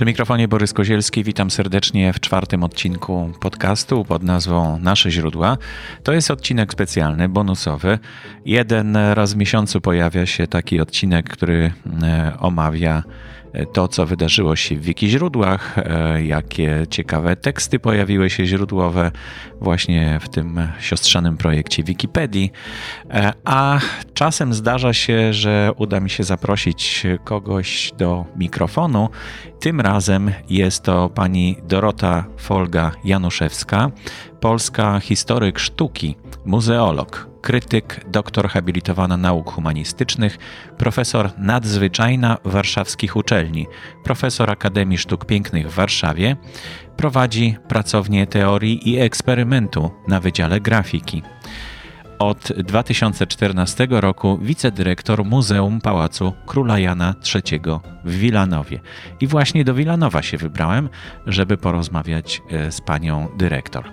Przy 0.00 0.06
mikrofonie 0.06 0.48
Borys 0.48 0.72
Kozielski, 0.72 1.24
witam 1.24 1.50
serdecznie 1.50 2.12
w 2.12 2.20
czwartym 2.20 2.64
odcinku 2.64 3.32
podcastu 3.40 4.04
pod 4.04 4.22
nazwą 4.22 4.78
Nasze 4.78 5.10
źródła. 5.10 5.58
To 6.02 6.12
jest 6.12 6.30
odcinek 6.30 6.72
specjalny, 6.72 7.28
bonusowy. 7.28 7.98
Jeden 8.44 8.96
raz 8.96 9.34
w 9.34 9.36
miesiącu 9.36 9.80
pojawia 9.80 10.26
się 10.26 10.46
taki 10.46 10.80
odcinek, 10.80 11.28
który 11.28 11.72
e, 12.02 12.32
omawia 12.38 13.02
to, 13.72 13.88
co 13.88 14.06
wydarzyło 14.06 14.56
się 14.56 14.76
w 14.76 14.80
wiki 14.80 15.08
źródłach, 15.08 15.78
e, 15.78 16.24
jakie 16.24 16.86
ciekawe 16.90 17.36
teksty 17.36 17.78
pojawiły 17.78 18.30
się 18.30 18.46
źródłowe 18.46 19.10
właśnie 19.60 20.18
w 20.22 20.28
tym 20.28 20.68
siostrzanym 20.80 21.36
projekcie 21.36 21.82
Wikipedii. 21.82 22.52
E, 23.10 23.32
a 23.44 23.80
czasem 24.14 24.54
zdarza 24.54 24.92
się, 24.92 25.32
że 25.32 25.70
uda 25.76 26.00
mi 26.00 26.10
się 26.10 26.24
zaprosić 26.24 27.06
kogoś 27.24 27.92
do 27.98 28.24
mikrofonu. 28.36 29.08
Tym 29.60 29.80
razem 29.80 30.30
jest 30.50 30.82
to 30.82 31.08
pani 31.08 31.56
Dorota 31.68 32.24
Folga 32.36 32.92
Januszewska, 33.04 33.90
polska 34.40 35.00
historyk 35.00 35.58
sztuki, 35.58 36.16
muzeolog, 36.44 37.28
krytyk, 37.40 38.04
doktor 38.08 38.48
habilitowana 38.48 39.16
nauk 39.16 39.50
humanistycznych, 39.50 40.38
profesor 40.78 41.30
nadzwyczajna 41.38 42.38
warszawskich 42.44 43.16
uczelni, 43.16 43.66
profesor 44.04 44.50
Akademii 44.50 44.98
Sztuk 44.98 45.24
Pięknych 45.24 45.70
w 45.70 45.74
Warszawie, 45.74 46.36
prowadzi 46.96 47.56
pracownię 47.68 48.26
teorii 48.26 48.90
i 48.90 48.98
eksperymentu 48.98 49.90
na 50.08 50.20
Wydziale 50.20 50.60
Grafiki 50.60 51.22
od 52.20 52.52
2014 52.56 53.86
roku 53.90 54.38
wicedyrektor 54.42 55.24
Muzeum 55.24 55.80
Pałacu 55.80 56.32
Króla 56.46 56.78
Jana 56.78 57.14
III 57.34 57.60
w 58.04 58.14
Wilanowie. 58.14 58.80
I 59.20 59.26
właśnie 59.26 59.64
do 59.64 59.74
Wilanowa 59.74 60.22
się 60.22 60.36
wybrałem, 60.36 60.88
żeby 61.26 61.56
porozmawiać 61.56 62.42
e, 62.50 62.72
z 62.72 62.80
panią 62.80 63.28
dyrektor. 63.36 63.84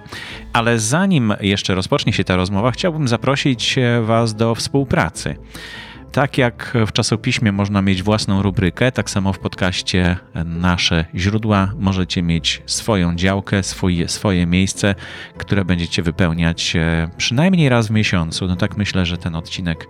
Ale 0.53 0.79
zanim 0.79 1.33
jeszcze 1.41 1.75
rozpocznie 1.75 2.13
się 2.13 2.23
ta 2.23 2.35
rozmowa, 2.35 2.71
chciałbym 2.71 3.07
zaprosić 3.07 3.77
e, 3.77 4.01
Was 4.01 4.35
do 4.35 4.55
współpracy. 4.55 5.35
Tak 6.17 6.37
jak 6.37 6.77
w 6.87 6.91
czasopiśmie 6.91 7.51
można 7.51 7.81
mieć 7.81 8.03
własną 8.03 8.41
rubrykę, 8.41 8.91
tak 8.91 9.09
samo 9.09 9.33
w 9.33 9.39
podcaście 9.39 10.17
Nasze 10.45 11.05
Źródła 11.15 11.73
możecie 11.79 12.21
mieć 12.23 12.61
swoją 12.65 13.15
działkę, 13.15 13.63
swoje, 13.63 14.07
swoje 14.07 14.45
miejsce, 14.45 14.95
które 15.37 15.65
będziecie 15.65 16.03
wypełniać 16.03 16.75
e, 16.75 17.09
przynajmniej 17.17 17.69
raz 17.69 17.87
w 17.87 17.91
miesiącu. 17.91 18.47
No 18.47 18.55
tak 18.55 18.77
myślę, 18.77 19.05
że 19.05 19.17
ten 19.17 19.35
odcinek 19.35 19.87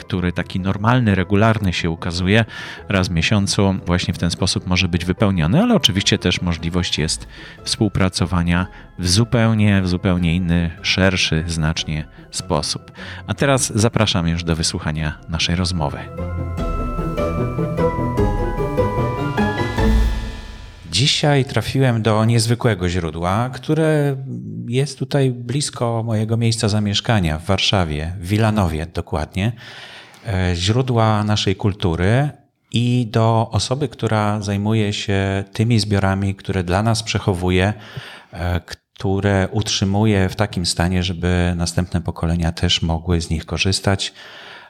który 0.00 0.32
taki 0.32 0.60
normalny, 0.60 1.14
regularny 1.14 1.72
się 1.72 1.90
ukazuje 1.90 2.44
raz 2.88 3.08
w 3.08 3.10
miesiącu, 3.10 3.74
właśnie 3.86 4.14
w 4.14 4.18
ten 4.18 4.30
sposób 4.30 4.66
może 4.66 4.88
być 4.88 5.04
wypełniony, 5.04 5.62
ale 5.62 5.74
oczywiście 5.74 6.18
też 6.18 6.42
możliwość 6.42 6.98
jest 6.98 7.28
współpracowania 7.64 8.66
w 8.98 9.08
zupełnie, 9.08 9.82
w 9.82 9.88
zupełnie 9.88 10.34
inny, 10.36 10.70
szerszy 10.82 11.44
znacznie 11.46 12.04
sposób. 12.30 12.92
A 13.26 13.34
teraz 13.34 13.72
zapraszam 13.74 14.28
już 14.28 14.44
do 14.44 14.56
wysłuchania 14.56 15.18
naszej 15.28 15.56
rozmowy. 15.56 15.98
Dzisiaj 20.90 21.44
trafiłem 21.44 22.02
do 22.02 22.24
niezwykłego 22.24 22.88
źródła, 22.88 23.50
które 23.52 24.16
jest 24.68 24.98
tutaj 24.98 25.30
blisko 25.30 26.02
mojego 26.02 26.36
miejsca 26.36 26.68
zamieszkania 26.68 27.38
w 27.38 27.44
Warszawie, 27.44 28.12
w 28.20 28.28
Wilanowie 28.28 28.86
dokładnie. 28.94 29.52
E, 30.26 30.54
źródła 30.54 31.24
naszej 31.24 31.56
kultury 31.56 32.30
i 32.72 33.06
do 33.10 33.48
osoby, 33.52 33.88
która 33.88 34.40
zajmuje 34.40 34.92
się 34.92 35.44
tymi 35.52 35.80
zbiorami, 35.80 36.34
które 36.34 36.64
dla 36.64 36.82
nas 36.82 37.02
przechowuje, 37.02 37.72
e, 38.32 38.60
które 38.60 39.48
utrzymuje 39.52 40.28
w 40.28 40.36
takim 40.36 40.66
stanie, 40.66 41.02
żeby 41.02 41.54
następne 41.56 42.00
pokolenia 42.00 42.52
też 42.52 42.82
mogły 42.82 43.20
z 43.20 43.30
nich 43.30 43.46
korzystać. 43.46 44.12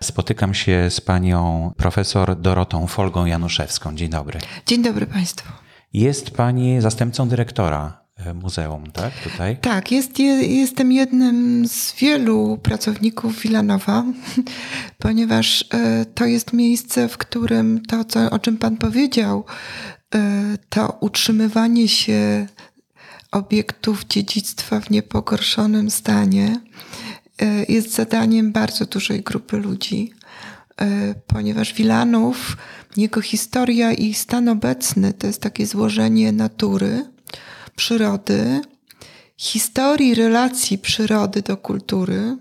Spotykam 0.02 0.54
się 0.54 0.90
z 0.90 1.00
panią 1.00 1.72
profesor 1.76 2.40
Dorotą 2.40 2.86
Folgą 2.86 3.26
Januszewską. 3.26 3.94
Dzień 3.96 4.10
dobry. 4.10 4.40
Dzień 4.66 4.82
dobry 4.82 5.06
państwu. 5.06 5.52
Jest 5.92 6.30
pani 6.30 6.80
zastępcą 6.80 7.28
dyrektora 7.28 7.99
muzeum, 8.34 8.90
tak? 8.92 9.12
Tutaj? 9.22 9.56
Tak, 9.56 9.92
jest, 9.92 10.18
jestem 10.40 10.92
jednym 10.92 11.68
z 11.68 11.94
wielu 11.94 12.58
pracowników 12.62 13.40
Wilanowa, 13.40 14.04
ponieważ 14.98 15.64
e, 15.74 16.04
to 16.04 16.24
jest 16.24 16.52
miejsce, 16.52 17.08
w 17.08 17.18
którym 17.18 17.82
to, 17.88 18.04
co, 18.04 18.30
o 18.30 18.38
czym 18.38 18.56
pan 18.56 18.76
powiedział, 18.76 19.44
e, 20.14 20.18
to 20.68 20.98
utrzymywanie 21.00 21.88
się 21.88 22.46
obiektów 23.32 24.04
dziedzictwa 24.04 24.80
w 24.80 24.90
niepogorszonym 24.90 25.90
stanie 25.90 26.60
jest 27.68 27.94
zadaniem 27.94 28.52
bardzo 28.52 28.86
dużej 28.86 29.20
grupy 29.20 29.56
ludzi, 29.56 30.12
ponieważ 31.26 31.74
Wilanów 31.74 32.56
jego 32.96 33.20
historia 33.20 33.92
i 33.92 34.14
stan 34.14 34.48
obecny 34.48 35.12
to 35.12 35.26
jest 35.26 35.42
takie 35.42 35.66
złożenie 35.66 36.32
natury, 36.32 37.09
przyrody, 37.80 38.60
historii 39.36 40.14
relacji 40.14 40.78
przyrody 40.78 41.42
do 41.42 41.56
kultury, 41.56 42.36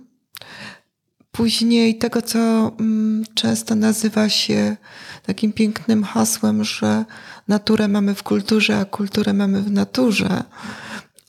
później 1.32 1.98
tego, 1.98 2.22
co 2.22 2.40
mm, 2.80 3.24
często 3.34 3.76
nazywa 3.76 4.30
się 4.30 4.78
takim 5.26 5.54
pięknym 5.54 6.04
hasłem, 6.04 6.64
że 6.64 7.06
naturę 7.48 7.88
mamy 7.88 8.16
w 8.16 8.24
kulturze, 8.24 8.80
a 8.80 8.86
kulturę 8.86 9.34
mamy 9.34 9.62
w 9.62 9.72
naturze. 9.72 10.44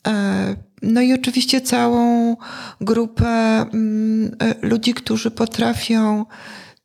E, 0.07 0.57
no 0.83 1.01
i 1.01 1.13
oczywiście 1.13 1.61
całą 1.61 2.37
grupę 2.81 3.61
mm, 3.61 4.37
e, 4.39 4.55
ludzi, 4.63 4.95
którzy 4.95 5.31
potrafią 5.31 6.27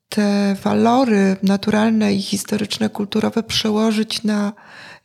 te 0.09 0.55
walory 0.63 1.37
naturalne 1.43 2.13
i 2.13 2.21
historyczne, 2.21 2.89
kulturowe 2.89 3.43
przełożyć 3.43 4.23
na 4.23 4.53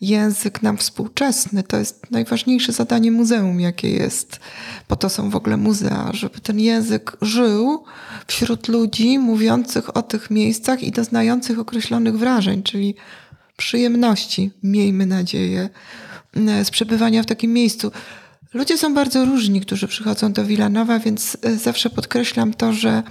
język 0.01 0.63
nam 0.63 0.77
współczesny. 0.77 1.63
To 1.63 1.77
jest 1.77 2.11
najważniejsze 2.11 2.73
zadanie 2.73 3.11
muzeum, 3.13 3.61
jakie 3.61 3.91
jest. 3.91 4.41
Po 4.89 4.97
to 4.97 5.09
są 5.09 5.31
w 5.31 5.37
ogóle 5.37 5.57
muzea, 5.57 6.11
żeby 6.13 6.41
ten 6.41 6.61
język 6.61 7.17
żył 7.23 7.85
wśród 8.27 8.69
ludzi 8.69 9.19
mówiących 9.19 9.97
o 9.97 10.03
tych 10.03 10.31
miejscach 10.31 10.83
i 10.83 10.91
doznających 10.91 11.59
określonych 11.59 12.19
wrażeń, 12.19 12.63
czyli 12.63 12.95
przyjemności, 13.57 14.51
miejmy 14.63 15.07
nadzieję, 15.07 15.69
z 16.65 16.71
przebywania 16.71 17.23
w 17.23 17.27
takim 17.27 17.53
miejscu. 17.53 17.93
Ludzie 18.55 18.79
są 18.79 18.95
bardzo 18.95 19.25
różni, 19.25 19.61
którzy 19.61 19.89
przychodzą 19.89 20.33
do 20.33 20.45
Wilanowa, 20.45 20.99
więc 20.99 21.37
e, 21.43 21.57
zawsze 21.57 21.91
podkreślam 21.91 22.55
to, 22.55 22.73
że 22.73 23.03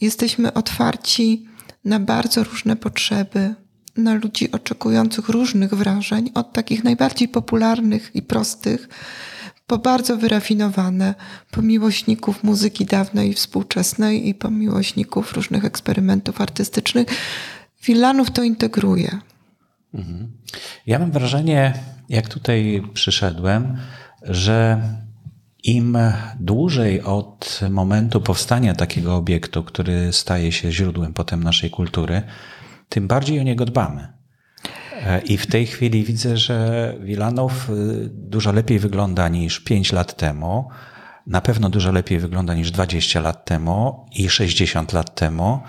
jesteśmy 0.00 0.52
otwarci 0.52 1.46
na 1.84 2.00
bardzo 2.00 2.44
różne 2.44 2.76
potrzeby, 2.76 3.54
na 3.96 4.14
ludzi 4.14 4.52
oczekujących 4.52 5.28
różnych 5.28 5.74
wrażeń, 5.74 6.30
od 6.34 6.52
takich 6.52 6.84
najbardziej 6.84 7.28
popularnych 7.28 8.10
i 8.14 8.22
prostych, 8.22 8.88
po 9.66 9.78
bardzo 9.78 10.16
wyrafinowane, 10.16 11.14
po 11.50 11.62
miłośników 11.62 12.44
muzyki 12.44 12.84
dawnej 12.84 13.30
i 13.30 13.34
współczesnej 13.34 14.28
i 14.28 14.34
po 14.34 14.50
miłośników 14.50 15.32
różnych 15.32 15.64
eksperymentów 15.64 16.40
artystycznych. 16.40 17.08
Wilanów 17.84 18.30
to 18.30 18.42
integruje. 18.42 19.18
Mhm. 19.94 20.32
Ja 20.86 20.98
mam 20.98 21.10
wrażenie, 21.10 21.74
jak 22.08 22.28
tutaj 22.28 22.82
przyszedłem, 22.94 23.76
że 24.22 24.82
im 25.62 25.98
dłużej 26.40 27.02
od 27.02 27.60
momentu 27.70 28.20
powstania 28.20 28.74
takiego 28.74 29.16
obiektu, 29.16 29.62
który 29.62 30.12
staje 30.12 30.52
się 30.52 30.72
źródłem 30.72 31.12
potem 31.12 31.44
naszej 31.44 31.70
kultury, 31.70 32.22
tym 32.88 33.08
bardziej 33.08 33.40
o 33.40 33.42
niego 33.42 33.64
dbamy. 33.64 34.08
E, 34.94 35.20
I 35.20 35.36
w 35.36 35.46
tej 35.46 35.66
chwili 35.66 36.04
widzę, 36.04 36.36
że 36.36 36.94
Wilanów 37.00 37.70
y, 37.70 38.08
dużo 38.12 38.52
lepiej 38.52 38.78
wygląda 38.78 39.28
niż 39.28 39.60
5 39.60 39.92
lat 39.92 40.16
temu. 40.16 40.68
Na 41.26 41.40
pewno 41.40 41.70
dużo 41.70 41.92
lepiej 41.92 42.18
wygląda 42.18 42.54
niż 42.54 42.70
20 42.70 43.20
lat 43.20 43.44
temu 43.44 44.06
i 44.12 44.30
60 44.30 44.92
lat 44.92 45.14
temu. 45.14 45.60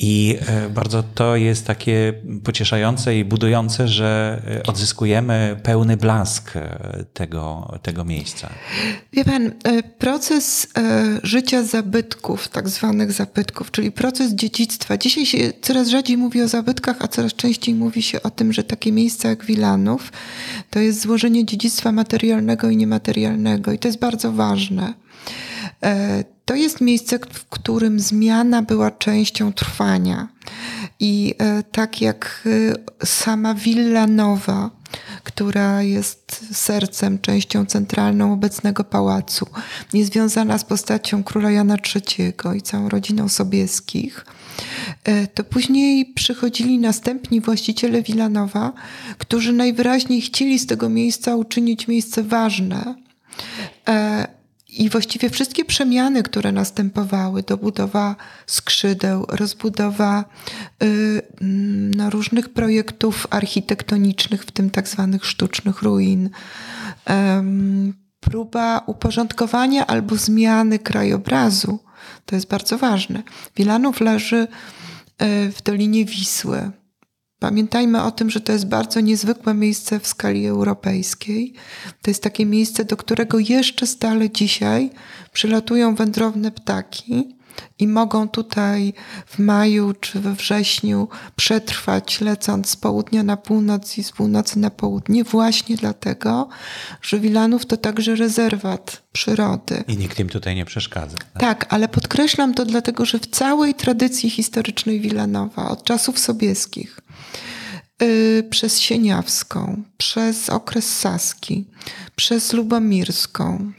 I 0.00 0.36
e, 0.46 0.68
bardzo 0.68 1.02
to 1.02 1.36
jest 1.36 1.66
takie 1.66 2.12
pocieszające 2.44 3.18
i 3.18 3.24
budujące, 3.24 3.88
że 3.88 4.42
e, 4.48 4.62
odzyskujemy 4.62 5.60
pełny 5.62 5.96
blask 5.96 6.56
e, 6.56 7.04
tego, 7.12 7.72
tego 7.82 8.04
miejsca. 8.04 8.48
Wie 9.12 9.24
pan, 9.24 9.52
proces 9.98 10.66
życia 11.22 11.62
zabytków, 11.62 12.48
tak 12.48 12.68
zwanych 12.68 13.12
zabytków, 13.12 13.70
czyli 13.70 13.92
proces 13.92 14.32
dziedzictwa. 14.32 14.96
Dzisiaj 14.96 15.26
się 15.26 15.52
coraz 15.62 15.88
rzadziej 15.88 16.16
mówi 16.16 16.42
o 16.42 16.48
zabytkach, 16.48 16.96
a 17.00 17.08
coraz 17.08 17.34
częściej 17.34 17.74
mówi 17.74 18.02
się 18.02 18.22
o 18.22 18.30
tym, 18.30 18.52
że 18.52 18.64
takie 18.64 18.92
miejsca 18.92 19.28
jak 19.28 19.44
Wilanów 19.44 20.12
to 20.70 20.78
jest 20.78 21.00
złożenie 21.00 21.44
dziedzictwa 21.44 21.92
materialnego 21.92 22.70
i 22.70 22.76
niematerialnego. 22.76 23.72
I 23.72 23.78
to 23.78 23.88
jest 23.88 23.98
bardzo 23.98 24.32
ważne. 24.32 24.94
To 26.48 26.54
jest 26.54 26.80
miejsce, 26.80 27.18
w 27.18 27.48
którym 27.48 28.00
zmiana 28.00 28.62
była 28.62 28.90
częścią 28.90 29.52
trwania. 29.52 30.28
I 31.00 31.34
tak 31.72 32.00
jak 32.00 32.48
sama 33.04 33.54
Villa 33.54 34.06
Nowa, 34.06 34.70
która 35.24 35.82
jest 35.82 36.56
sercem, 36.56 37.18
częścią 37.18 37.66
centralną 37.66 38.32
obecnego 38.32 38.84
pałacu, 38.84 39.46
niezwiązana 39.92 40.58
z 40.58 40.64
postacią 40.64 41.24
króla 41.24 41.50
Jana 41.50 41.76
III 41.94 42.32
i 42.56 42.62
całą 42.62 42.88
rodziną 42.88 43.28
Sobieskich, 43.28 44.26
e, 45.04 45.26
to 45.26 45.44
później 45.44 46.06
przychodzili 46.06 46.78
następni 46.78 47.40
właściciele 47.40 48.02
Wilanowa, 48.02 48.72
którzy 49.18 49.52
najwyraźniej 49.52 50.20
chcieli 50.20 50.58
z 50.58 50.66
tego 50.66 50.88
miejsca 50.88 51.36
uczynić 51.36 51.88
miejsce 51.88 52.22
ważne. 52.22 52.94
I 54.68 54.90
właściwie 54.90 55.30
wszystkie 55.30 55.64
przemiany, 55.64 56.22
które 56.22 56.52
następowały, 56.52 57.42
dobudowa 57.42 58.16
skrzydeł, 58.46 59.26
rozbudowa 59.28 60.24
y, 60.82 61.22
no, 61.96 62.10
różnych 62.10 62.48
projektów 62.48 63.26
architektonicznych, 63.30 64.44
w 64.44 64.50
tym 64.50 64.70
tak 64.70 64.88
zwanych 64.88 65.24
sztucznych 65.24 65.82
ruin, 65.82 66.26
y, 66.26 66.30
próba 68.20 68.82
uporządkowania 68.86 69.86
albo 69.86 70.16
zmiany 70.16 70.78
krajobrazu, 70.78 71.78
to 72.26 72.34
jest 72.34 72.48
bardzo 72.48 72.78
ważne. 72.78 73.22
Wilanów 73.56 74.00
leży 74.00 74.36
y, 74.36 75.52
w 75.52 75.62
Dolinie 75.62 76.04
Wisły. 76.04 76.70
Pamiętajmy 77.38 78.02
o 78.02 78.10
tym, 78.10 78.30
że 78.30 78.40
to 78.40 78.52
jest 78.52 78.66
bardzo 78.66 79.00
niezwykłe 79.00 79.54
miejsce 79.54 80.00
w 80.00 80.06
skali 80.06 80.46
europejskiej. 80.46 81.52
To 82.02 82.10
jest 82.10 82.22
takie 82.22 82.46
miejsce, 82.46 82.84
do 82.84 82.96
którego 82.96 83.38
jeszcze 83.38 83.86
stale 83.86 84.30
dzisiaj 84.30 84.90
przylatują 85.32 85.94
wędrowne 85.94 86.50
ptaki 86.50 87.37
i 87.78 87.88
mogą 87.88 88.28
tutaj 88.28 88.92
w 89.26 89.38
maju 89.38 89.94
czy 90.00 90.20
we 90.20 90.34
wrześniu 90.34 91.08
przetrwać, 91.36 92.20
lecąc 92.20 92.70
z 92.70 92.76
południa 92.76 93.22
na 93.22 93.36
północ 93.36 93.98
i 93.98 94.04
z 94.04 94.12
północy 94.12 94.58
na 94.58 94.70
południe, 94.70 95.24
właśnie 95.24 95.76
dlatego, 95.76 96.48
że 97.02 97.20
Wilanów 97.20 97.66
to 97.66 97.76
także 97.76 98.14
rezerwat 98.16 99.02
przyrody. 99.12 99.84
I 99.88 99.96
nikt 99.96 100.20
im 100.20 100.28
tutaj 100.28 100.56
nie 100.56 100.64
przeszkadza. 100.64 101.16
Tak? 101.16 101.40
tak, 101.40 101.66
ale 101.68 101.88
podkreślam 101.88 102.54
to 102.54 102.64
dlatego, 102.64 103.04
że 103.04 103.18
w 103.18 103.26
całej 103.26 103.74
tradycji 103.74 104.30
historycznej 104.30 105.00
Wilanowa, 105.00 105.68
od 105.68 105.84
czasów 105.84 106.18
sobieskich, 106.18 107.00
Y, 108.02 108.46
przez 108.50 108.80
Sieniawską, 108.80 109.82
przez 109.96 110.50
okres 110.50 110.98
Saski, 110.98 111.64
przez 112.16 112.52
Lubomirską, 112.52 113.72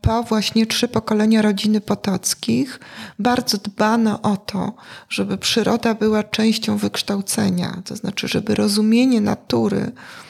po 0.00 0.22
właśnie 0.22 0.66
trzy 0.66 0.88
pokolenia 0.88 1.42
rodziny 1.42 1.80
Potockich, 1.80 2.80
bardzo 3.18 3.58
dbano 3.58 4.22
o 4.22 4.36
to, 4.36 4.72
żeby 5.08 5.38
przyroda 5.38 5.94
była 5.94 6.22
częścią 6.22 6.76
wykształcenia, 6.76 7.82
to 7.84 7.96
znaczy, 7.96 8.28
żeby 8.28 8.54
rozumienie 8.54 9.20
natury 9.20 9.92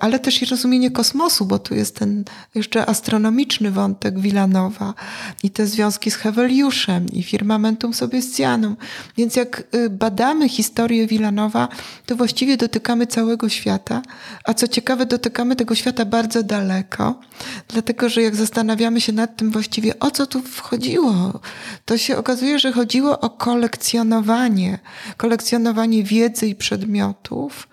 ale 0.00 0.18
też 0.18 0.42
i 0.42 0.46
rozumienie 0.46 0.90
kosmosu, 0.90 1.46
bo 1.46 1.58
tu 1.58 1.74
jest 1.74 1.96
ten 1.96 2.24
jeszcze 2.54 2.86
astronomiczny 2.86 3.70
wątek 3.70 4.20
Wilanowa 4.20 4.94
i 5.42 5.50
te 5.50 5.66
związki 5.66 6.10
z 6.10 6.14
Heweliuszem 6.14 7.06
i 7.12 7.22
firmamentum 7.22 7.94
sobiestianum. 7.94 8.76
Więc 9.16 9.36
jak 9.36 9.62
y, 9.74 9.90
badamy 9.90 10.48
historię 10.48 11.06
Wilanowa, 11.06 11.68
to 12.06 12.16
właściwie 12.16 12.56
dotykamy 12.56 13.06
całego 13.06 13.48
świata, 13.48 14.02
a 14.44 14.54
co 14.54 14.68
ciekawe, 14.68 15.06
dotykamy 15.06 15.56
tego 15.56 15.74
świata 15.74 16.04
bardzo 16.04 16.42
daleko, 16.42 17.20
dlatego 17.68 18.08
że 18.08 18.22
jak 18.22 18.36
zastanawiamy 18.36 19.00
się 19.00 19.12
nad 19.12 19.36
tym 19.36 19.50
właściwie, 19.50 19.98
o 19.98 20.10
co 20.10 20.26
tu 20.26 20.42
wchodziło, 20.42 21.40
to 21.84 21.98
się 21.98 22.16
okazuje, 22.16 22.58
że 22.58 22.72
chodziło 22.72 23.20
o 23.20 23.30
kolekcjonowanie, 23.30 24.78
kolekcjonowanie 25.16 26.02
wiedzy 26.02 26.46
i 26.46 26.54
przedmiotów, 26.54 27.68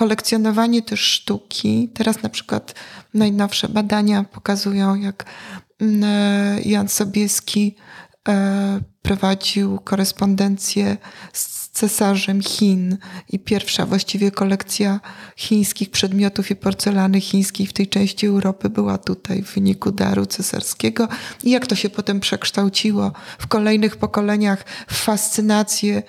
kolekcjonowanie 0.00 0.82
też 0.82 1.00
sztuki. 1.00 1.90
Teraz 1.94 2.22
na 2.22 2.28
przykład 2.28 2.74
najnowsze 3.14 3.68
badania 3.68 4.24
pokazują, 4.24 4.94
jak 4.94 5.24
mm, 5.80 6.04
e, 6.04 6.62
Jan 6.62 6.88
Sobieski 6.88 7.76
e, 8.28 8.80
prowadził 9.02 9.78
korespondencję 9.78 10.96
z 11.32 11.59
cesarzem 11.72 12.42
Chin 12.42 12.98
i 13.28 13.38
pierwsza 13.38 13.86
właściwie 13.86 14.30
kolekcja 14.30 15.00
chińskich 15.36 15.90
przedmiotów 15.90 16.50
i 16.50 16.56
porcelany 16.56 17.20
chińskiej 17.20 17.66
w 17.66 17.72
tej 17.72 17.88
części 17.88 18.26
Europy 18.26 18.70
była 18.70 18.98
tutaj 18.98 19.42
w 19.42 19.54
wyniku 19.54 19.92
daru 19.92 20.26
cesarskiego. 20.26 21.08
I 21.44 21.50
jak 21.50 21.66
to 21.66 21.74
się 21.74 21.90
potem 21.90 22.20
przekształciło 22.20 23.12
w 23.38 23.46
kolejnych 23.46 23.96
pokoleniach 23.96 24.64
w 24.88 24.94
fascynację 24.94 26.02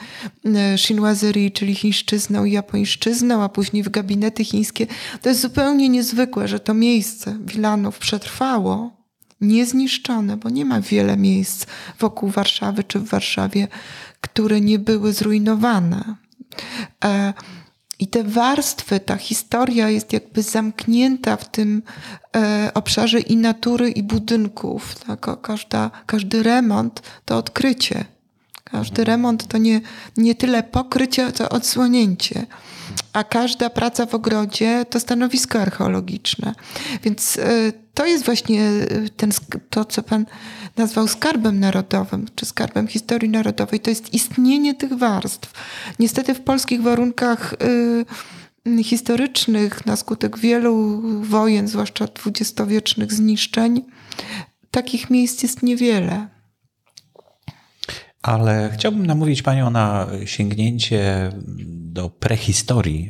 chinoiserie, 0.77 1.51
czyli 1.51 1.75
chińszczyzną 1.75 2.45
i 2.45 2.51
japońszczyzną, 2.51 3.43
a 3.43 3.49
później 3.49 3.83
w 3.83 3.89
gabinety 3.89 4.45
chińskie. 4.45 4.87
To 5.21 5.29
jest 5.29 5.41
zupełnie 5.41 5.89
niezwykłe, 5.89 6.47
że 6.47 6.59
to 6.59 6.73
miejsce 6.73 7.37
Wilanów 7.45 7.99
przetrwało 7.99 9.00
niezniszczone, 9.41 10.37
bo 10.37 10.49
nie 10.49 10.65
ma 10.65 10.81
wiele 10.81 11.17
miejsc 11.17 11.65
wokół 11.99 12.29
Warszawy 12.29 12.83
czy 12.83 12.99
w 12.99 13.09
Warszawie, 13.09 13.67
które 14.21 14.61
nie 14.61 14.79
były 14.79 15.13
zrujnowane. 15.13 16.15
E, 17.03 17.33
I 17.99 18.07
te 18.07 18.23
warstwy, 18.23 18.99
ta 18.99 19.17
historia 19.17 19.89
jest 19.89 20.13
jakby 20.13 20.43
zamknięta 20.43 21.37
w 21.37 21.49
tym 21.49 21.81
e, 22.35 22.71
obszarze 22.73 23.19
i 23.19 23.37
natury, 23.37 23.89
i 23.89 24.03
budynków. 24.03 24.95
Tak? 24.95 25.41
Każda, 25.41 25.91
każdy 26.05 26.43
remont 26.43 27.01
to 27.25 27.37
odkrycie. 27.37 28.05
Każdy 28.63 29.03
remont 29.03 29.47
to 29.47 29.57
nie, 29.57 29.81
nie 30.17 30.35
tyle 30.35 30.63
pokrycie, 30.63 31.31
co 31.31 31.49
odsłonięcie. 31.49 32.45
A 33.13 33.23
każda 33.23 33.69
praca 33.69 34.05
w 34.05 34.15
ogrodzie 34.15 34.85
to 34.89 34.99
stanowisko 34.99 35.61
archeologiczne. 35.61 36.55
Więc 37.03 37.37
e, 37.37 37.71
to 37.93 38.05
jest 38.05 38.25
właśnie 38.25 38.71
ten, 39.17 39.31
to, 39.69 39.85
co 39.85 40.03
pan 40.03 40.25
nazwał 40.77 41.07
skarbem 41.07 41.59
narodowym, 41.59 42.25
czy 42.35 42.45
skarbem 42.45 42.87
historii 42.87 43.29
narodowej, 43.29 43.79
to 43.79 43.89
jest 43.89 44.13
istnienie 44.13 44.75
tych 44.75 44.93
warstw. 44.93 45.53
Niestety 45.99 46.33
w 46.33 46.41
polskich 46.41 46.81
warunkach 46.81 47.53
y, 47.53 48.83
historycznych, 48.83 49.85
na 49.85 49.95
skutek 49.95 50.37
wielu 50.37 51.01
wojen, 51.21 51.67
zwłaszcza 51.67 52.07
dwudziestowiecznych 52.07 53.13
zniszczeń, 53.13 53.83
takich 54.71 55.09
miejsc 55.09 55.43
jest 55.43 55.63
niewiele. 55.63 56.27
Ale 58.21 58.69
chciałbym 58.73 59.05
namówić 59.05 59.41
Panią 59.41 59.69
na 59.69 60.07
sięgnięcie 60.25 61.31
do 61.67 62.09
prehistorii 62.09 63.09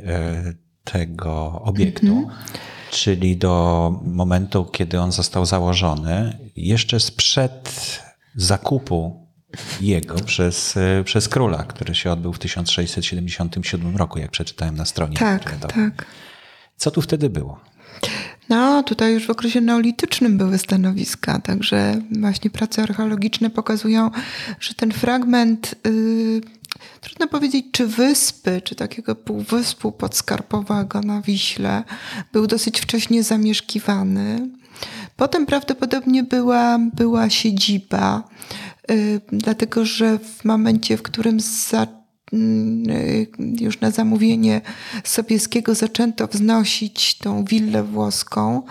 y, 0.50 0.58
tego 0.84 1.62
obiektu. 1.62 2.08
Mm 2.08 2.26
-hmm 2.26 2.72
czyli 2.92 3.38
do 3.38 3.94
momentu, 4.04 4.66
kiedy 4.66 5.00
on 5.00 5.12
został 5.12 5.46
założony, 5.46 6.38
jeszcze 6.56 7.00
sprzed 7.00 8.00
zakupu 8.36 9.28
jego 9.82 10.16
przez, 10.16 10.76
przez 11.06 11.30
króla, 11.30 11.64
który 11.64 11.96
się 11.96 12.12
odbył 12.12 12.34
w 12.34 12.40
1677 12.40 13.98
roku, 13.98 14.20
jak 14.20 14.32
przeczytałem 14.32 14.76
na 14.76 14.86
stronie. 14.86 15.18
Tak, 15.18 15.58
tak. 15.58 16.06
Co 16.76 16.92
tu 16.92 17.02
wtedy 17.02 17.30
było? 17.30 17.60
No, 18.50 18.84
tutaj 18.84 19.14
już 19.14 19.28
w 19.28 19.30
okresie 19.30 19.62
neolitycznym 19.62 20.38
były 20.38 20.58
stanowiska, 20.58 21.40
także 21.40 22.02
właśnie 22.20 22.50
prace 22.50 22.84
archeologiczne 22.84 23.50
pokazują, 23.50 24.12
że 24.60 24.74
ten 24.74 24.92
fragment. 24.92 25.76
Yy, 25.86 26.42
Trudno 27.02 27.28
powiedzieć, 27.28 27.66
czy 27.72 27.88
wyspy, 27.88 28.62
czy 28.62 28.76
takiego 28.76 29.16
półwyspu 29.16 29.92
podskarpowego 29.92 31.02
na 31.02 31.22
Wiśle 31.22 31.84
był 32.34 32.48
dosyć 32.48 32.80
wcześnie 32.80 33.24
zamieszkiwany. 33.24 34.50
Potem 35.16 35.46
prawdopodobnie 35.46 36.24
była, 36.24 36.80
była 36.94 37.30
siedziba, 37.30 38.24
yy, 38.90 39.22
dlatego 39.32 39.86
że 39.86 40.20
w 40.20 40.46
momencie, 40.46 40.98
w 40.98 41.02
którym 41.02 41.40
za, 41.40 41.82
yy, 41.82 42.01
już 43.60 43.80
na 43.80 43.92
zamówienie 43.92 44.62
Sobieskiego 45.04 45.76
zaczęto 45.76 46.28
wznosić 46.28 47.18
tą 47.18 47.46
willę 47.46 47.84
włoską, 47.84 48.62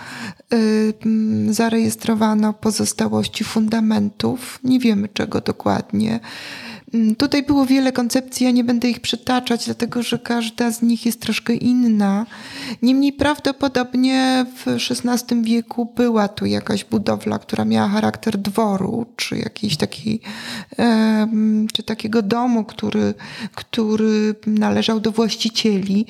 yy, 0.51 1.53
zarejestrowano 1.55 2.53
pozostałości 2.53 3.45
fundamentów, 3.45 4.59
nie 4.65 4.79
wiemy 4.79 5.09
czego 5.09 5.41
dokładnie. 5.41 6.11
Mm, 6.11 6.70
tutaj 7.19 7.43
było 7.43 7.67
wiele 7.67 7.93
koncepcji, 7.93 8.45
ja 8.47 8.51
nie 8.51 8.65
będę 8.65 8.91
ich 8.91 9.01
przytaczać, 9.01 9.65
dlatego 9.65 10.03
że 10.03 10.19
każda 10.19 10.71
z 10.71 10.83
nich 10.83 11.07
jest 11.07 11.21
troszkę 11.21 11.55
inna. 11.55 12.27
Niemniej 12.83 13.13
prawdopodobnie 13.13 14.47
w 14.57 14.67
XVI 14.67 15.43
wieku 15.43 15.93
była 15.97 16.29
tu 16.29 16.47
jakaś 16.47 16.85
budowla, 16.85 17.39
która 17.39 17.65
miała 17.65 17.89
charakter 17.89 18.39
dworu, 18.39 19.07
czy 19.17 19.39
jakiejś 19.39 19.77
takiej, 19.77 20.21
czy 21.73 21.83
takiego 21.83 22.23
domu, 22.23 22.65
który, 22.65 23.15
który 23.55 24.35
należał 24.47 25.01
do 25.01 25.13
właścicieli. 25.13 26.07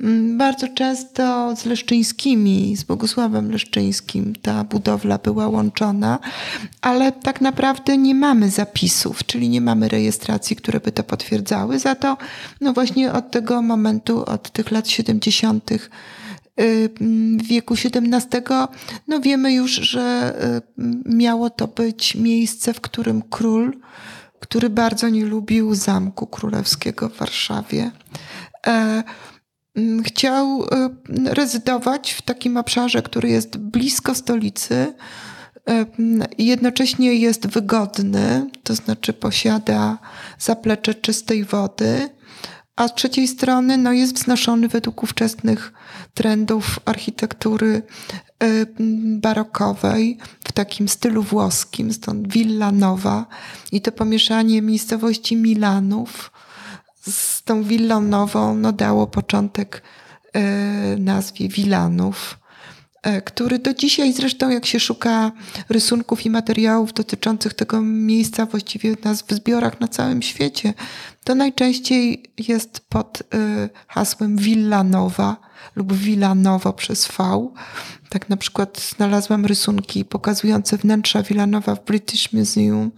Mm, 0.00 0.38
bardzo 0.38 0.68
często 0.68 1.56
z 1.56 1.64
Leszczyńskimi, 1.64 2.76
z 2.76 2.84
Bogusławem 2.84 3.50
Leszczyńskim 3.50 4.32
ta 4.42 4.64
budowla 4.64 5.18
była 5.18 5.48
łączona, 5.48 6.18
ale 6.80 7.12
tak 7.12 7.40
naprawdę 7.40 7.98
nie 7.98 8.14
mamy 8.14 8.50
zapisów, 8.50 9.26
czyli 9.26 9.48
nie 9.48 9.60
mamy 9.60 9.88
rejestracji 9.88 10.23
rejestracji, 10.24 10.56
które 10.56 10.80
by 10.80 10.92
to 10.92 11.04
potwierdzały. 11.04 11.78
Za 11.78 11.94
to, 11.94 12.16
no 12.60 12.72
właśnie 12.72 13.12
od 13.12 13.30
tego 13.30 13.62
momentu, 13.62 14.24
od 14.24 14.50
tych 14.50 14.70
lat 14.70 14.88
70., 14.88 15.70
w 16.56 17.46
wieku 17.46 17.74
XVII, 17.74 18.42
no 19.08 19.20
wiemy 19.20 19.52
już, 19.52 19.70
że 19.70 20.34
miało 21.06 21.50
to 21.50 21.68
być 21.68 22.14
miejsce, 22.14 22.74
w 22.74 22.80
którym 22.80 23.22
król, 23.22 23.72
który 24.40 24.70
bardzo 24.70 25.08
nie 25.08 25.24
lubił 25.24 25.74
Zamku 25.74 26.26
Królewskiego 26.26 27.08
w 27.08 27.16
Warszawie, 27.16 27.90
e, 28.66 29.02
chciał 30.04 30.62
e, 30.62 30.90
rezydować 31.34 32.12
w 32.12 32.22
takim 32.22 32.56
obszarze, 32.56 33.02
który 33.02 33.28
jest 33.28 33.56
blisko 33.56 34.14
stolicy, 34.14 34.94
jednocześnie 36.38 37.14
jest 37.14 37.46
wygodny, 37.46 38.50
to 38.62 38.74
znaczy 38.74 39.12
posiada 39.12 39.98
zaplecze 40.38 40.94
czystej 40.94 41.44
wody, 41.44 42.08
a 42.76 42.88
z 42.88 42.94
trzeciej 42.94 43.28
strony 43.28 43.78
no, 43.78 43.92
jest 43.92 44.14
wznoszony 44.14 44.68
według 44.68 45.02
ówczesnych 45.02 45.72
trendów 46.14 46.80
architektury 46.84 47.82
barokowej 49.20 50.18
w 50.44 50.52
takim 50.52 50.88
stylu 50.88 51.22
włoskim, 51.22 51.92
stąd 51.92 52.32
Villa 52.32 52.72
Nowa 52.72 53.26
i 53.72 53.80
to 53.80 53.92
pomieszanie 53.92 54.62
miejscowości 54.62 55.36
Milanów 55.36 56.30
z 57.10 57.42
tą 57.42 57.62
willą 57.62 58.00
nową 58.00 58.56
no, 58.56 58.72
dało 58.72 59.06
początek 59.06 59.82
y, 60.36 60.98
nazwie 60.98 61.48
Wilanów. 61.48 62.38
E, 63.04 63.22
który 63.22 63.58
do 63.58 63.74
dzisiaj 63.74 64.12
zresztą, 64.12 64.50
jak 64.50 64.66
się 64.66 64.80
szuka 64.80 65.32
rysunków 65.68 66.26
i 66.26 66.30
materiałów 66.30 66.92
dotyczących 66.92 67.54
tego 67.54 67.80
miejsca, 67.80 68.46
właściwie 68.46 68.96
nas 69.04 69.22
w 69.22 69.32
zbiorach 69.32 69.80
na 69.80 69.88
całym 69.88 70.22
świecie, 70.22 70.74
to 71.24 71.34
najczęściej 71.34 72.22
jest 72.48 72.80
pod 72.88 73.22
e, 73.34 73.68
hasłem 73.88 74.36
Villa 74.36 74.84
Nowa 74.84 75.36
lub 75.76 75.92
Villa 75.92 76.34
Nowa 76.34 76.72
przez 76.72 77.08
V. 77.18 77.48
Tak 78.08 78.28
na 78.28 78.36
przykład 78.36 78.80
znalazłam 78.96 79.46
rysunki 79.46 80.04
pokazujące 80.04 80.76
wnętrza 80.76 81.22
Nowa 81.46 81.74
w 81.74 81.84
British 81.84 82.32
Museum 82.32 82.90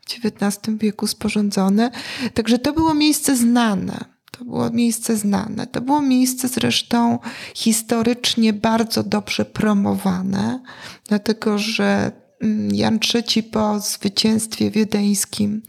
w 0.00 0.26
XIX 0.26 0.78
wieku 0.78 1.06
sporządzone. 1.06 1.90
Także 2.34 2.58
to 2.58 2.72
było 2.72 2.94
miejsce 2.94 3.36
znane. 3.36 4.11
To 4.42 4.46
było 4.46 4.70
miejsce 4.70 5.16
znane. 5.16 5.66
To 5.66 5.80
było 5.80 6.02
miejsce 6.02 6.48
zresztą 6.48 7.18
historycznie 7.54 8.52
bardzo 8.52 9.02
dobrze 9.02 9.44
promowane, 9.44 10.60
dlatego 11.08 11.58
że 11.58 12.12
mm, 12.40 12.74
Jan 12.74 12.98
III 13.14 13.42
po 13.42 13.80
zwycięstwie 13.80 14.70
wiedeńskim 14.70 15.62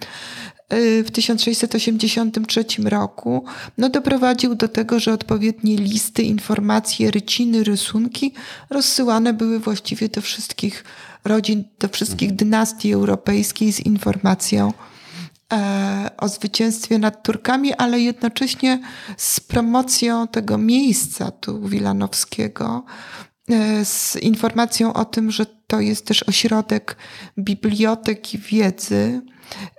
y, 0.74 1.04
w 1.04 1.12
1683 1.12 2.66
roku 2.84 3.46
no, 3.78 3.90
doprowadził 3.90 4.56
do 4.56 4.68
tego, 4.68 5.00
że 5.00 5.14
odpowiednie 5.14 5.76
listy, 5.76 6.24
informacje, 6.24 7.12
ryciny, 7.12 7.64
rysunki 7.64 8.34
rozsyłane 8.70 9.34
były 9.34 9.60
właściwie 9.60 10.10
do 10.10 10.22
wszystkich 10.22 10.84
rodzin, 11.26 11.64
do 11.80 11.88
wszystkich 11.88 12.30
mhm. 12.30 12.38
dynastii 12.38 12.94
europejskich 12.94 13.74
z 13.74 13.80
informacją 13.80 14.74
o 16.18 16.28
zwycięstwie 16.28 17.00
nad 17.00 17.24
Turkami, 17.24 17.74
ale 17.74 18.00
jednocześnie 18.00 18.80
z 19.18 19.40
promocją 19.40 20.28
tego 20.28 20.58
miejsca 20.58 21.32
tu 21.32 21.68
wilanowskiego, 21.68 22.84
e, 23.50 23.86
z 23.86 24.16
informacją 24.16 24.94
o 24.94 25.06
tym, 25.06 25.32
że 25.32 25.46
to 25.68 25.80
jest 25.80 26.06
też 26.06 26.24
ośrodek 26.24 26.98
biblioteki 27.38 28.38
wiedzy, 28.38 29.22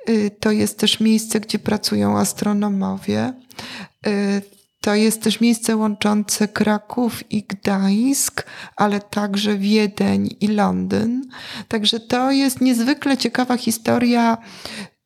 e, 0.07 0.31
to 0.31 0.50
jest 0.50 0.78
też 0.78 1.00
miejsce, 1.00 1.40
gdzie 1.40 1.59
pracują 1.59 2.19
astronomowie. 2.19 3.33
To 4.85 4.95
jest 4.95 5.23
też 5.23 5.40
miejsce 5.40 5.76
łączące 5.76 6.49
Kraków 6.49 7.33
i 7.33 7.43
Gdańsk, 7.43 8.47
ale 8.76 9.00
także 9.00 9.59
Wiedeń 9.59 10.37
i 10.40 10.49
Londyn. 10.49 11.28
Także 11.69 12.00
to 12.00 12.31
jest 12.31 12.61
niezwykle 12.61 13.16
ciekawa 13.16 13.57
historia 13.57 14.38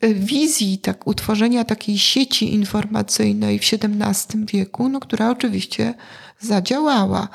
wizji 0.02 0.78
tak, 0.78 1.06
utworzenia 1.06 1.64
takiej 1.64 1.98
sieci 1.98 2.54
informacyjnej 2.54 3.58
w 3.58 3.62
XVII 3.62 4.46
wieku, 4.46 4.88
no, 4.88 5.00
która 5.00 5.30
oczywiście 5.30 5.94
zadziałała. 6.40 7.28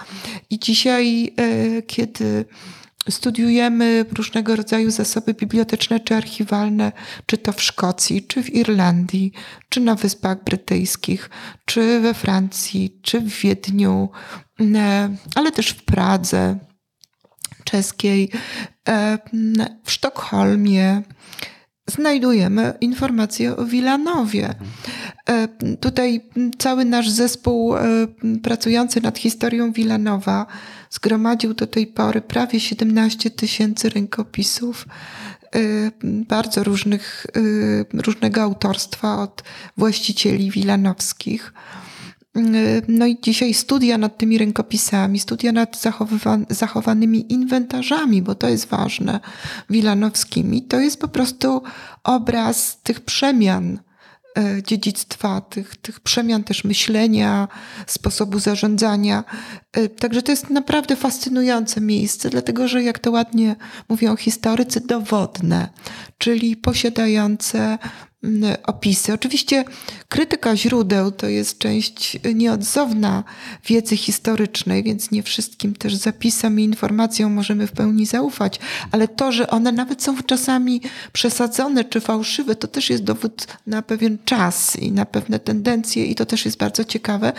I 0.49 0.59
dzisiaj, 0.59 1.33
e, 1.37 1.81
kiedy 1.81 2.45
studiujemy 3.09 4.05
różnego 4.11 4.55
rodzaju 4.55 4.91
zasoby 4.91 5.33
biblioteczne 5.33 5.99
czy 5.99 6.15
archiwalne, 6.15 6.91
czy 7.25 7.37
to 7.37 7.51
w 7.51 7.61
Szkocji, 7.61 8.27
czy 8.27 8.43
w 8.43 8.55
Irlandii, 8.55 9.31
czy 9.69 9.79
na 9.79 9.95
Wyspach 9.95 10.43
Brytyjskich, 10.43 11.29
czy 11.65 11.99
we 11.99 12.13
Francji, 12.13 12.99
czy 13.01 13.19
w 13.19 13.41
Wiedniu, 13.41 14.09
e, 14.75 15.15
ale 15.35 15.51
też 15.51 15.69
w 15.69 15.83
Pradze 15.83 16.59
czeskiej, 17.63 18.29
e, 18.89 19.17
w 19.83 19.91
Sztokholmie, 19.91 21.01
znajdujemy 21.87 22.73
informacje 22.81 23.57
o 23.57 23.65
Wilanowie. 23.65 24.55
E, 25.29 25.47
tutaj 25.79 26.25
cały 26.57 26.85
nasz 26.85 27.09
zespół 27.09 27.77
e, 27.77 27.81
pracujący 28.43 29.01
nad 29.01 29.17
historią 29.17 29.71
Wilanowa 29.71 30.45
zgromadził 30.89 31.53
do 31.53 31.67
tej 31.67 31.87
pory 31.87 32.21
prawie 32.21 32.59
17 32.59 33.31
tysięcy 33.31 33.89
rękopisów 33.89 34.85
e, 35.55 35.59
bardzo 36.03 36.63
różnych, 36.63 37.25
różnego 37.93 38.41
autorstwa 38.41 39.21
od 39.21 39.43
właścicieli 39.77 40.51
wilanowskich. 40.51 41.53
No 42.87 43.05
i 43.05 43.17
dzisiaj 43.21 43.53
studia 43.53 43.97
nad 43.97 44.17
tymi 44.17 44.37
rękopisami, 44.37 45.19
studia 45.19 45.51
nad 45.51 45.81
zachowanymi 46.49 47.33
inwentarzami, 47.33 48.21
bo 48.21 48.35
to 48.35 48.49
jest 48.49 48.65
ważne, 48.65 49.19
wilanowskimi, 49.69 50.61
to 50.61 50.79
jest 50.79 50.99
po 50.99 51.07
prostu 51.07 51.63
obraz 52.03 52.81
tych 52.83 53.01
przemian 53.01 53.79
e, 54.37 54.63
dziedzictwa, 54.63 55.41
tych, 55.41 55.77
tych 55.77 55.99
przemian 55.99 56.43
też 56.43 56.63
myślenia, 56.63 57.47
sposobu 57.87 58.39
zarządzania. 58.39 59.23
E, 59.73 59.89
także 59.89 60.21
to 60.21 60.31
jest 60.31 60.49
naprawdę 60.49 60.95
fascynujące 60.95 61.81
miejsce, 61.81 62.29
dlatego 62.29 62.67
że, 62.67 62.83
jak 62.83 62.99
to 62.99 63.11
ładnie 63.11 63.55
mówią 63.89 64.15
historycy, 64.15 64.81
dowodne, 64.81 65.69
czyli 66.17 66.57
posiadające 66.57 67.77
opisy. 68.63 69.13
Oczywiście 69.13 69.65
krytyka 70.09 70.57
źródeł 70.57 71.11
to 71.11 71.27
jest 71.27 71.57
część 71.57 72.19
nieodzowna 72.35 73.23
wiedzy 73.65 73.97
historycznej, 73.97 74.83
więc 74.83 75.11
nie 75.11 75.23
wszystkim 75.23 75.75
też 75.75 75.95
zapisom 75.95 76.59
i 76.59 76.63
informacjom 76.63 77.33
możemy 77.33 77.67
w 77.67 77.71
pełni 77.71 78.05
zaufać, 78.05 78.59
ale 78.91 79.07
to, 79.07 79.31
że 79.31 79.49
one 79.49 79.71
nawet 79.71 80.03
są 80.03 80.23
czasami 80.23 80.81
przesadzone 81.13 81.83
czy 81.83 81.99
fałszywe, 82.01 82.55
to 82.55 82.67
też 82.67 82.89
jest 82.89 83.03
dowód 83.03 83.47
na 83.67 83.81
pewien 83.81 84.17
czas 84.25 84.75
i 84.75 84.91
na 84.91 85.05
pewne 85.05 85.39
tendencje 85.39 86.05
i 86.05 86.15
to 86.15 86.25
też 86.25 86.45
jest 86.45 86.57
bardzo 86.57 86.83
ciekawe. 86.83 87.33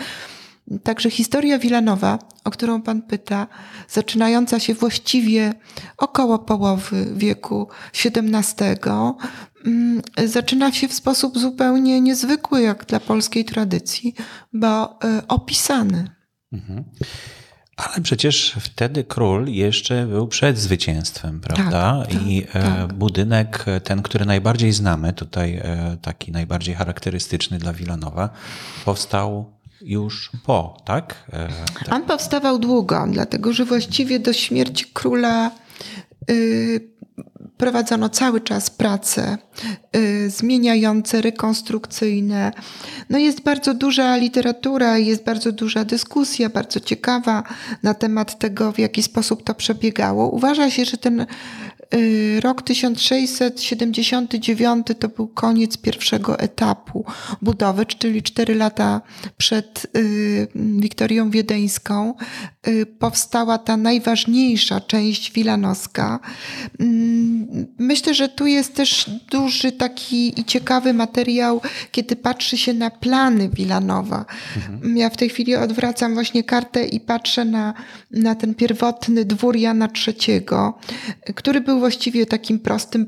Także 0.83 1.09
historia 1.09 1.59
Wilanowa, 1.59 2.19
o 2.43 2.51
którą 2.51 2.81
Pan 2.81 3.01
pyta, 3.01 3.47
zaczynająca 3.89 4.59
się 4.59 4.73
właściwie 4.73 5.53
około 5.97 6.39
połowy 6.39 7.05
wieku 7.15 7.67
XVII, 8.05 8.65
mm, 8.91 9.13
zaczyna 10.25 10.71
się 10.71 10.87
w 10.87 10.93
sposób 10.93 11.39
zupełnie 11.39 12.01
niezwykły 12.01 12.61
jak 12.61 12.85
dla 12.85 12.99
polskiej 12.99 13.45
tradycji, 13.45 14.15
bo 14.53 14.99
e, 15.03 15.21
opisany. 15.27 16.09
Mhm. 16.53 16.83
Ale 17.77 18.03
przecież 18.03 18.55
wtedy 18.59 19.03
król 19.03 19.47
jeszcze 19.47 20.05
był 20.05 20.27
przed 20.27 20.57
zwycięstwem, 20.57 21.39
prawda? 21.39 22.03
Tak, 22.03 22.27
I 22.27 22.41
tak, 22.41 22.55
e, 22.55 22.61
tak. 22.61 22.93
budynek, 22.93 23.65
ten, 23.83 24.01
który 24.01 24.25
najbardziej 24.25 24.73
znamy, 24.73 25.13
tutaj 25.13 25.55
e, 25.55 25.97
taki 26.01 26.31
najbardziej 26.31 26.75
charakterystyczny 26.75 27.57
dla 27.57 27.73
Wilanowa, 27.73 28.29
powstał 28.85 29.55
już 29.81 30.31
po, 30.45 30.77
tak? 30.85 31.31
Tak? 31.79 31.93
On 31.93 32.03
powstawał 32.03 32.59
długo, 32.59 33.05
dlatego 33.11 33.53
że 33.53 33.65
właściwie 33.65 34.19
do 34.19 34.33
śmierci 34.33 34.85
króla 34.93 35.51
y, 36.31 36.94
prowadzono 37.57 38.09
cały 38.09 38.41
czas 38.41 38.69
prace 38.69 39.37
y, 39.95 40.29
zmieniające, 40.29 41.21
rekonstrukcyjne. 41.21 42.51
No 43.09 43.17
jest 43.17 43.41
bardzo 43.41 43.73
duża 43.73 44.17
literatura, 44.17 44.97
jest 44.97 45.23
bardzo 45.23 45.51
duża 45.51 45.85
dyskusja, 45.85 46.49
bardzo 46.49 46.79
ciekawa 46.79 47.43
na 47.83 47.93
temat 47.93 48.39
tego, 48.39 48.71
w 48.71 48.79
jaki 48.79 49.03
sposób 49.03 49.43
to 49.43 49.53
przebiegało. 49.53 50.29
Uważa 50.29 50.71
się, 50.71 50.85
że 50.85 50.97
ten 50.97 51.25
rok 52.39 52.61
1679 52.61 54.87
to 54.99 55.07
był 55.07 55.27
koniec 55.27 55.77
pierwszego 55.77 56.39
etapu 56.39 57.05
budowy, 57.41 57.85
czyli 57.85 58.23
cztery 58.23 58.55
lata 58.55 59.01
przed 59.37 59.87
y, 59.97 60.47
Wiktorią 60.55 61.29
Wiedeńską 61.29 62.13
y, 62.67 62.85
powstała 62.85 63.57
ta 63.57 63.77
najważniejsza 63.77 64.81
część 64.81 65.31
wilanowska. 65.31 66.19
Mm, 66.79 67.67
myślę, 67.79 68.13
że 68.13 68.29
tu 68.29 68.47
jest 68.47 68.75
też 68.75 69.09
duży 69.31 69.71
taki 69.71 70.39
i 70.39 70.45
ciekawy 70.45 70.93
materiał, 70.93 71.61
kiedy 71.91 72.15
patrzy 72.15 72.57
się 72.57 72.73
na 72.73 72.89
plany 72.89 73.49
Wilanowa. 73.49 74.25
Mhm. 74.55 74.97
Ja 74.97 75.09
w 75.09 75.17
tej 75.17 75.29
chwili 75.29 75.55
odwracam 75.55 76.13
właśnie 76.13 76.43
kartę 76.43 76.85
i 76.85 76.99
patrzę 76.99 77.45
na, 77.45 77.73
na 78.11 78.35
ten 78.35 78.55
pierwotny 78.55 79.25
dwór 79.25 79.55
Jana 79.55 79.89
III, 80.07 80.41
który 81.35 81.61
był 81.61 81.74
właściwie 81.79 82.25
takim 82.25 82.59
prostym, 82.59 83.07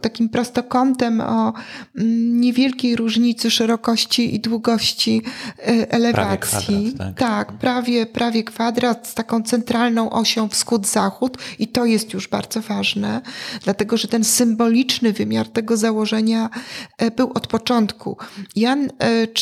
takim 0.00 0.28
prostokątem 0.28 1.20
o 1.20 1.52
mm, 1.98 2.40
niewielkiej 2.40 2.96
różnicy 2.96 3.50
szerokości 3.50 4.34
i 4.34 4.40
długości 4.40 5.22
e, 5.58 5.92
elewacji. 5.92 6.66
Prawie 6.66 6.90
kwadrat, 6.92 7.16
tak. 7.16 7.48
tak, 7.48 7.58
prawie, 7.58 8.06
prawie 8.06 8.44
kwadrat 8.44 9.08
z 9.08 9.14
taką 9.14 9.42
centralną 9.42 10.10
osią 10.10 10.48
wschód-zachód 10.48 11.38
i 11.58 11.68
to 11.68 11.84
jest 11.84 12.12
już 12.12 12.28
bardzo 12.28 12.60
ważne, 12.60 13.20
dlatego 13.64 13.96
że 13.96 14.08
ten 14.08 14.24
symboliczny 14.24 15.12
wymiar 15.12 15.48
tego 15.48 15.76
założenia 15.76 16.50
e, 16.98 17.10
był 17.10 17.32
od 17.34 17.46
początku. 17.46 18.16
Jan 18.56 18.88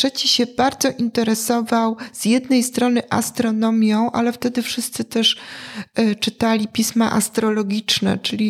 III 0.05 0.13
e, 0.25 0.29
się 0.29 0.47
bardzo 0.47 0.89
interesował 0.99 1.97
z 2.13 2.25
jednej 2.25 2.63
strony 2.63 3.03
astronomią, 3.11 4.11
ale 4.13 4.33
wtedy 4.33 4.63
wszyscy 4.63 5.05
też 5.05 5.37
czytali 6.21 6.69
pisma 6.69 7.13
astrologiczne, 7.13 8.19
czyli 8.19 8.50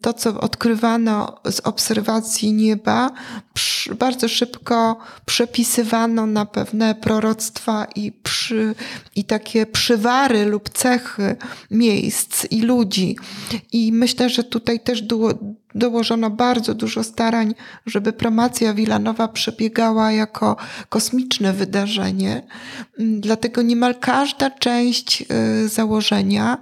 to, 0.00 0.12
co 0.12 0.40
odkrywano 0.40 1.40
z 1.50 1.60
obserwacji 1.60 2.52
nieba, 2.52 3.10
bardzo 3.98 4.28
szybko 4.28 4.98
przepisywano 5.26 6.26
na 6.26 6.46
pewne 6.46 6.94
proroctwa 6.94 7.86
i, 7.96 8.12
przy, 8.12 8.74
i 9.16 9.24
takie 9.24 9.66
przywary 9.66 10.44
lub 10.44 10.68
cechy 10.68 11.36
miejsc 11.70 12.46
i 12.50 12.62
ludzi. 12.62 13.16
I 13.72 13.92
myślę, 13.92 14.28
że 14.28 14.44
tutaj 14.44 14.80
też 14.80 15.02
dołożono 15.74 16.30
bardzo 16.30 16.74
dużo 16.74 17.04
starań, 17.04 17.54
żeby 17.86 18.12
promocja 18.12 18.74
Wilanowa 18.74 19.28
przebiegała 19.28 20.12
jako 20.12 20.56
kosmiczne 20.88 21.52
wydarzenie. 21.52 22.42
Mm, 22.98 23.20
dlatego 23.20 23.62
niemal 23.62 23.94
każda 23.94 24.50
część 24.50 25.22
y, 25.64 25.68
założenia 25.68 26.58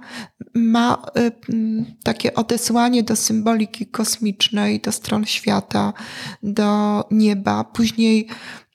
ma 0.53 0.97
y, 1.17 1.31
mm, 1.53 1.85
takie 2.03 2.33
odesłanie 2.33 2.98
do 3.03 3.15
symboliki 3.15 3.85
kosmicznej, 3.85 4.79
do 4.79 4.91
stron 4.91 5.25
świata, 5.25 5.93
do 6.43 7.03
nieba. 7.11 7.63
Później 7.63 8.27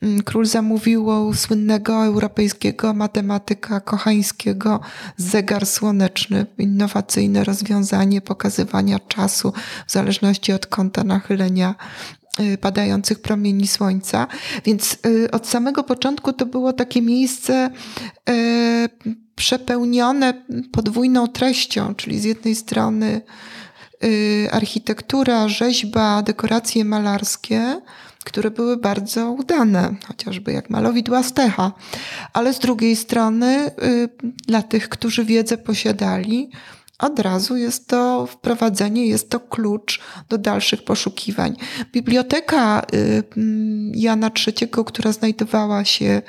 mm, 0.02 0.23
król 0.23 0.47
zamówił 0.47 1.35
słynnego 1.35 2.04
europejskiego 2.04 2.95
matematyka 2.95 3.81
kochańskiego 3.81 4.81
zegar 5.16 5.66
słoneczny, 5.66 6.47
innowacyjne 6.59 7.45
rozwiązanie 7.45 8.21
pokazywania 8.21 8.99
czasu 8.99 9.52
w 9.87 9.93
zależności 9.93 10.52
od 10.52 10.66
kąta 10.66 11.04
nachylenia 11.04 11.75
y, 12.40 12.59
padających 12.59 13.23
promieni 13.23 13.66
słońca. 13.66 14.26
Więc 14.64 14.99
y, 15.07 15.31
od 15.31 15.47
samego 15.47 15.85
początku 15.85 16.33
to 16.33 16.47
było 16.47 16.73
takie 16.73 17.02
miejsce 17.02 17.71
przepełnione 19.35 20.45
podwójną 20.73 21.28
treścią, 21.28 21.95
czyli 21.95 22.21
z 22.21 22.25
jednej 22.25 22.54
strony 22.54 23.07
y, 23.07 23.23
architektura, 24.50 25.49
rzeźba, 25.49 26.23
dekoracje 26.23 26.84
malarskie, 26.84 27.80
które 28.25 28.50
były 28.50 28.76
bardzo 28.76 29.30
udane, 29.30 29.94
chociażby 30.06 30.52
jak 30.52 30.70
malowidła 30.70 31.23
Stecha, 31.23 31.73
ale 32.32 32.54
z 32.54 32.58
drugiej 32.58 32.96
strony 32.96 33.70
y, 33.82 34.08
dla 34.46 34.62
tych, 34.62 34.88
którzy 34.88 35.25
wiedzę 35.25 35.58
posiadali, 35.58 36.50
od 36.98 37.18
razu 37.18 37.56
jest 37.56 37.88
to 37.88 38.26
wprowadzenie, 38.26 39.06
jest 39.06 39.30
to 39.30 39.40
klucz 39.40 40.00
do 40.28 40.38
dalszych 40.38 40.84
poszukiwań. 40.84 41.56
Biblioteka 41.92 42.82
y, 42.94 43.22
mm, 43.36 43.92
Jana 43.94 44.30
III, 44.46 44.68
która 44.86 45.12
znajdowała 45.12 45.85
się 45.85 46.22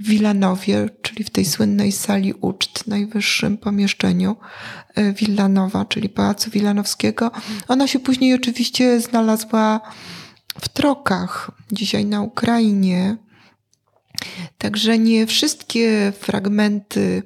w 0.00 0.08
Wilanowie, 0.08 0.88
czyli 1.02 1.24
w 1.24 1.30
tej 1.30 1.44
słynnej 1.44 1.92
sali 1.92 2.34
uczt, 2.40 2.86
najwyższym 2.86 3.58
pomieszczeniu 3.58 4.36
Wilanowa, 5.14 5.84
czyli 5.84 6.08
Pałacu 6.08 6.50
Wilanowskiego, 6.50 7.30
ona 7.68 7.86
się 7.86 7.98
później 7.98 8.34
oczywiście 8.34 9.00
znalazła 9.00 9.80
w 10.60 10.68
Trokach, 10.68 11.50
dzisiaj 11.72 12.04
na 12.04 12.22
Ukrainie. 12.22 13.16
Także 14.58 14.98
nie 14.98 15.26
wszystkie 15.26 16.12
fragmenty 16.20 17.00
Y, 17.00 17.22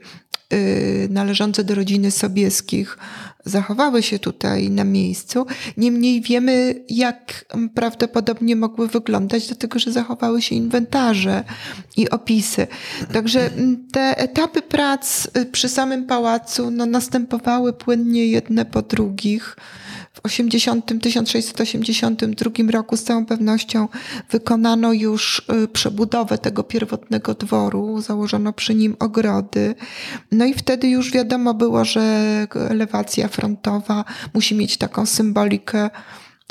należące 1.10 1.64
do 1.64 1.74
rodziny 1.74 2.10
Sobieskich 2.10 2.98
zachowały 3.44 4.02
się 4.02 4.18
tutaj 4.18 4.70
na 4.70 4.84
miejscu. 4.84 5.46
Niemniej 5.76 6.20
wiemy, 6.20 6.84
jak 6.88 7.44
prawdopodobnie 7.74 8.56
mogły 8.56 8.88
wyglądać, 8.88 9.46
dlatego 9.46 9.78
że 9.78 9.92
zachowały 9.92 10.42
się 10.42 10.54
inwentarze 10.54 11.44
i 11.96 12.10
opisy. 12.10 12.66
Także 13.12 13.50
te 13.92 14.18
etapy 14.18 14.62
prac 14.62 15.28
y, 15.36 15.46
przy 15.46 15.68
samym 15.68 16.06
pałacu 16.06 16.70
no, 16.70 16.86
następowały 16.86 17.72
płynnie 17.72 18.26
jedne 18.26 18.64
po 18.64 18.82
drugich 18.82 19.56
80, 20.24 21.00
1682 21.02 22.70
roku 22.70 22.96
z 22.96 23.02
całą 23.02 23.26
pewnością 23.26 23.88
wykonano 24.30 24.92
już 24.92 25.46
y, 25.64 25.68
przebudowę 25.68 26.38
tego 26.38 26.62
pierwotnego 26.62 27.34
dworu, 27.34 28.00
założono 28.00 28.52
przy 28.52 28.74
nim 28.74 28.96
ogrody. 28.98 29.74
No 30.32 30.44
i 30.44 30.54
wtedy 30.54 30.88
już 30.88 31.12
wiadomo 31.12 31.54
było, 31.54 31.84
że 31.84 32.46
elewacja 32.70 33.28
frontowa 33.28 34.04
musi 34.34 34.54
mieć 34.54 34.76
taką 34.76 35.06
symbolikę 35.06 35.90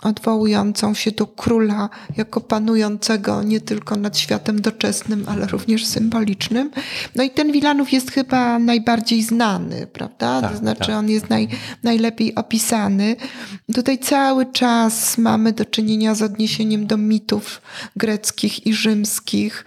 odwołującą 0.03 0.93
się 0.93 1.11
do 1.11 1.27
króla 1.27 1.89
jako 2.17 2.41
panującego 2.41 3.43
nie 3.43 3.61
tylko 3.61 3.95
nad 3.95 4.17
światem 4.17 4.61
doczesnym, 4.61 5.25
ale 5.27 5.47
również 5.47 5.85
symbolicznym. 5.85 6.71
No 7.15 7.23
i 7.23 7.29
ten 7.29 7.51
Wilanów 7.51 7.93
jest 7.93 8.11
chyba 8.11 8.59
najbardziej 8.59 9.23
znany, 9.23 9.87
prawda? 9.87 10.41
Tak, 10.41 10.51
to 10.51 10.57
znaczy 10.57 10.87
tak. 10.87 10.95
on 10.95 11.09
jest 11.09 11.29
naj, 11.29 11.47
najlepiej 11.83 12.35
opisany. 12.35 13.15
Tutaj 13.75 13.99
cały 13.99 14.45
czas 14.45 15.17
mamy 15.17 15.53
do 15.53 15.65
czynienia 15.65 16.15
z 16.15 16.21
odniesieniem 16.21 16.87
do 16.87 16.97
mitów 16.97 17.61
greckich 17.95 18.67
i 18.67 18.73
rzymskich, 18.73 19.65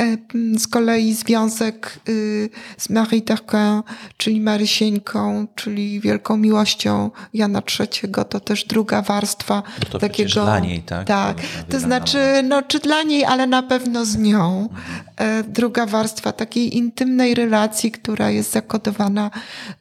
E, 0.00 0.16
z 0.58 0.66
kolei 0.66 1.14
związek 1.14 2.00
y, 2.08 2.50
z 2.78 2.90
Marie 2.90 3.22
d'Arquin, 3.22 3.82
czyli 4.16 4.40
Marysieńką, 4.40 5.46
czyli 5.54 6.00
wielką 6.00 6.36
miłością 6.36 7.10
Jana 7.34 7.62
III, 7.80 8.12
to 8.28 8.40
też 8.40 8.64
druga 8.64 9.02
warstwa 9.02 9.62
to 9.90 9.98
takiego. 9.98 10.44
Dla 10.44 10.58
niej, 10.58 10.82
tak? 10.82 11.06
Tak. 11.06 11.36
To 11.68 11.80
znaczy, 11.80 12.18
no, 12.44 12.62
czy 12.62 12.78
dla 12.78 13.02
niej, 13.02 13.24
ale 13.24 13.46
na 13.46 13.62
pewno 13.62 14.04
z 14.04 14.16
nią. 14.18 14.68
E, 15.16 15.44
druga 15.44 15.86
warstwa 15.86 16.32
takiej 16.32 16.76
intymnej 16.76 17.34
relacji, 17.34 17.90
która 17.90 18.30
jest 18.30 18.52
zakodowana 18.52 19.30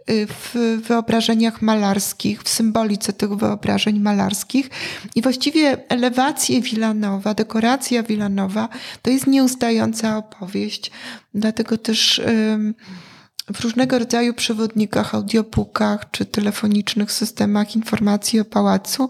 y, 0.10 0.28
w 0.28 0.82
wyobrażeniach 0.88 1.62
malarskich, 1.62 2.44
w 2.44 2.50
symbolice 2.50 3.14
tych 3.14 3.34
wyobrażeń 3.34 4.00
malarskich. 4.00 4.70
I 5.16 5.22
właściwie 5.22 5.78
elewacje 5.90 6.62
Wilanowa, 6.62 7.34
dekoracja 7.34 8.04
Wilanowa 8.04 8.70
to 9.02 9.10
jest 9.10 9.28
nieustająca 9.28 10.18
opowieść. 10.18 10.92
Dlatego 11.34 11.78
też 11.78 12.22
w 13.54 13.60
różnego 13.60 14.00
rodzaju 14.00 14.34
przewodnikach, 14.34 15.16
audiobookach 15.16 16.12
czy 16.12 16.26
telefonicznych 16.26 17.12
systemach 17.12 17.76
informacji 17.76 18.40
o 18.40 18.46
pałacu. 18.46 19.10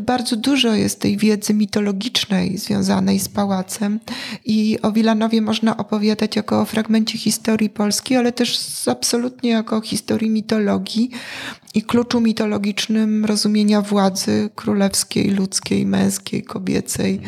Bardzo 0.00 0.36
dużo 0.36 0.74
jest 0.74 1.00
tej 1.00 1.16
wiedzy 1.16 1.54
mitologicznej 1.54 2.58
związanej 2.58 3.18
z 3.20 3.28
pałacem 3.28 4.00
i 4.44 4.78
o 4.82 4.92
Wilanowie 4.92 5.42
można 5.42 5.76
opowiadać 5.76 6.36
jako 6.36 6.60
o 6.60 6.64
fragmencie 6.64 7.18
historii 7.18 7.70
Polski, 7.70 8.16
ale 8.16 8.32
też 8.32 8.60
absolutnie 8.86 9.50
jako 9.50 9.76
o 9.76 9.80
historii 9.80 10.30
mitologii 10.30 11.10
i 11.74 11.82
kluczu 11.82 12.20
mitologicznym 12.20 13.24
rozumienia 13.24 13.82
władzy 13.82 14.50
królewskiej, 14.54 15.30
ludzkiej, 15.30 15.86
męskiej, 15.86 16.42
kobiecej, 16.42 17.20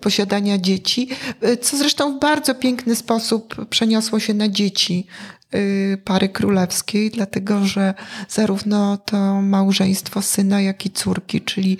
posiadania 0.00 0.58
dzieci, 0.58 1.08
co 1.62 1.76
zresztą 1.76 2.16
w 2.16 2.20
bardzo 2.20 2.54
piękny 2.54 2.96
sposób 2.96 3.66
przeniosło 3.70 4.20
się 4.20 4.34
na 4.34 4.48
dzieci 4.48 5.06
pary 6.04 6.28
królewskiej, 6.28 7.10
dlatego 7.10 7.66
że 7.66 7.94
zarówno 8.28 8.96
to 8.96 9.42
małżeństwo 9.42 10.22
syna, 10.22 10.60
jak 10.60 10.86
i 10.86 10.90
córki, 10.90 11.40
czyli 11.40 11.78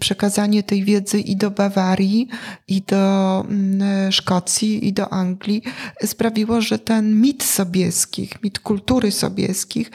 przekazanie 0.00 0.62
tej 0.62 0.84
wiedzy 0.84 1.20
i 1.20 1.36
do 1.36 1.50
Bawarii, 1.50 2.28
i 2.68 2.82
do 2.82 3.40
mm, 3.48 4.12
Szkocji, 4.12 4.88
i 4.88 4.92
do 4.92 5.12
Anglii 5.12 5.62
sprawiło, 6.04 6.60
że 6.60 6.78
ten 6.78 7.20
mit 7.20 7.42
sobieskich, 7.42 8.42
mit 8.42 8.58
kultury 8.58 9.12
sobieskich 9.12 9.90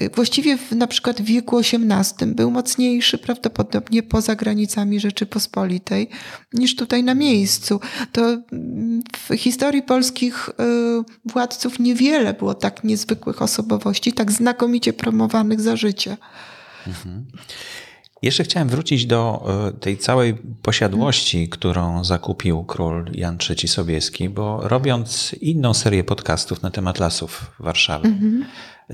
y, 0.00 0.10
właściwie 0.14 0.58
w, 0.58 0.72
na 0.72 0.86
przykład 0.86 1.22
w 1.22 1.24
wieku 1.24 1.58
XVIII 1.58 2.34
był 2.34 2.50
mocniejszy 2.50 3.18
prawdopodobnie 3.18 4.02
poza 4.02 4.34
granicami 4.34 5.00
Rzeczypospolitej 5.00 6.08
niż 6.52 6.76
tutaj 6.76 7.04
na 7.04 7.14
miejscu. 7.14 7.80
To 8.12 8.22
mm, 8.22 9.02
w 9.16 9.34
historii 9.34 9.82
polskich 9.82 10.48
y, 10.48 10.52
władców 11.24 11.78
niewiele 11.78 12.34
było 12.34 12.54
tak 12.54 12.84
niezwykłych 12.84 13.42
osobowości, 13.42 14.12
tak 14.12 14.32
znakomicie 14.32 14.92
promowanych 14.92 15.60
za 15.60 15.76
życia. 15.76 16.16
Mhm. 16.86 17.26
Jeszcze 18.22 18.44
chciałem 18.44 18.68
wrócić 18.68 19.06
do 19.06 19.44
e, 19.68 19.72
tej 19.72 19.98
całej 19.98 20.34
posiadłości, 20.62 21.48
którą 21.48 22.04
zakupił 22.04 22.64
król 22.64 23.10
Jan 23.14 23.38
III 23.50 23.68
Sobieski, 23.68 24.28
bo 24.28 24.68
robiąc 24.68 25.34
inną 25.40 25.74
serię 25.74 26.04
podcastów 26.04 26.62
na 26.62 26.70
temat 26.70 26.98
lasów 26.98 27.52
Warszawy, 27.60 28.08
mhm. 28.08 28.44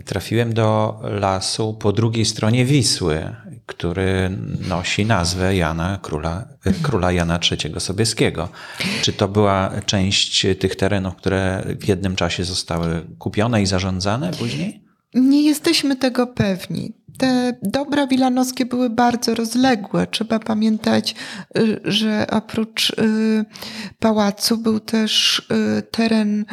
trafiłem 0.05 0.55
do 0.55 1.01
lasu 1.03 1.75
po 1.75 1.93
drugiej 1.93 2.25
stronie 2.25 2.65
Wisły, 2.65 3.37
który 3.67 4.31
nosi 4.69 5.07
nazwę 5.07 5.57
Jana, 5.57 5.99
króla, 6.03 6.49
króla 6.83 7.13
Jana 7.13 7.39
III 7.51 7.81
Sobieskiego. 7.81 8.49
Czy 9.03 9.13
to 9.13 9.29
była 9.29 9.73
część 9.87 10.47
tych 10.61 10.77
terenów, 10.77 11.17
które 11.17 11.65
w 11.81 11.89
jednym 11.89 12.17
czasie 12.17 12.45
zostały 12.45 13.07
kupione 13.19 13.63
i 13.63 13.67
zarządzane 13.67 14.31
później? 14.31 14.85
Nie 15.15 15.43
jesteśmy 15.43 15.97
tego 15.97 16.27
pewni. 16.27 16.93
Te 17.19 17.59
dobra 17.63 18.07
wilanowskie 18.07 18.67
były 18.67 18.91
bardzo 18.91 19.35
rozległe. 19.35 20.07
Trzeba 20.07 20.39
pamiętać, 20.39 21.15
y, 21.59 21.81
że 21.85 22.27
oprócz 22.31 22.91
y, 22.91 23.45
pałacu 23.99 24.59
był 24.59 24.81
też 24.81 25.39
y, 25.79 25.83
teren 25.83 26.45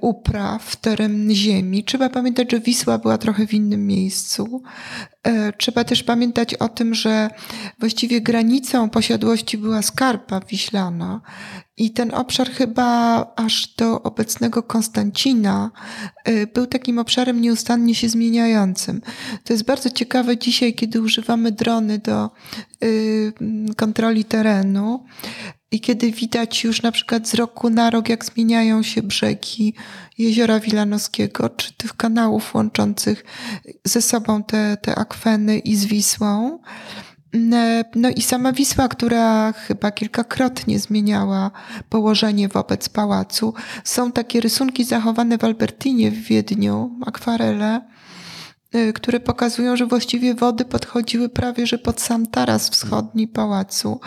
upraw, 0.00 0.76
teren 0.76 1.30
ziemi. 1.34 1.84
Trzeba 1.84 2.08
pamiętać, 2.08 2.50
że 2.50 2.60
Wisła 2.60 2.98
była 2.98 3.18
trochę 3.18 3.46
w 3.46 3.54
innym 3.54 3.86
miejscu. 3.86 4.62
Trzeba 5.58 5.84
też 5.84 6.02
pamiętać 6.02 6.54
o 6.54 6.68
tym, 6.68 6.94
że 6.94 7.30
właściwie 7.78 8.20
granicą 8.20 8.90
posiadłości 8.90 9.58
była 9.58 9.82
skarpa 9.82 10.40
wiślana 10.40 11.20
i 11.76 11.90
ten 11.90 12.14
obszar 12.14 12.50
chyba 12.50 13.26
aż 13.36 13.74
do 13.74 14.02
obecnego 14.02 14.62
Konstancina 14.62 15.70
y, 16.28 16.46
był 16.54 16.66
takim 16.66 16.98
obszarem 16.98 17.40
nieustannie 17.40 17.94
się 17.94 18.08
zmieniającym. 18.08 19.00
To 19.44 19.52
jest 19.52 19.64
bardzo 19.64 19.90
ciekawe 19.90 20.38
dzisiaj, 20.38 20.74
kiedy 20.74 21.00
używamy 21.00 21.52
drony 21.52 21.98
do 21.98 22.30
kontroli 23.76 24.24
terenu 24.24 25.04
i 25.72 25.80
kiedy 25.80 26.12
widać 26.12 26.64
już 26.64 26.82
na 26.82 26.92
przykład 26.92 27.28
z 27.28 27.34
roku 27.34 27.70
na 27.70 27.90
rok, 27.90 28.08
jak 28.08 28.24
zmieniają 28.24 28.82
się 28.82 29.02
brzegi 29.02 29.74
jeziora 30.18 30.60
Wilanowskiego, 30.60 31.48
czy 31.48 31.72
tych 31.72 31.96
kanałów 31.96 32.54
łączących 32.54 33.24
ze 33.84 34.02
sobą 34.02 34.42
te, 34.42 34.76
te 34.76 34.94
akweny 34.94 35.58
i 35.58 35.76
z 35.76 35.84
Wisłą. 35.84 36.58
No 37.94 38.08
i 38.16 38.22
sama 38.22 38.52
Wisła, 38.52 38.88
która 38.88 39.52
chyba 39.52 39.90
kilkakrotnie 39.90 40.78
zmieniała 40.78 41.50
położenie 41.88 42.48
wobec 42.48 42.88
pałacu. 42.88 43.54
Są 43.84 44.12
takie 44.12 44.40
rysunki 44.40 44.84
zachowane 44.84 45.38
w 45.38 45.44
Albertinie 45.44 46.10
w 46.10 46.14
Wiedniu, 46.14 46.98
akwarele, 47.06 47.80
które 48.94 49.20
pokazują, 49.20 49.76
że 49.76 49.86
właściwie 49.86 50.34
wody 50.34 50.64
podchodziły 50.64 51.28
prawie 51.28 51.66
że 51.66 51.78
pod 51.78 52.00
sam 52.00 52.26
taras 52.26 52.70
wschodni 52.70 53.28
pałacu. 53.28 54.00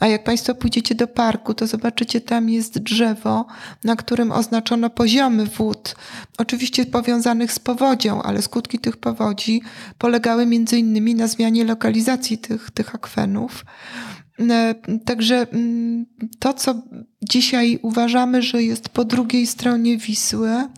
A 0.00 0.06
jak 0.06 0.24
Państwo 0.24 0.54
pójdziecie 0.54 0.94
do 0.94 1.06
parku, 1.06 1.54
to 1.54 1.66
zobaczycie, 1.66 2.20
tam 2.20 2.48
jest 2.48 2.78
drzewo, 2.78 3.46
na 3.84 3.96
którym 3.96 4.32
oznaczono 4.32 4.90
poziomy 4.90 5.46
wód, 5.46 5.96
oczywiście 6.38 6.86
powiązanych 6.86 7.52
z 7.52 7.58
powodzią, 7.58 8.22
ale 8.22 8.42
skutki 8.42 8.78
tych 8.78 8.96
powodzi 8.96 9.62
polegały 9.98 10.46
między 10.46 10.78
innymi 10.78 11.14
na 11.14 11.26
zmianie 11.26 11.64
lokalizacji 11.64 12.38
tych, 12.38 12.70
tych 12.70 12.94
akwenów. 12.94 13.64
Y, 14.40 14.98
także 15.04 15.46
mm, 15.52 16.06
to, 16.38 16.54
co 16.54 16.74
dzisiaj 17.22 17.78
uważamy, 17.82 18.42
że 18.42 18.62
jest 18.62 18.88
po 18.88 19.04
drugiej 19.04 19.46
stronie 19.46 19.98
Wisły, 19.98 20.68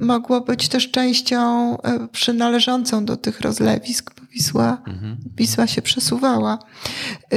mogło 0.00 0.40
być 0.40 0.68
też 0.68 0.90
częścią 0.90 1.76
e, 1.82 2.08
przynależącą 2.08 3.04
do 3.04 3.16
tych 3.16 3.40
rozlewisk, 3.40 4.14
bo 4.20 4.26
Wisła, 4.32 4.82
mhm. 4.86 5.16
Wisła 5.36 5.66
się 5.66 5.82
przesuwała. 5.82 6.58
E, 7.32 7.36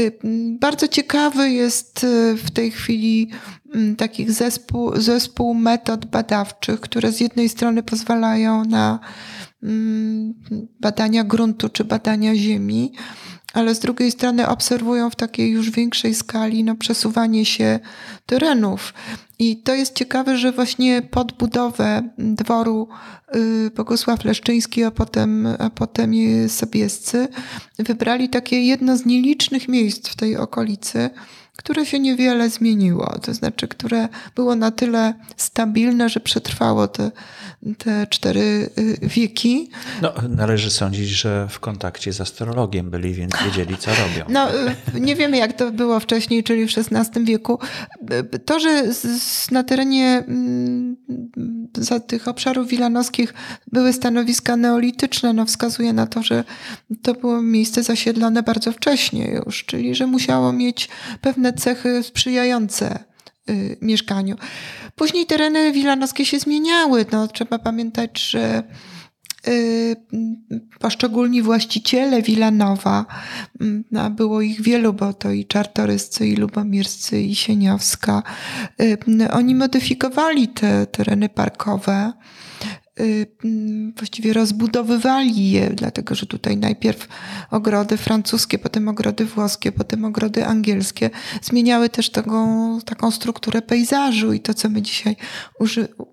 bardzo 0.59 0.87
ciekawy 0.87 1.49
jest 1.49 2.03
e, 2.03 2.35
w 2.35 2.51
tej 2.51 2.71
chwili 2.71 3.29
takich 3.97 4.31
zespół, 4.31 4.95
zespół 4.95 5.53
metod 5.53 6.05
badawczych, 6.05 6.79
które 6.79 7.11
z 7.11 7.19
jednej 7.19 7.49
strony 7.49 7.83
pozwalają 7.83 8.65
na 8.65 8.99
badania 10.79 11.23
gruntu 11.23 11.69
czy 11.69 11.83
badania 11.83 12.35
ziemi, 12.35 12.93
ale 13.53 13.75
z 13.75 13.79
drugiej 13.79 14.11
strony 14.11 14.47
obserwują 14.47 15.09
w 15.09 15.15
takiej 15.15 15.51
już 15.51 15.69
większej 15.69 16.15
skali 16.15 16.63
no, 16.63 16.75
przesuwanie 16.75 17.45
się 17.45 17.79
terenów. 18.25 18.93
I 19.39 19.57
to 19.57 19.73
jest 19.73 19.95
ciekawe, 19.95 20.37
że 20.37 20.51
właśnie 20.51 21.01
pod 21.01 21.31
budowę 21.31 22.09
dworu 22.17 22.87
y, 23.35 23.71
Bogusław 23.75 24.25
Leszczyński, 24.25 24.83
a 24.83 24.91
potem, 24.91 25.47
a 25.59 25.69
potem 25.69 26.11
Sobiescy 26.47 27.27
wybrali 27.79 28.29
takie 28.29 28.61
jedno 28.63 28.97
z 28.97 29.05
nielicznych 29.05 29.67
miejsc 29.67 30.09
w 30.09 30.15
tej 30.15 30.37
okolicy, 30.37 31.09
które 31.57 31.85
się 31.85 31.99
niewiele 31.99 32.49
zmieniło, 32.49 33.19
to 33.21 33.33
znaczy, 33.33 33.67
które 33.67 34.07
było 34.35 34.55
na 34.55 34.71
tyle 34.71 35.13
stabilne, 35.37 36.09
że 36.09 36.19
przetrwało 36.19 36.87
te, 36.87 37.11
te 37.77 38.07
cztery 38.09 38.69
y, 38.77 38.97
wieki. 39.01 39.69
No, 40.01 40.13
należy 40.29 40.71
sądzić, 40.71 41.09
że 41.09 41.47
w 41.49 41.59
kontakcie 41.59 42.13
z 42.13 42.21
astrologiem 42.21 42.89
byli, 42.89 43.13
więc 43.13 43.33
wiedzieli, 43.45 43.77
co 43.77 43.91
robią. 43.91 44.25
No, 44.29 44.49
y, 44.95 44.99
nie 45.01 45.15
wiemy, 45.15 45.37
jak 45.37 45.53
to 45.53 45.71
było 45.71 45.99
wcześniej, 45.99 46.43
czyli 46.43 46.67
w 46.67 46.71
XVI 46.77 47.25
wieku. 47.25 47.59
To, 48.45 48.59
że 48.59 48.83
na 49.51 49.63
terenie 49.63 50.23
mm, 50.27 50.97
za 51.77 51.99
tych 51.99 52.27
obszarów 52.27 52.67
wilanowskich 52.67 53.33
były 53.71 53.93
stanowiska 53.93 54.55
neolityczne, 54.55 55.33
no 55.33 55.45
wskazuje 55.45 55.93
na 55.93 56.07
to, 56.07 56.23
że 56.23 56.43
to 57.01 57.13
było 57.13 57.41
miejsce 57.41 57.83
zasiedlone 57.83 58.43
bardzo 58.43 58.71
wcześnie 58.71 59.41
już, 59.45 59.65
czyli 59.65 59.95
że 59.95 60.07
musiało 60.07 60.53
mieć 60.53 60.89
pewne 61.21 61.40
cechy 61.53 62.03
sprzyjające 62.03 62.99
y, 63.49 63.77
mieszkaniu. 63.81 64.35
Później 64.95 65.25
tereny 65.25 65.71
wilanowskie 65.71 66.25
się 66.25 66.39
zmieniały. 66.39 67.05
No, 67.11 67.27
trzeba 67.27 67.59
pamiętać, 67.59 68.21
że 68.29 68.63
y, 69.47 69.95
poszczególni 70.79 71.41
właściciele 71.41 72.21
Wilanowa, 72.21 73.05
mm, 73.61 73.83
no, 73.91 74.09
było 74.09 74.41
ich 74.41 74.61
wielu, 74.61 74.93
bo 74.93 75.13
to 75.13 75.31
i 75.31 75.45
czartoryscy, 75.45 76.27
i 76.27 76.35
lubomirscy, 76.35 77.21
i 77.21 77.35
sieniowska, 77.35 78.23
y, 78.81 79.31
oni 79.31 79.55
modyfikowali 79.55 80.47
te 80.47 80.87
tereny 80.87 81.29
parkowe 81.29 82.13
właściwie 83.97 84.33
rozbudowywali 84.33 85.51
je, 85.51 85.69
dlatego 85.69 86.15
że 86.15 86.25
tutaj 86.25 86.57
najpierw 86.57 87.07
ogrody 87.51 87.97
francuskie, 87.97 88.59
potem 88.59 88.87
ogrody 88.87 89.25
włoskie, 89.25 89.71
potem 89.71 90.05
ogrody 90.05 90.45
angielskie 90.45 91.09
zmieniały 91.41 91.89
też 91.89 92.09
taką, 92.09 92.79
taką 92.85 93.11
strukturę 93.11 93.61
pejzażu 93.61 94.33
i 94.33 94.39
to, 94.39 94.53
co 94.53 94.69
my 94.69 94.81
dzisiaj 94.81 95.15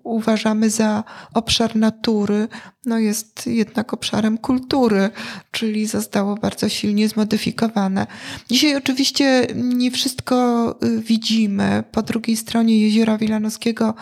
uważamy 0.03 0.69
za 0.69 1.03
obszar 1.33 1.75
natury, 1.75 2.47
no 2.85 2.99
jest 2.99 3.47
jednak 3.47 3.93
obszarem 3.93 4.37
kultury, 4.37 5.09
czyli 5.51 5.85
zostało 5.85 6.35
bardzo 6.35 6.69
silnie 6.69 7.09
zmodyfikowane. 7.09 8.07
Dzisiaj 8.49 8.75
oczywiście 8.75 9.47
nie 9.55 9.91
wszystko 9.91 10.75
y, 10.83 11.01
widzimy. 11.01 11.83
Po 11.91 12.01
drugiej 12.01 12.37
stronie 12.37 12.81
jeziora 12.81 13.17
Wilanowskiego 13.17 13.93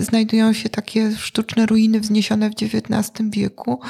znajdują 0.00 0.52
się 0.52 0.68
takie 0.68 1.12
sztuczne 1.16 1.66
ruiny 1.66 2.00
wzniesione 2.00 2.50
w 2.50 2.52
XIX 2.62 3.30
wieku. 3.30 3.80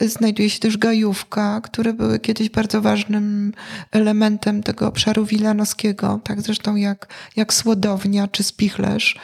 Znajduje 0.00 0.50
się 0.50 0.60
też 0.60 0.78
gajówka, 0.78 1.60
które 1.60 1.92
były 1.92 2.18
kiedyś 2.18 2.48
bardzo 2.48 2.82
ważnym 2.82 3.52
elementem 3.92 4.62
tego 4.62 4.88
obszaru 4.88 5.24
wilanowskiego, 5.24 6.20
tak 6.24 6.40
zresztą 6.42 6.76
jak, 6.76 7.08
jak 7.36 7.54
Słodownia 7.54 8.28
czy 8.28 8.42
Spichlerz. 8.42 9.16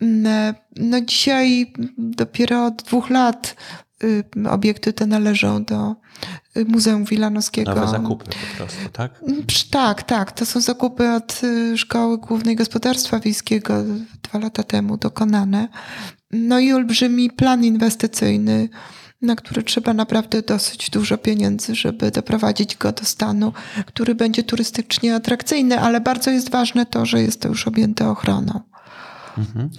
Mm, 0.00 0.54
no 0.76 1.00
dzisiaj 1.00 1.72
dopiero 1.98 2.66
od 2.66 2.82
dwóch 2.82 3.10
lat 3.10 3.56
obiekty 4.50 4.92
te 4.92 5.06
należą 5.06 5.64
do 5.64 5.96
Muzeum 6.66 7.04
Wilanowskiego. 7.04 7.74
Nowe 7.74 7.88
zakupy 7.88 8.24
po 8.24 8.56
prostu, 8.56 8.88
tak? 8.92 9.20
Tak, 9.70 10.02
tak. 10.02 10.32
To 10.32 10.46
są 10.46 10.60
zakupy 10.60 11.10
od 11.10 11.40
y, 11.44 11.78
Szkoły 11.78 12.18
Głównej 12.18 12.56
Gospodarstwa 12.56 13.20
Wiejskiego 13.20 13.74
dwa 14.22 14.38
lata 14.38 14.62
temu 14.62 14.96
dokonane. 14.96 15.68
No 16.30 16.58
i 16.58 16.72
olbrzymi 16.72 17.30
plan 17.30 17.64
inwestycyjny 17.64 18.68
na 19.22 19.36
który 19.36 19.62
trzeba 19.62 19.94
naprawdę 19.94 20.42
dosyć 20.42 20.90
dużo 20.90 21.18
pieniędzy, 21.18 21.74
żeby 21.74 22.10
doprowadzić 22.10 22.76
go 22.76 22.92
do 22.92 23.04
stanu, 23.04 23.52
który 23.86 24.14
będzie 24.14 24.42
turystycznie 24.42 25.14
atrakcyjny, 25.14 25.80
ale 25.80 26.00
bardzo 26.00 26.30
jest 26.30 26.50
ważne 26.50 26.86
to, 26.86 27.06
że 27.06 27.22
jest 27.22 27.40
to 27.40 27.48
już 27.48 27.66
objęte 27.66 28.08
ochroną. 28.08 28.60
Mhm. 29.38 29.70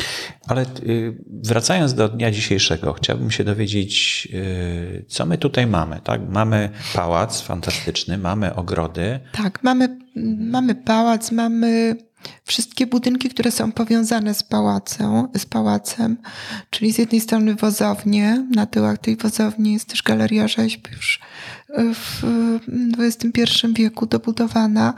Ale 0.47 0.61
y, 0.61 1.17
wracając 1.43 1.93
do 1.93 2.09
dnia 2.09 2.31
dzisiejszego, 2.31 2.93
chciałbym 2.93 3.31
się 3.31 3.43
dowiedzieć, 3.43 4.27
y, 4.33 5.05
co 5.07 5.25
my 5.25 5.37
tutaj 5.37 5.67
mamy. 5.67 6.01
Tak? 6.03 6.21
Mamy 6.29 6.69
pałac 6.93 7.41
fantastyczny, 7.41 8.17
mamy 8.17 8.55
ogrody. 8.55 9.19
Tak, 9.31 9.63
mamy, 9.63 9.99
mamy 10.37 10.75
pałac, 10.75 11.31
mamy 11.31 11.95
wszystkie 12.43 12.87
budynki, 12.87 13.29
które 13.29 13.51
są 13.51 13.71
powiązane 13.71 14.33
z 14.33 14.43
pałacem, 14.43 15.27
z 15.37 15.45
pałacem, 15.45 16.17
czyli 16.69 16.93
z 16.93 16.97
jednej 16.97 17.21
strony 17.21 17.55
wozownie, 17.55 18.47
na 18.55 18.65
tyłach 18.65 18.97
tej 18.97 19.15
wozowni 19.15 19.73
jest 19.73 19.89
też 19.89 20.03
galeria 20.03 20.47
rzeźb 20.47 20.87
już 20.91 21.19
w 21.69 22.23
XXI 22.97 23.43
wieku 23.73 24.05
dobudowana. 24.05 24.93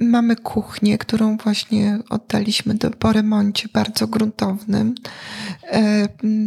Mamy 0.00 0.36
kuchnię, 0.36 0.98
którą 0.98 1.36
właśnie 1.36 1.98
oddaliśmy 2.10 2.74
do, 2.74 2.90
po 2.90 3.12
remoncie 3.12 3.68
bardzo 3.72 4.06
gruntownym. 4.06 4.94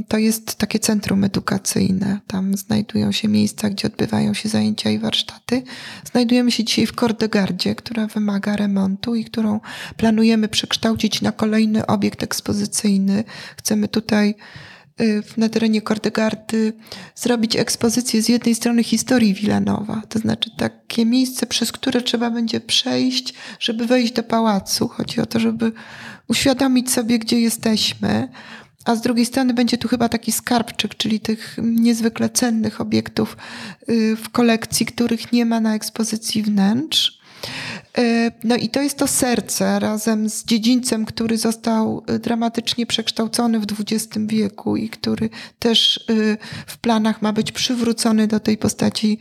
To 0.08 0.18
jest 0.18 0.56
takie 0.56 0.80
centrum 0.80 1.24
edukacyjne. 1.24 2.20
Tam 2.28 2.58
znajdują 2.58 3.12
się 3.12 3.28
miejsca, 3.28 3.70
gdzie 3.70 3.88
odbywają 3.88 4.34
się 4.34 4.50
zajęcia 4.50 4.90
i 4.90 5.00
warsztaty. 5.00 5.64
Znajdujemy 6.12 6.52
się 6.52 6.64
dzisiaj 6.64 6.86
w 6.86 6.94
Kordegardzie, 6.94 7.76
która 7.76 8.08
wymaga 8.08 8.56
remontu 8.56 9.16
i 9.16 9.26
którą 9.26 9.60
planujemy 9.98 10.48
przekształcić 10.48 11.22
na 11.22 11.32
kolejny 11.32 11.86
obiekt 11.86 12.24
ekspozycyjny. 12.24 13.24
Chcemy 13.58 13.88
tutaj 13.88 14.30
y, 14.30 14.34
na 15.38 15.50
terenie 15.50 15.82
Kordegardy 15.82 16.74
zrobić 17.16 17.56
ekspozycję 17.56 18.22
z 18.22 18.30
jednej 18.30 18.56
strony 18.56 18.84
historii 18.84 19.34
Wilanowa, 19.34 20.02
to 20.10 20.20
znaczy 20.20 20.50
takie 20.58 21.06
miejsce, 21.06 21.46
przez 21.46 21.72
które 21.72 22.02
trzeba 22.02 22.32
będzie 22.32 22.60
przejść, 22.60 23.34
żeby 23.60 23.86
wejść 23.86 24.14
do 24.14 24.24
pałacu. 24.24 24.88
Chodzi 24.88 25.22
o 25.22 25.26
to, 25.26 25.40
żeby 25.40 25.72
uświadomić 26.28 26.92
sobie, 26.92 27.20
gdzie 27.20 27.42
jesteśmy, 27.42 28.30
a 28.86 28.96
z 28.96 29.02
drugiej 29.02 29.26
strony 29.26 29.54
będzie 29.54 29.78
tu 29.78 29.88
chyba 29.88 30.10
taki 30.10 30.32
skarbczyk, 30.32 30.96
czyli 30.96 31.20
tych 31.20 31.58
niezwykle 31.64 32.30
cennych 32.30 32.82
obiektów 32.82 33.38
y, 33.90 34.16
w 34.16 34.30
kolekcji, 34.30 34.86
których 34.86 35.32
nie 35.32 35.46
ma 35.46 35.60
na 35.60 35.76
ekspozycji 35.76 36.44
wnętrz. 36.44 37.19
E, 37.98 38.32
no 38.44 38.56
i 38.56 38.70
to 38.70 38.82
jest 38.82 38.98
to 38.98 39.08
serce 39.08 39.80
razem 39.80 40.30
z 40.30 40.46
dziedzińcem, 40.46 41.06
który 41.06 41.38
został 41.38 42.04
e, 42.08 42.20
dramatycznie 42.20 42.86
przekształcony 42.86 43.60
w 43.60 43.66
XX 43.72 44.18
wieku 44.28 44.76
i 44.76 44.90
który 44.90 45.30
też 45.60 45.98
e, 45.98 46.38
w 46.68 46.78
planach 46.78 47.22
ma 47.22 47.34
być 47.34 47.52
przywrócony 47.52 48.28
do 48.28 48.40
tej 48.40 48.58
postaci, 48.58 49.18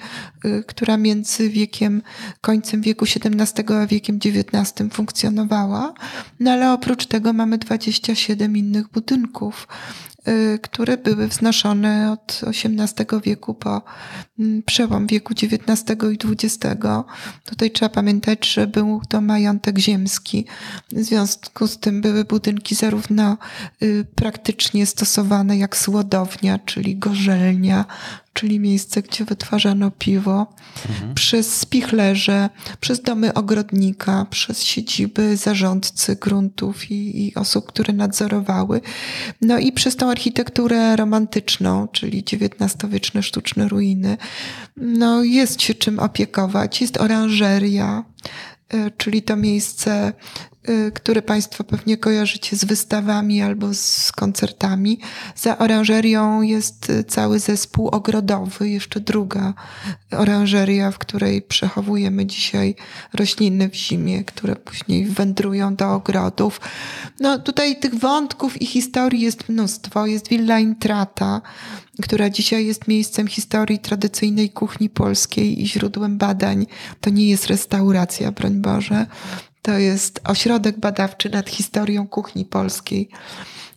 która 0.66 0.96
między 0.96 1.50
wiekiem, 1.50 2.02
końcem 2.40 2.82
wieku 2.82 3.04
XVII 3.04 3.74
a 3.74 3.86
wiekiem 3.86 4.18
XIX 4.24 4.92
funkcjonowała. 4.92 5.94
No 6.40 6.50
ale 6.50 6.72
oprócz 6.72 7.06
tego 7.06 7.32
mamy 7.32 7.58
27 7.58 8.56
innych 8.56 8.88
budynków 8.88 9.68
które 10.62 10.96
były 10.96 11.28
wznoszone 11.28 12.12
od 12.12 12.40
XVIII 12.46 13.20
wieku 13.24 13.54
po 13.54 13.82
mm, 14.38 14.62
przełom 14.62 15.06
wieku 15.06 15.34
XIX 15.42 15.96
i 16.12 16.18
XX. 16.32 16.58
Tutaj 17.44 17.70
trzeba 17.70 17.88
pamiętać, 17.88 18.46
że 18.52 18.66
był 18.66 19.00
to 19.08 19.20
majątek 19.20 19.78
ziemski. 19.78 20.46
W 20.92 21.02
związku 21.02 21.66
z 21.66 21.78
tym 21.78 22.00
były 22.00 22.24
budynki 22.24 22.74
zarówno 22.74 23.36
y, 23.82 24.06
praktycznie 24.14 24.86
stosowane 24.86 25.58
jak 25.58 25.76
słodownia, 25.76 26.58
czyli 26.58 26.96
gorzelnia, 26.96 27.84
czyli 28.38 28.60
miejsce, 28.60 29.02
gdzie 29.02 29.24
wytwarzano 29.24 29.90
piwo, 29.90 30.46
mhm. 30.88 31.14
przez 31.14 31.56
spichlerze, 31.56 32.50
przez 32.80 33.02
domy 33.02 33.34
ogrodnika, 33.34 34.26
przez 34.30 34.62
siedziby 34.62 35.36
zarządcy 35.36 36.16
gruntów 36.16 36.90
i, 36.90 37.26
i, 37.26 37.34
osób, 37.34 37.66
które 37.66 37.94
nadzorowały, 37.94 38.80
no 39.40 39.58
i 39.58 39.72
przez 39.72 39.96
tą 39.96 40.10
architekturę 40.10 40.96
romantyczną, 40.96 41.88
czyli 41.88 42.24
XIX-wieczne 42.32 43.22
sztuczne 43.22 43.68
ruiny. 43.68 44.16
No 44.76 45.22
jest 45.22 45.62
się 45.62 45.74
czym 45.74 45.98
opiekować, 45.98 46.80
jest 46.80 46.96
oranżeria, 46.96 48.04
y, 48.74 48.90
czyli 48.96 49.22
to 49.22 49.36
miejsce 49.36 50.12
które 50.94 51.22
Państwo 51.22 51.64
pewnie 51.64 51.96
kojarzycie 51.96 52.56
z 52.56 52.64
wystawami 52.64 53.42
albo 53.42 53.74
z 53.74 54.12
koncertami. 54.12 55.00
Za 55.36 55.58
oranżerią 55.58 56.42
jest 56.42 56.90
y, 56.90 57.04
cały 57.04 57.38
zespół 57.38 57.88
ogrodowy, 57.88 58.68
jeszcze 58.68 59.00
druga 59.00 59.54
oranżeria, 60.10 60.90
w 60.90 60.98
której 60.98 61.42
przechowujemy 61.42 62.26
dzisiaj 62.26 62.74
rośliny 63.14 63.68
w 63.68 63.74
zimie, 63.74 64.24
które 64.24 64.56
później 64.56 65.06
wędrują 65.06 65.74
do 65.74 65.94
ogrodów. 65.94 66.60
No 67.20 67.38
tutaj 67.38 67.76
tych 67.76 67.94
wątków 67.94 68.62
i 68.62 68.66
historii 68.66 69.20
jest 69.20 69.48
mnóstwo. 69.48 70.06
Jest 70.06 70.28
Villa 70.28 70.58
Intrata, 70.58 71.40
która 72.02 72.30
dzisiaj 72.30 72.66
jest 72.66 72.88
miejscem 72.88 73.26
historii 73.26 73.78
tradycyjnej 73.78 74.50
kuchni 74.50 74.90
polskiej 74.90 75.62
i 75.62 75.68
źródłem 75.68 76.18
badań. 76.18 76.66
To 77.00 77.10
nie 77.10 77.28
jest 77.28 77.46
restauracja, 77.46 78.32
broń 78.32 78.54
Boże. 78.54 79.06
To 79.68 79.78
jest 79.78 80.20
ośrodek 80.24 80.78
badawczy 80.78 81.30
nad 81.30 81.50
historią 81.50 82.06
kuchni 82.06 82.44
polskiej, 82.44 83.08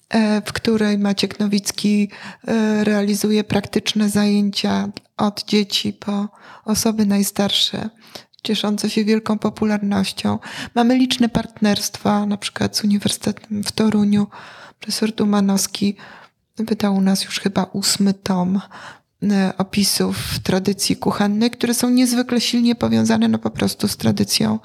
e, 0.10 0.42
w 0.42 0.54
której 0.54 0.98
Maciek 0.98 1.40
Nowicki 1.40 2.10
e, 2.48 2.84
realizuje 2.84 3.44
praktyczne 3.44 4.10
zajęcia 4.10 4.90
od 5.18 5.44
dzieci 5.44 5.94
po 5.94 6.30
osoby 6.66 7.06
najstarsze, 7.06 7.90
cieszące 8.44 8.90
się 8.90 9.06
wielką 9.06 9.40
popularnością. 9.40 10.40
Mamy 10.76 10.98
liczne 10.98 11.30
partnerstwa, 11.30 12.26
na 12.26 12.38
przykład 12.38 12.78
z 12.78 12.84
Uniwersytetem 12.84 13.64
w 13.64 13.72
Toruniu. 13.72 14.28
Profesor 14.80 15.12
Dumanowski 15.12 15.96
wydał 16.58 16.96
u 16.96 17.02
nas 17.02 17.24
już 17.24 17.40
chyba 17.40 17.64
ósmy 17.64 18.14
tom 18.14 18.62
E, 19.30 19.54
opisów 19.58 20.40
tradycji 20.40 20.96
kuchennej, 20.96 21.52
które 21.52 21.74
są 21.74 21.90
niezwykle 21.90 22.42
silnie 22.42 22.76
powiązane 22.76 23.28
no 23.28 23.38
po 23.38 23.50
prostu 23.50 23.88
z 23.88 23.98
tradycją 23.98 24.60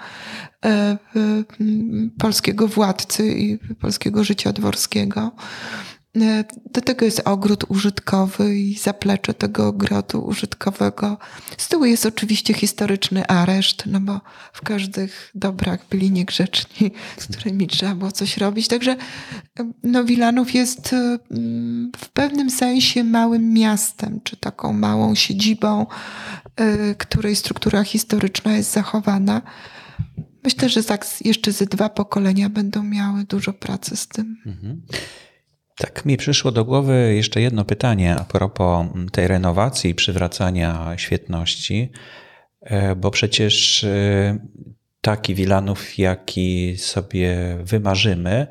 polskiego 2.19 2.69
władcy 2.69 3.29
i 3.29 3.59
polskiego 3.59 4.25
życia 4.25 4.53
dworskiego. 4.53 5.33
E, 6.23 6.45
do 6.73 6.81
tego 6.81 7.05
jest 7.05 7.23
ogród 7.25 7.65
użytkowy 7.69 8.59
i 8.59 8.75
zaplecze 8.75 9.35
tego 9.35 9.67
ogrodu 9.67 10.25
użytkowego. 10.25 11.19
Z 11.57 11.69
tyłu 11.69 11.85
jest 11.85 12.07
oczywiście 12.07 12.55
historyczny 12.55 13.27
areszt, 13.27 13.83
no 13.87 14.01
bo 14.01 14.21
w 14.53 14.61
każdych 14.63 15.31
dobrach 15.35 15.81
byli 15.91 16.11
niegrzeczni, 16.11 16.91
z 17.19 17.27
którymi 17.27 17.67
trzeba 17.67 17.95
było 17.95 18.13
coś 18.13 18.37
robić. 18.37 18.69
Także 18.69 18.97
no, 19.83 20.05
Wilanów 20.05 20.55
jest 20.55 20.95
w 21.97 22.09
pewnym 22.13 22.51
sensie 22.51 23.05
małym 23.05 23.53
miastem, 23.53 24.21
czy 24.25 24.37
taką 24.37 24.73
małą 24.73 25.15
siedzibą, 25.15 25.87
e, 26.57 26.95
której 26.95 27.37
struktura 27.37 27.85
historyczna 27.85 28.57
jest 28.57 28.73
zachowana. 28.73 29.43
Myślę, 30.47 30.69
że 30.69 30.83
tak 30.83 31.07
jeszcze 31.25 31.53
ze 31.53 31.67
dwa 31.67 31.89
pokolenia 31.89 32.49
będą 32.49 32.83
miały 32.83 33.25
dużo 33.25 33.53
pracy 33.53 33.97
z 33.97 34.09
tym. 34.09 34.37
Mhm. 34.47 34.83
Tak 35.77 36.05
mi 36.05 36.17
przyszło 36.17 36.53
do 36.53 36.65
głowy 36.65 37.15
jeszcze 37.17 37.41
jedno 37.41 37.65
pytanie 37.65 38.17
a 38.17 38.25
propos 38.25 38.87
tej 39.13 39.29
renowacji 39.29 39.91
i 39.91 39.95
przywracania 39.95 40.95
świetności, 40.97 41.91
e, 42.61 42.97
bo 42.97 43.11
przecież 43.11 43.85
e, 43.85 44.39
taki 45.01 45.35
Wilanów, 45.35 45.99
jaki 45.99 46.77
sobie 46.79 47.59
wymarzymy, 47.65 48.47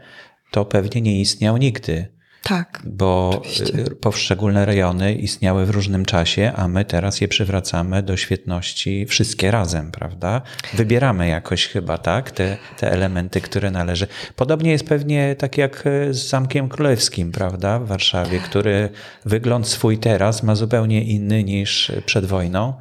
to 0.52 0.66
pewnie 0.66 1.02
nie 1.02 1.22
istniał 1.22 1.58
nigdy. 1.58 2.15
Tak. 2.50 2.82
Bo 2.86 3.30
oczywiście. 3.30 3.80
Y, 3.80 3.96
poszczególne 3.96 4.66
rejony 4.66 5.14
istniały 5.14 5.66
w 5.66 5.70
różnym 5.70 6.06
czasie, 6.06 6.52
a 6.56 6.68
my 6.68 6.86
teraz 6.86 7.22
je 7.22 7.28
przywracamy 7.28 8.04
do 8.04 8.18
świetności 8.18 9.06
wszystkie 9.06 9.52
razem, 9.52 9.92
prawda? 9.92 10.42
Wybieramy 10.74 11.28
jakoś 11.28 11.68
chyba, 11.68 11.98
tak? 11.98 12.32
Te, 12.32 12.58
te 12.78 12.92
elementy, 12.92 13.42
które 13.42 13.72
należy. 13.72 14.08
Podobnie 14.36 14.72
jest 14.72 14.88
pewnie 14.88 15.36
tak 15.36 15.58
jak 15.58 15.84
z 16.12 16.30
Zamkiem 16.30 16.70
Królewskim, 16.70 17.32
prawda? 17.32 17.80
W 17.80 17.88
Warszawie, 17.88 18.40
który 18.40 18.90
wygląd 19.26 19.68
swój 19.68 19.98
teraz 19.98 20.44
ma 20.44 20.56
zupełnie 20.56 21.04
inny 21.04 21.44
niż 21.44 21.92
przed 22.06 22.26
wojną, 22.26 22.74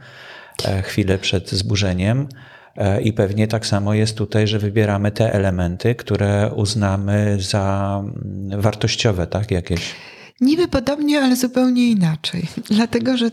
e, 0.64 0.82
chwilę 0.82 1.18
przed 1.18 1.50
zburzeniem. 1.50 2.28
E, 2.76 3.00
I 3.02 3.12
pewnie 3.12 3.48
tak 3.48 3.66
samo 3.66 3.94
jest 3.94 4.16
tutaj, 4.16 4.46
że 4.46 4.58
wybieramy 4.58 5.10
te 5.10 5.32
elementy, 5.34 5.94
które 5.94 6.50
uznamy 6.56 7.36
za 7.40 8.00
mm, 8.04 8.60
wartościowe, 8.60 9.26
tak? 9.26 9.50
Jakieś. 9.50 9.94
Niby 10.40 10.68
podobnie, 10.68 11.20
ale 11.20 11.36
zupełnie 11.36 11.90
inaczej. 11.90 12.42
Dlatego, 12.70 13.16
że 13.16 13.30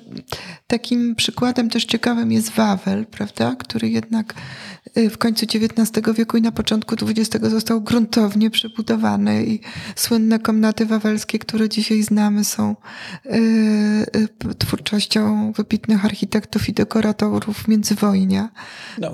takim 0.67 1.15
przykładem 1.15 1.69
też 1.69 1.85
ciekawym 1.85 2.31
jest 2.31 2.51
Wawel, 2.51 3.05
prawda, 3.05 3.55
który 3.55 3.89
jednak 3.89 4.33
w 4.95 5.17
końcu 5.17 5.45
XIX 5.45 6.15
wieku 6.17 6.37
i 6.37 6.41
na 6.41 6.51
początku 6.51 6.95
XX 7.01 7.45
został 7.49 7.81
gruntownie 7.81 8.49
przebudowany 8.49 9.45
i 9.45 9.59
słynne 9.95 10.39
komnaty 10.39 10.85
wawelskie, 10.85 11.39
które 11.39 11.69
dzisiaj 11.69 12.03
znamy, 12.03 12.43
są 12.43 12.75
y, 13.25 13.29
y, 14.49 14.55
twórczością 14.57 15.51
wybitnych 15.51 16.05
architektów 16.05 16.69
i 16.69 16.73
dekoratorów 16.73 17.67
międzywojnia. 17.67 18.49
No, 18.99 19.11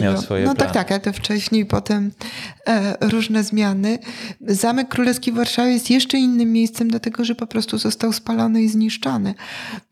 miał 0.00 0.22
swoje 0.22 0.44
No 0.44 0.54
plany. 0.54 0.72
tak, 0.72 0.88
tak, 0.88 0.92
ale 0.92 1.00
to 1.00 1.12
wcześniej, 1.12 1.66
potem 1.66 2.10
e, 2.66 3.08
różne 3.08 3.44
zmiany. 3.44 3.98
Zamek 4.40 4.88
Królewski 4.88 5.32
w 5.32 5.34
Warszawie 5.34 5.72
jest 5.72 5.90
jeszcze 5.90 6.18
innym 6.18 6.52
miejscem, 6.52 6.88
dlatego 6.88 7.24
że 7.24 7.34
po 7.34 7.46
prostu 7.46 7.78
został 7.78 8.12
spalony 8.12 8.62
i 8.62 8.68
zniszczony. 8.68 9.34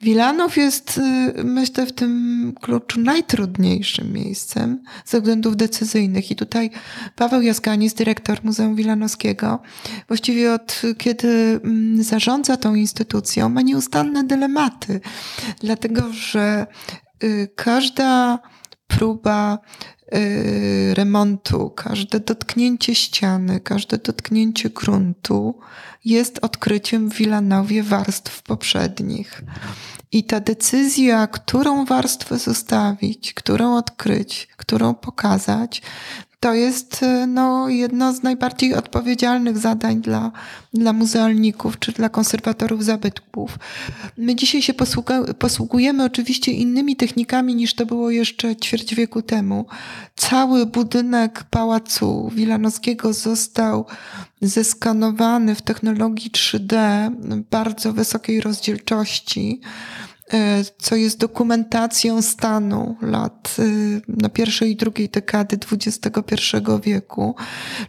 Wilanów 0.01 0.57
jest, 0.57 0.99
y, 1.39 1.45
myślę, 1.45 1.87
w 1.87 1.93
tym 1.93 2.53
kluczu 2.61 3.01
najtrudniejszym 3.01 4.13
miejscem 4.13 4.84
ze 5.05 5.21
względów 5.21 5.57
decyzyjnych. 5.57 6.31
I 6.31 6.37
tutaj 6.37 6.71
Paweł 7.17 7.43
Jaskanis, 7.43 7.95
dyrektor 7.95 8.45
Muzeum 8.45 8.75
Wilanowskiego, 8.75 9.63
właściwie 10.09 10.53
od 10.53 10.83
kiedy 10.99 11.61
mm, 11.65 12.03
zarządza 12.03 12.57
tą 12.57 12.75
instytucją, 12.75 13.49
ma 13.49 13.63
nieustanne 13.63 14.25
dylematy, 14.25 15.01
dlatego 15.61 16.13
że 16.13 16.67
y, 17.25 17.49
każda 17.57 18.39
próba 18.87 19.59
y, 20.15 20.95
remontu, 20.95 21.71
każde 21.71 22.21
dotknięcie 22.21 22.95
ściany, 22.95 23.61
każde 23.61 23.99
dotknięcie 23.99 24.71
gruntu 24.71 25.59
jest 26.05 26.39
odkryciem 26.43 27.11
w 27.11 27.15
Wilanowie 27.15 27.83
warstw 27.83 28.43
poprzednich. 28.43 29.43
I 30.15 30.25
ta 30.25 30.41
decyzja, 30.41 31.27
którą 31.27 31.85
warstwę 31.85 32.39
zostawić, 32.39 33.35
którą 33.35 33.77
odkryć, 33.77 34.49
którą 34.57 34.95
pokazać, 34.95 35.83
to 36.45 36.55
jest 36.55 37.03
e, 37.03 37.27
no, 37.27 37.69
jedno 37.69 38.13
z 38.13 38.23
najbardziej 38.23 38.75
odpowiedzialnych 38.75 39.59
zadań 39.59 40.01
dla, 40.01 40.33
dla 40.75 40.93
muzealników 40.93 41.79
czy 41.79 41.93
dla 41.93 42.09
konserwatorów 42.09 42.85
zabytków. 42.85 43.59
My 44.17 44.35
dzisiaj 44.35 44.63
się 44.63 44.75
posługujemy 45.39 46.05
oczywiście 46.05 46.53
innymi 46.53 46.97
technikami 46.97 47.55
niż 47.55 47.75
to 47.75 47.87
było 47.87 48.11
jeszcze 48.11 48.57
ćwierć 48.57 48.95
wieku 48.95 49.23
temu. 49.23 49.67
Cały 50.17 50.67
budynek 50.67 51.45
pałacu 51.51 52.31
Wilanowskiego 52.35 53.13
został 53.13 53.87
zeskanowany 54.41 55.55
w 55.55 55.63
technologii 55.63 56.31
3D 56.31 56.77
bardzo 57.51 57.93
wysokiej 57.93 58.41
rozdzielczości. 58.41 59.61
E, 60.35 60.65
co 60.79 60.97
jest 60.97 61.19
dokumentacją 61.19 62.23
stanu 62.23 62.97
lat 63.03 63.57
e, 63.59 63.63
na 64.09 64.29
pierwszej 64.29 64.71
i 64.71 64.77
drugiej 64.77 65.09
dekady 65.09 65.59
XXI 65.73 66.57
wieku. 66.83 67.35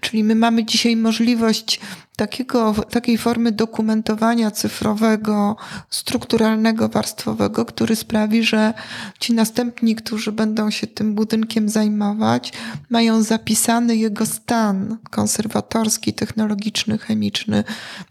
Czyli 0.02 0.24
my 0.24 0.36
mamy 0.36 0.66
dzisiaj 0.66 0.96
możliwość 0.96 1.80
takiego, 2.16 2.74
takiej 2.90 3.18
formy 3.18 3.52
dokumentowania 3.52 4.52
cyfrowego, 4.52 5.56
strukturalnego, 5.90 6.90
warstwowego, 6.90 7.66
który 7.66 7.96
sprawi, 7.96 8.44
że 8.44 8.74
ci 9.20 9.34
następni, 9.34 9.96
którzy 9.96 10.32
będą 10.32 10.72
się 10.72 10.88
tym 10.88 11.16
budynkiem 11.16 11.70
zajmować, 11.70 12.54
mają 12.90 13.22
zapisany 13.22 13.96
jego 13.98 14.26
stan 14.26 14.98
konserwatorski, 15.10 16.14
technologiczny, 16.14 16.98
chemiczny, 16.98 17.64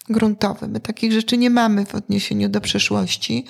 gruntowy. 0.08 0.68
My 0.68 0.80
takich 0.80 1.12
rzeczy 1.12 1.38
nie 1.38 1.50
mamy 1.50 1.86
w 1.86 1.94
odniesieniu 1.94 2.48
do 2.48 2.60
przeszłości. 2.60 3.44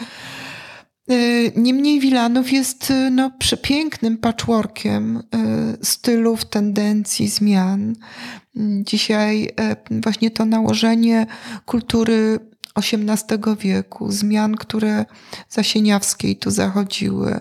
Y, 1.11 1.53
niemniej 1.57 2.01
Wilanów 2.01 2.53
jest 2.53 2.91
y, 2.91 3.11
no, 3.11 3.31
przepięknym 3.39 4.19
patchworkiem 4.19 5.17
y, 5.17 5.23
stylów, 5.85 6.45
tendencji, 6.45 7.29
zmian. 7.29 7.97
Dzisiaj 8.81 9.51
właśnie 9.91 10.31
to 10.31 10.45
nałożenie 10.45 11.27
kultury 11.67 12.39
XVIII 12.75 13.57
wieku, 13.59 14.13
zmian, 14.13 14.55
które 14.55 15.05
za 15.49 15.63
Sieniawskiej 15.63 16.37
tu 16.37 16.51
zachodziły, 16.51 17.41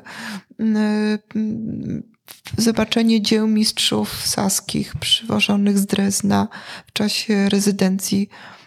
zobaczenie 2.57 3.21
dzieł 3.21 3.47
mistrzów 3.47 4.27
saskich 4.27 4.95
przywożonych 4.95 5.79
z 5.79 5.85
Drezna 5.85 6.47
w 6.87 6.93
czasie 6.93 7.49
rezydencji 7.49 8.29
Mm, 8.29 8.62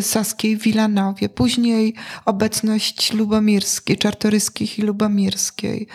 saskiej 0.00 0.56
w 0.56 0.62
Wilanowie, 0.62 1.28
później 1.28 1.94
obecność 2.24 3.12
lubomirskiej, 3.12 3.96
czartoryskich 3.96 4.78
i 4.78 4.82
lubomirskiej. 4.82 5.86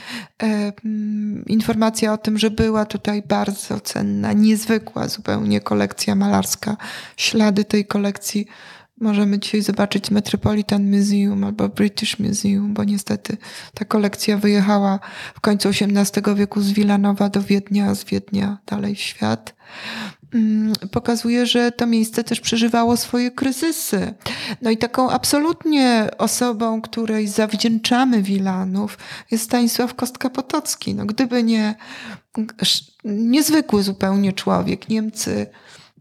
E, 0.44 0.74
mm, 0.86 1.46
informacja 1.46 2.14
o 2.14 2.18
tym, 2.18 2.38
że 2.38 2.52
była 2.52 2.86
tutaj 2.86 3.24
bardzo 3.28 3.80
cenna, 3.80 4.34
niezwykła 4.34 5.08
zupełnie 5.08 5.62
kolekcja 5.62 6.16
malarska. 6.16 6.78
Ślady 7.18 7.66
tej 7.66 7.86
kolekcji 7.86 8.48
możemy 9.02 9.40
dzisiaj 9.40 9.62
zobaczyć 9.62 10.08
w 10.08 10.12
Metropolitan 10.12 10.92
Museum 10.92 11.44
albo 11.44 11.70
British 11.70 12.20
Museum, 12.20 12.74
bo 12.74 12.84
niestety 12.84 13.38
ta 13.74 13.86
kolekcja 13.86 14.38
wyjechała 14.38 15.00
w 15.36 15.42
końcu 15.42 15.70
XVIII 15.70 16.36
wieku 16.36 16.62
z 16.62 16.72
Wilanowa 16.72 17.30
do 17.30 17.42
Wiednia, 17.42 17.96
z 17.96 18.04
Wiednia 18.04 18.58
dalej 18.66 18.96
w 18.96 19.00
świat. 19.00 19.56
Mm, 20.36 20.74
pokazuje, 20.92 21.46
że 21.46 21.72
to 21.72 21.86
miejsce 21.86 22.24
też 22.24 22.40
przeżywało 22.40 22.98
swoje 22.98 23.32
kryzysy. 23.32 24.14
No 24.62 24.70
i 24.70 24.78
taką 24.78 25.10
absolutnie 25.10 26.10
osobą, 26.18 26.82
której 26.82 27.28
zawdzięczamy 27.28 28.22
Wilanów, 28.22 28.98
jest 29.32 29.44
Stanisław 29.44 29.96
Kostka-Potocki. 29.96 30.96
No 30.96 31.06
gdyby 31.06 31.44
nie 31.44 31.76
niezwykły 33.04 33.84
zupełnie 33.84 34.34
człowiek, 34.34 34.90
Niemcy 34.90 35.48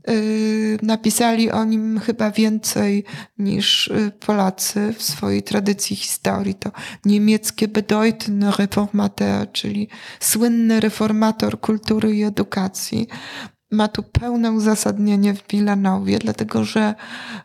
yy, 0.09 0.79
napisali 0.83 1.51
o 1.51 1.64
nim 1.64 2.01
chyba 2.01 2.31
więcej 2.31 3.05
niż 3.38 3.88
y, 3.88 4.12
Polacy 4.27 4.94
w 4.99 5.03
swojej 5.03 5.42
tradycji 5.42 5.97
historii. 5.97 6.55
To 6.55 6.70
niemieckie 7.05 7.68
bedeutende 7.68 8.53
Reformateur, 8.59 9.53
czyli 9.53 9.88
słynny 10.20 10.81
reformator 10.81 11.61
kultury 11.61 12.16
i 12.16 12.23
edukacji 12.23 13.09
ma 13.70 13.88
tu 13.88 14.03
pełne 14.03 14.53
uzasadnienie 14.53 15.35
w 15.35 15.48
Wilanowie, 15.48 16.18
dlatego 16.18 16.64
że 16.64 16.94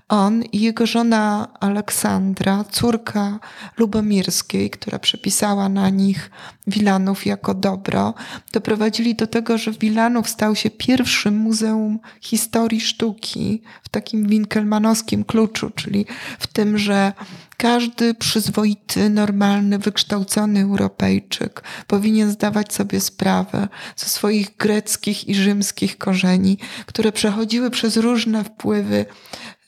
on 0.10 0.44
i 0.44 0.60
jego 0.62 0.86
żona 0.86 1.48
Aleksandra, 1.60 2.64
córka 2.72 3.40
Lubomirskiej, 3.78 4.70
która 4.70 5.00
przepisała 5.00 5.70
na 5.70 5.90
nich 5.90 6.32
Wilanów 6.68 7.26
jako 7.26 7.54
dobro, 7.54 8.14
doprowadzili 8.54 9.16
do 9.16 9.28
tego, 9.28 9.58
że 9.58 9.72
Wilanów 9.72 10.30
stał 10.30 10.56
się 10.56 10.70
pierwszym 10.70 11.38
muzeum 11.38 12.00
historii 12.22 12.82
sztuki 12.82 13.62
w 13.84 13.89
takim 13.92 14.28
winkelmanowskim 14.28 15.24
kluczu, 15.24 15.70
czyli 15.70 16.06
w 16.40 16.48
tym, 16.48 16.78
że 16.78 17.14
każdy 17.58 18.14
przyzwoity, 18.14 19.10
normalny, 19.10 19.80
wykształcony 19.80 20.62
Europejczyk 20.62 21.64
powinien 21.88 22.32
zdawać 22.32 22.74
sobie 22.74 23.00
sprawę 23.00 23.68
ze 23.96 24.06
swoich 24.06 24.58
greckich 24.58 25.28
i 25.28 25.36
rzymskich 25.36 25.98
korzeni, 25.98 26.58
które 26.86 27.12
przechodziły 27.12 27.70
przez 27.70 27.98
różne 27.98 28.44
wpływy 28.44 29.06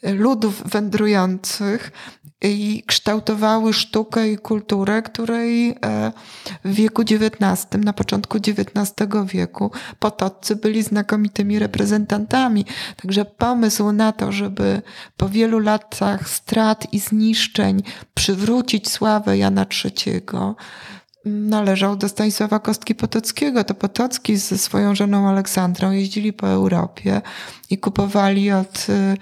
ludów 0.04 0.64
wędrujących 0.70 1.92
i 2.42 2.84
kształtowały 2.88 3.74
sztukę 3.74 4.32
i 4.32 4.38
kulturę, 4.38 5.02
której 5.02 5.70
e, 5.70 6.12
w 6.66 6.74
wieku 6.74 7.02
XIX, 7.02 7.68
na 7.86 7.94
początku 7.94 8.38
XIX 8.38 9.10
wieku 9.26 9.72
potoccy 10.00 10.56
byli 10.56 10.84
znakomitymi 10.84 11.60
reprezentantami. 11.60 12.66
Także 13.02 13.26
pomysł 13.26 13.92
na 13.92 14.12
to, 14.12 14.32
żeby 14.32 14.82
po 15.18 15.30
wielu 15.30 15.60
latach 15.60 16.30
strat 16.30 16.94
i 16.94 17.00
zniszczeń 17.00 17.84
przywrócić 18.14 18.90
sławę 18.90 19.38
Jana 19.38 19.66
III, 19.86 20.22
należał 21.26 21.96
do 21.96 22.10
Stanisława 22.10 22.60
Kostki 22.60 22.96
Potockiego. 22.96 23.64
To 23.64 23.74
Potocki 23.74 24.38
ze 24.38 24.58
swoją 24.58 24.96
żoną 24.96 25.30
Aleksandrą 25.30 25.92
jeździli 25.92 26.34
po 26.34 26.48
Europie 26.48 27.22
i 27.70 27.78
kupowali 27.78 28.52
od 28.52 28.88
y, 28.90 29.18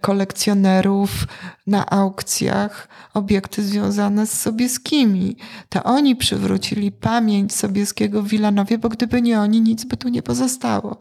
kolekcjonerów 0.00 1.10
na 1.66 1.90
aukcjach 1.90 2.88
obiekty 3.14 3.62
związane 3.62 4.26
z 4.26 4.40
Sobieskimi. 4.40 5.36
To 5.68 5.82
oni 5.82 6.16
przywrócili 6.16 6.92
pamięć 6.92 7.54
Sobieskiego 7.54 8.22
w 8.22 8.28
Wilanowie, 8.28 8.78
bo 8.78 8.88
gdyby 8.88 9.22
nie 9.22 9.40
oni, 9.40 9.60
nic 9.60 9.84
by 9.84 9.96
tu 9.96 10.08
nie 10.08 10.22
pozostało. 10.22 10.96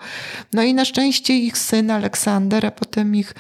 No 0.54 0.64
i 0.64 0.74
na 0.74 0.86
szczęście 0.86 1.38
ich 1.38 1.58
syn 1.58 1.92
Aleksander, 1.92 2.66
a 2.66 2.72
potem 2.72 3.16
ich, 3.16 3.36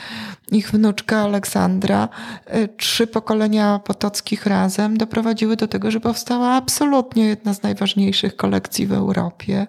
ich 0.51 0.71
wnuczka 0.71 1.17
Aleksandra, 1.17 2.09
y, 2.55 2.67
trzy 2.77 3.07
pokolenia 3.07 3.79
Potockich 3.79 4.45
razem 4.45 4.97
doprowadziły 4.97 5.55
do 5.55 5.67
tego, 5.67 5.91
że 5.91 5.99
powstała 5.99 6.53
absolutnie 6.53 7.25
jedna 7.25 7.53
z 7.53 7.63
najważniejszych 7.63 8.35
kolekcji 8.35 8.87
w 8.87 8.93
Europie 8.93 9.67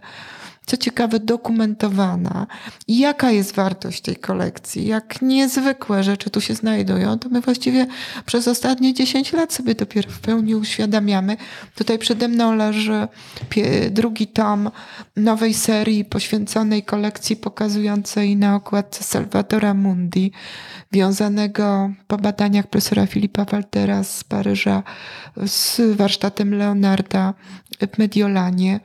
co 0.67 0.77
ciekawe, 0.77 1.21
dokumentowana. 1.21 2.47
Jaka 2.89 3.31
jest 3.31 3.55
wartość 3.55 4.01
tej 4.01 4.17
kolekcji? 4.17 4.87
Jak 4.87 5.23
niezwykłe 5.23 6.05
rzeczy 6.05 6.31
tu 6.31 6.41
się 6.41 6.55
znajdują, 6.55 7.19
to 7.19 7.29
my 7.29 7.41
właściwie 7.41 7.87
przez 8.27 8.49
ostatnie 8.49 8.95
10 8.95 9.33
lat 9.33 9.53
sobie 9.53 9.75
dopiero 9.75 10.11
w 10.11 10.21
pełni 10.21 10.55
uświadamiamy. 10.55 11.37
Tutaj 11.75 11.99
przede 11.99 12.29
mną 12.29 12.55
leży 12.57 13.09
drugi 13.91 14.27
tom 14.27 14.71
nowej 15.17 15.55
serii 15.55 16.05
poświęconej 16.05 16.83
kolekcji 16.83 17.37
pokazującej 17.37 18.37
na 18.37 18.57
okładce 18.57 19.05
Salvatora 19.05 19.75
Mundi, 19.75 20.33
wiązanego 20.93 21.91
po 22.07 22.17
badaniach 22.17 22.67
profesora 22.67 23.07
Filipa 23.07 23.45
Waltera 23.45 24.05
z 24.05 24.25
Paryża 24.25 24.83
z 25.47 25.81
warsztatem 25.97 26.55
Leonarda 26.55 27.35
w 27.95 27.99
Mediolanie. 27.99 28.81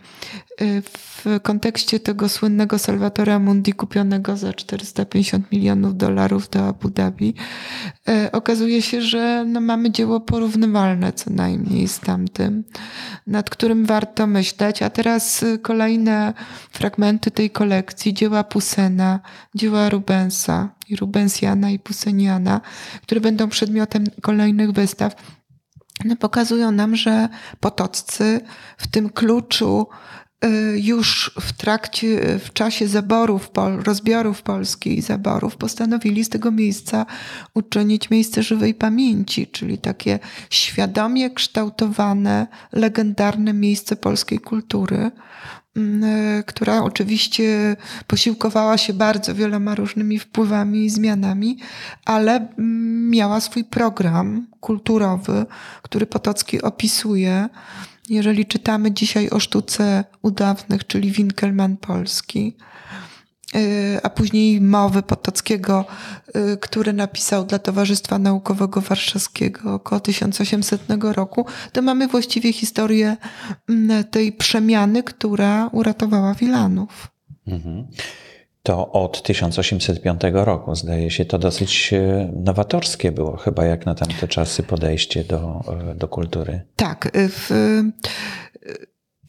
W 0.82 1.40
kontekście 1.44 2.00
tego 2.00 2.30
słynnego 2.30 2.80
Salvatora 2.80 3.40
Mundi 3.40 3.74
kupionego 3.74 4.38
za 4.38 4.54
450 4.54 5.52
milionów 5.52 5.98
dolarów 5.98 6.50
do 6.50 6.68
Abu 6.68 6.90
Dhabi, 6.90 7.34
e, 8.08 8.32
okazuje 8.32 8.82
się, 8.82 9.02
że 9.02 9.46
no 9.48 9.62
mamy 9.62 9.92
dzieło 9.92 10.20
porównywalne 10.20 11.14
co 11.14 11.30
najmniej 11.30 11.88
z 11.88 12.00
tamtym, 12.00 12.64
nad 13.28 13.50
którym 13.50 13.86
warto 13.86 14.28
myśleć. 14.28 14.82
A 14.82 14.90
teraz 14.90 15.46
kolejne 15.62 16.34
fragmenty 16.72 17.32
tej 17.32 17.50
kolekcji, 17.50 18.14
dzieła 18.14 18.44
Pusena, 18.44 19.20
dzieła 19.56 19.90
Rubensa, 19.90 20.70
i 20.92 20.96
Rubensiana 20.96 21.72
i 21.72 21.80
Puseniana, 21.80 22.62
które 23.02 23.22
będą 23.22 23.50
przedmiotem 23.50 24.04
kolejnych 24.22 24.72
wystaw, 24.72 25.16
no 26.06 26.16
pokazują 26.16 26.72
nam, 26.72 26.96
że 26.96 27.30
potoccy 27.60 28.42
w 28.78 28.88
tym 28.88 29.10
kluczu 29.10 29.88
y, 30.46 30.80
już 30.80 31.32
w 31.42 31.54
trakcie, 31.54 32.40
w 32.40 32.54
czasie 32.54 32.88
zaborów, 32.88 33.50
rozbiorów 33.84 34.42
Polski 34.42 34.98
i 34.98 35.02
zaborów 35.02 35.58
postanowili 35.58 36.24
z 36.24 36.30
tego 36.30 36.52
miejsca 36.52 37.06
uczynić 37.54 38.10
miejsce 38.10 38.44
żywej 38.44 38.74
pamięci, 38.74 39.48
czyli 39.48 39.78
takie 39.78 40.20
świadomie 40.50 41.30
kształtowane, 41.30 42.48
legendarne 42.72 43.54
miejsce 43.54 43.96
polskiej 43.96 44.40
kultury, 44.40 45.12
która 46.46 46.84
oczywiście 46.84 47.76
posiłkowała 48.08 48.78
się 48.78 48.94
bardzo 48.94 49.36
wieloma 49.36 49.76
różnymi 49.76 50.20
wpływami 50.20 50.86
i 50.86 50.90
zmianami, 50.90 51.58
ale 52.06 52.36
mm, 52.36 53.10
miała 53.10 53.42
swój 53.42 53.64
program 53.64 54.48
kulturowy, 54.60 55.46
który 55.82 56.06
Potocki 56.06 56.62
opisuje. 56.62 57.50
Jeżeli 58.10 58.46
czytamy 58.46 58.92
dzisiaj 58.92 59.30
o 59.30 59.40
sztuce 59.40 60.04
udawnych, 60.22 60.88
czyli 60.88 61.12
Winkelman 61.12 61.78
Polski, 61.78 62.56
a 64.04 64.10
później 64.10 64.62
mowy 64.62 65.04
Potockiego, 65.04 65.86
y, 66.36 66.58
który 66.58 66.94
napisał 66.94 67.46
dla 67.46 67.60
Towarzystwa 67.60 68.20
Naukowego 68.20 68.82
Warszawskiego 68.82 69.74
około 69.74 70.02
1800 70.02 70.82
roku, 71.02 71.46
to 71.72 71.82
mamy 71.82 72.08
właściwie 72.08 72.54
historię 72.54 73.18
mm, 73.70 74.04
tej 74.04 74.32
przemiany, 74.32 75.04
która 75.04 75.68
uratowała 75.68 76.34
Wilanów. 76.34 77.08
Mhm. 77.48 77.88
To 78.64 78.92
od 78.92 79.24
1805 79.24 80.22
roku, 80.34 80.76
zdaje 80.76 81.12
się, 81.12 81.26
to 81.26 81.40
dosyć 81.40 81.94
y, 81.94 82.30
nowatorskie 82.36 83.12
było 83.12 83.38
chyba 83.38 83.66
jak 83.66 83.86
na 83.86 83.96
tamte 83.96 84.28
czasy 84.28 84.64
podejście 84.64 85.24
do, 85.24 85.62
do 85.96 86.08
kultury. 86.08 86.62
Tak. 86.76 87.12
W, 87.16 87.52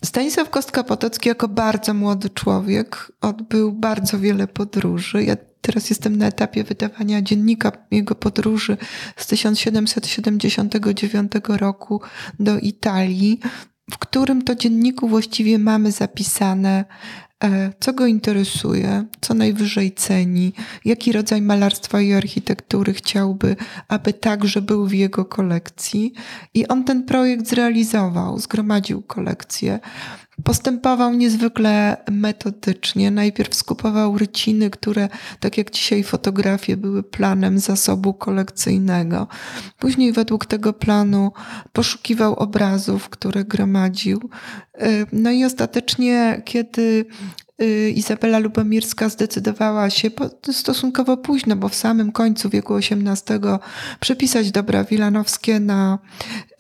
Stanisław 0.05 0.51
Kostka-Potocki 0.51 1.29
jako 1.29 1.49
bardzo 1.49 1.95
młody 1.95 2.31
człowiek 2.31 3.13
odbył 3.21 3.73
bardzo 3.73 4.19
wiele 4.19 4.47
podróży. 4.47 5.25
Ja 5.25 5.37
teraz 5.61 5.91
jestem 5.91 6.17
na 6.17 6.27
etapie 6.27 6.65
wydawania 6.65 7.23
dziennika 7.23 7.73
jego 7.91 8.15
podróży 8.15 8.77
z 9.17 9.27
1779 9.27 11.33
roku 11.49 12.01
do 12.41 12.59
Italii, 12.59 13.41
w 13.91 13.99
którym 13.99 14.43
to 14.43 14.55
dzienniku 14.55 15.09
właściwie 15.09 15.59
mamy 15.59 15.93
zapisane 15.93 16.85
co 17.81 17.93
go 17.93 18.07
interesuje, 18.07 19.05
co 19.21 19.35
najwyżej 19.35 19.93
ceni, 19.93 20.53
jaki 20.85 21.13
rodzaj 21.13 21.43
malarstwa 21.43 22.01
i 22.01 22.13
architektury 22.13 22.95
chciałby, 22.95 23.57
aby 23.89 24.13
także 24.13 24.63
był 24.63 24.87
w 24.87 24.93
jego 24.93 25.25
kolekcji. 25.25 26.13
I 26.55 26.69
on 26.69 26.85
ten 26.85 27.05
projekt 27.05 27.49
zrealizował, 27.49 28.39
zgromadził 28.39 29.03
kolekcję. 29.03 29.81
Postępował 30.45 31.15
niezwykle 31.15 31.97
metodycznie. 32.11 33.11
Najpierw 33.11 33.55
skupował 33.55 34.19
ryciny, 34.19 34.71
które, 34.71 35.09
tak 35.41 35.59
jak 35.59 35.71
dzisiaj 35.71 36.03
fotografie, 36.03 36.77
były 36.77 37.03
planem 37.03 37.59
zasobu 37.59 38.15
kolekcyjnego. 38.15 39.27
Później 39.79 40.13
według 40.13 40.47
tego 40.47 40.73
planu 40.73 41.33
poszukiwał 41.73 42.35
obrazów, 42.35 43.09
które 43.09 43.45
gromadził. 43.45 44.31
Y, 44.83 45.07
no 45.13 45.31
i 45.31 45.45
ostatecznie, 45.45 46.43
kiedy 46.45 47.07
Izabela 47.95 48.39
Lubomirska 48.39 49.09
zdecydowała 49.09 49.91
się 49.91 50.11
stosunkowo 50.53 51.17
późno, 51.17 51.57
bo 51.57 51.69
w 51.69 51.75
samym 51.75 52.13
końcu 52.13 52.51
wieku 52.51 52.75
XVIII 52.77 53.41
przepisać 54.01 54.51
dobra 54.51 54.85
wilanowskie 54.85 55.61
na 55.61 55.99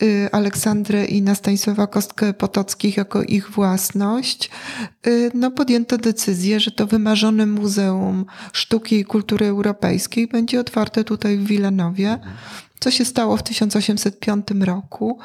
y, 0.02 0.28
Aleksandrę 0.32 1.04
i 1.04 1.22
na 1.22 1.34
Stanisława 1.34 1.86
Kostkę 1.86 2.34
Potockich 2.34 2.96
jako 2.96 3.22
ich 3.22 3.50
własność, 3.50 4.50
no 5.34 5.50
podjęto 5.50 5.98
decyzję, 5.98 6.60
że 6.60 6.70
to 6.70 6.86
wymarzone 6.86 7.46
Muzeum 7.46 8.26
Sztuki 8.52 8.96
i 8.98 9.04
Kultury 9.04 9.46
Europejskiej 9.46 10.28
będzie 10.28 10.60
otwarte 10.60 11.04
tutaj 11.04 11.36
w 11.36 11.46
Wilanowie, 11.46 12.18
co 12.80 12.90
się 12.90 13.04
stało 13.04 13.36
w 13.36 13.42
1805 13.42 14.46
roku 14.60 15.18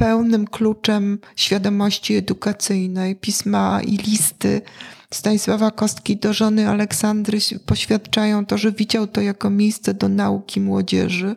pełnym 0.00 0.46
kluczem 0.46 1.18
świadomości 1.36 2.14
edukacyjnej, 2.14 3.16
pisma 3.16 3.80
i 3.82 3.96
listy 3.96 4.62
Stanisława 5.10 5.70
Kostki 5.70 6.16
do 6.16 6.32
żony 6.32 6.68
Aleksandry 6.68 7.38
poświadczają 7.66 8.46
to, 8.46 8.58
że 8.58 8.72
widział 8.72 9.06
to 9.06 9.20
jako 9.20 9.50
miejsce 9.50 9.94
do 9.94 10.08
nauki 10.08 10.60
młodzieży. 10.60 11.36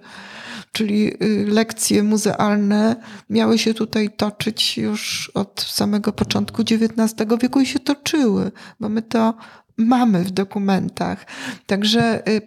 Czyli 0.72 1.24
y, 1.24 1.46
lekcje 1.48 2.04
muzealne 2.04 2.96
miały 3.30 3.60
się 3.60 3.74
tutaj 3.74 4.10
toczyć 4.10 4.78
już 4.78 5.32
od 5.34 5.62
samego 5.62 6.14
początku 6.14 6.62
XIX 6.62 7.30
wieku 7.42 7.60
i 7.60 7.66
się 7.66 7.80
toczyły, 7.80 8.52
bo 8.80 8.90
my 8.90 9.02
to 9.02 9.34
mamy 9.78 10.24
w 10.24 10.32
dokumentach. 10.32 11.26
Także 11.66 12.28
y, 12.28 12.42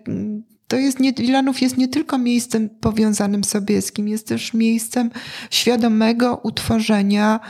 to 0.69 0.77
jest 0.77 1.01
nie, 1.01 1.13
Wilanów 1.13 1.63
jest 1.63 1.77
nie 1.77 1.89
tylko 1.89 2.19
miejscem 2.19 2.69
powiązanym 2.69 3.45
Sobieskim, 3.45 4.09
jest 4.09 4.29
też 4.29 4.55
miejscem 4.55 5.11
świadomego 5.51 6.41
utworzenia 6.43 7.41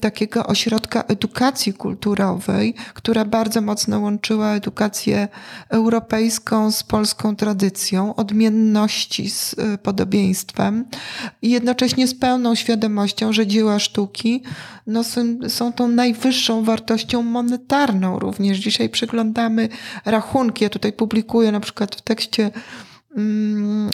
takiego 0.00 0.46
ośrodka 0.46 1.02
edukacji 1.02 1.74
kulturowej, 1.74 2.74
która 2.94 3.24
bardzo 3.24 3.60
mocno 3.60 4.00
łączyła 4.00 4.54
edukację 4.54 5.28
europejską 5.68 6.72
z 6.72 6.82
polską 6.82 7.36
tradycją, 7.36 8.14
odmienności 8.14 9.30
z 9.30 9.52
y, 9.52 9.78
podobieństwem 9.78 10.84
i 11.42 11.50
jednocześnie 11.50 12.06
z 12.06 12.14
pełną 12.14 12.54
świadomością, 12.54 13.32
że 13.32 13.46
dzieła 13.46 13.78
sztuki 13.78 14.42
no, 14.86 15.04
są, 15.04 15.38
są 15.48 15.72
tą 15.72 15.88
najwyższą 15.88 16.64
wartością 16.64 17.22
monetarną 17.22 18.18
również. 18.18 18.58
Dzisiaj 18.58 18.88
przeglądamy 18.88 19.68
rachunki. 20.04 20.64
Ja 20.64 20.70
tutaj 20.70 20.92
publikuję 20.92 21.52
na 21.52 21.60
przykład 21.60 21.96
w 21.96 22.02
tekście 22.02 22.50
mm, 23.16 23.90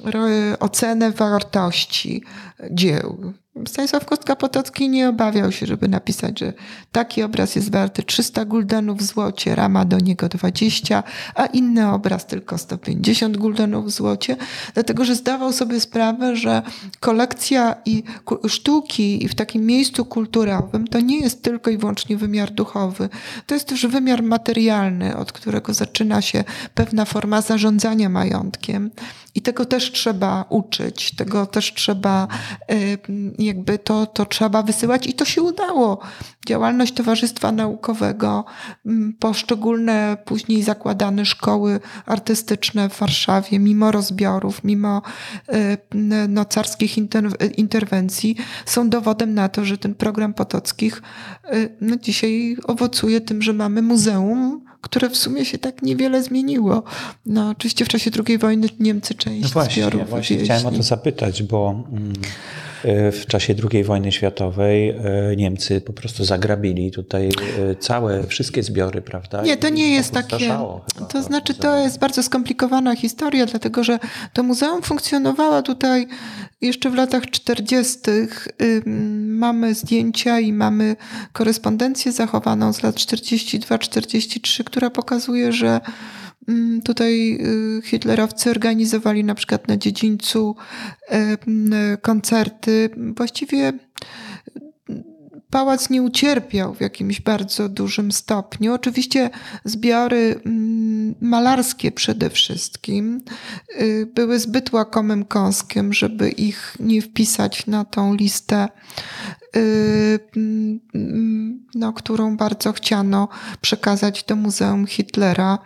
ocenę 0.60 1.10
wartości 1.10 2.22
dzieł. 2.70 3.32
Stanisław 3.66 4.07
Kostka-Potocki 4.07 4.88
nie 4.88 5.09
obawiał 5.09 5.53
się, 5.53 5.66
żeby 5.66 5.88
napisać, 5.88 6.38
że 6.38 6.53
taki 6.92 7.22
obraz 7.22 7.57
jest 7.57 7.72
warty 7.72 8.03
300 8.03 8.44
guldenów 8.44 8.98
w 8.98 9.03
złocie, 9.03 9.55
rama 9.55 9.84
do 9.84 9.98
niego 9.98 10.28
20, 10.28 11.03
a 11.34 11.46
inny 11.46 11.92
obraz 11.92 12.26
tylko 12.26 12.59
150 12.59 13.36
guldenów 13.36 13.86
w 13.86 13.90
złocie, 13.90 14.36
dlatego 14.74 15.05
że 15.05 15.14
zdawał 15.14 15.53
sobie 15.53 15.80
sprawę, 15.80 16.36
że 16.36 16.62
kolekcja 17.00 17.74
i 17.84 18.03
sztuki 18.48 19.28
w 19.28 19.34
takim 19.34 19.66
miejscu 19.66 20.05
kulturowym 20.05 20.86
to 20.86 21.00
nie 21.00 21.20
jest 21.20 21.42
tylko 21.42 21.70
i 21.70 21.78
wyłącznie 21.78 22.16
wymiar 22.16 22.50
duchowy, 22.50 23.09
to 23.46 23.55
jest 23.55 23.68
też 23.68 23.86
wymiar 23.86 24.22
materialny, 24.22 25.16
od 25.16 25.32
którego 25.32 25.74
zaczyna 25.74 26.22
się 26.22 26.44
pewna 26.74 27.05
forma 27.05 27.40
zarządzania 27.40 28.09
majątkiem 28.09 28.90
I 29.35 29.43
tego 29.43 29.64
też 29.64 29.93
trzeba 29.93 30.45
uczyć, 30.49 31.14
tego 31.14 31.47
też 31.47 31.74
trzeba, 31.74 32.28
y, 32.72 32.99
jakby 33.39 33.78
to, 33.78 34.07
to 34.07 34.26
trzeba 34.26 34.62
wysyłać 34.62 35.07
i 35.07 35.14
to 35.14 35.24
się 35.24 35.43
udało. 35.43 35.99
Działalność 36.47 36.95
Towarzystwa 36.95 37.53
Naukowego, 37.53 38.45
mm, 38.87 39.12
poszczególne 39.12 40.16
później 40.24 40.62
zakładane 40.62 41.24
szkoły 41.24 41.80
artystyczne 42.07 42.89
w 42.89 42.99
Warszawie, 42.99 43.59
mimo 43.59 43.91
rozbiorów, 43.91 44.64
mimo 44.64 45.03
y, 45.49 45.78
no, 46.28 46.45
carskich 46.45 46.97
interwencji, 47.57 48.37
są 48.66 48.89
dowodem 48.89 49.35
na 49.35 49.49
to, 49.49 49.64
że 49.64 49.78
ten 49.78 49.95
program 49.95 50.35
Potockich 50.35 51.03
y, 51.55 51.76
no, 51.80 51.97
dzisiaj 51.97 52.57
owocuje 52.64 53.20
tym, 53.20 53.43
że 53.43 53.53
mamy 53.53 53.83
muzeum, 53.83 54.71
które 54.83 55.11
w 55.11 55.16
sumie 55.16 55.45
się 55.45 55.59
tak 55.59 55.83
niewiele 55.83 56.22
zmieniło. 56.22 56.83
No, 57.26 57.49
oczywiście 57.49 57.85
w 57.85 57.89
czasie 57.89 58.11
II 58.28 58.39
wojny 58.39 58.68
Niemcy 58.80 59.14
część 59.14 59.43
no 59.43 59.49
właśnie, 59.49 59.83
zbiorów 59.83 60.11
właśnie 60.11 60.37
chciałem 60.37 60.66
o 60.66 60.70
to 60.70 60.83
zapytać, 60.83 61.43
bo 61.43 61.85
mm, 61.93 62.12
w 63.12 63.26
czasie 63.26 63.55
II 63.72 63.85
wojny 63.85 64.12
światowej 64.12 64.89
e, 64.91 64.97
Niemcy 65.37 65.80
po 65.80 65.93
prostu 65.93 66.24
zagrabili 66.24 66.91
tutaj 66.91 67.28
e, 67.28 67.74
całe, 67.74 68.26
wszystkie 68.26 68.62
zbiory, 68.62 69.03
prawda? 69.03 69.43
Nie, 69.43 69.57
to 69.57 69.68
nie 69.68 69.95
jest 69.95 70.12
takie. 70.12 70.59
To 71.09 71.22
znaczy, 71.22 71.55
to 71.55 71.76
jest 71.76 71.99
bardzo 71.99 72.22
skomplikowana 72.22 72.97
historia, 72.97 73.47
dlatego 73.47 73.85
że 73.85 73.99
to 74.33 74.43
muzeum 74.43 74.83
funkcjonowało 74.83 75.62
tutaj 75.62 76.07
jeszcze 76.61 76.91
w 76.91 76.95
latach 76.95 77.30
40. 77.30 77.99
mamy 79.26 79.74
zdjęcia 79.74 80.41
i 80.41 80.53
mamy 80.53 80.97
korespondencję 81.33 82.12
zachowaną 82.12 82.72
z 82.72 82.83
lat 82.83 82.95
42-43, 82.95 84.64
która 84.64 84.91
pokazuje, 84.91 85.53
że 85.53 85.80
Tutaj 86.84 87.38
y, 87.78 87.82
hitlerowcy 87.84 88.51
organizowali 88.51 89.24
na 89.24 89.34
przykład 89.34 89.68
na 89.68 89.76
dziedzińcu 89.76 90.57
koncerty. 92.03 92.90
Właściwie 93.16 93.72
pałac 95.53 95.90
nie 95.90 96.03
ucierpiał 96.03 96.74
w 96.74 96.80
jakimś 96.80 97.20
bardzo 97.20 97.68
dużym 97.68 98.12
stopniu. 98.12 98.74
Oczywiście 98.74 99.30
zbiory 99.64 100.40
mm, 100.47 101.14
malarskie 101.20 101.93
przede 101.93 102.30
wszystkim 102.30 103.22
y, 103.80 104.07
były 104.14 104.38
zbyt 104.38 104.72
łakomym 104.72 105.24
kąskiem, 105.24 105.93
żeby 105.93 106.30
ich 106.30 106.76
nie 106.80 107.03
wpisać 107.03 107.66
na 107.66 107.84
tą 107.84 108.14
listę, 108.14 108.64
y, 108.64 108.68
mm, 108.68 109.41
no, 111.74 111.92
którą 111.92 112.36
bardzo 112.36 112.72
chciano 112.72 113.28
przekazać 113.61 114.24
do 114.24 114.36
Muzeum 114.36 114.86
Hitlera 114.86 115.59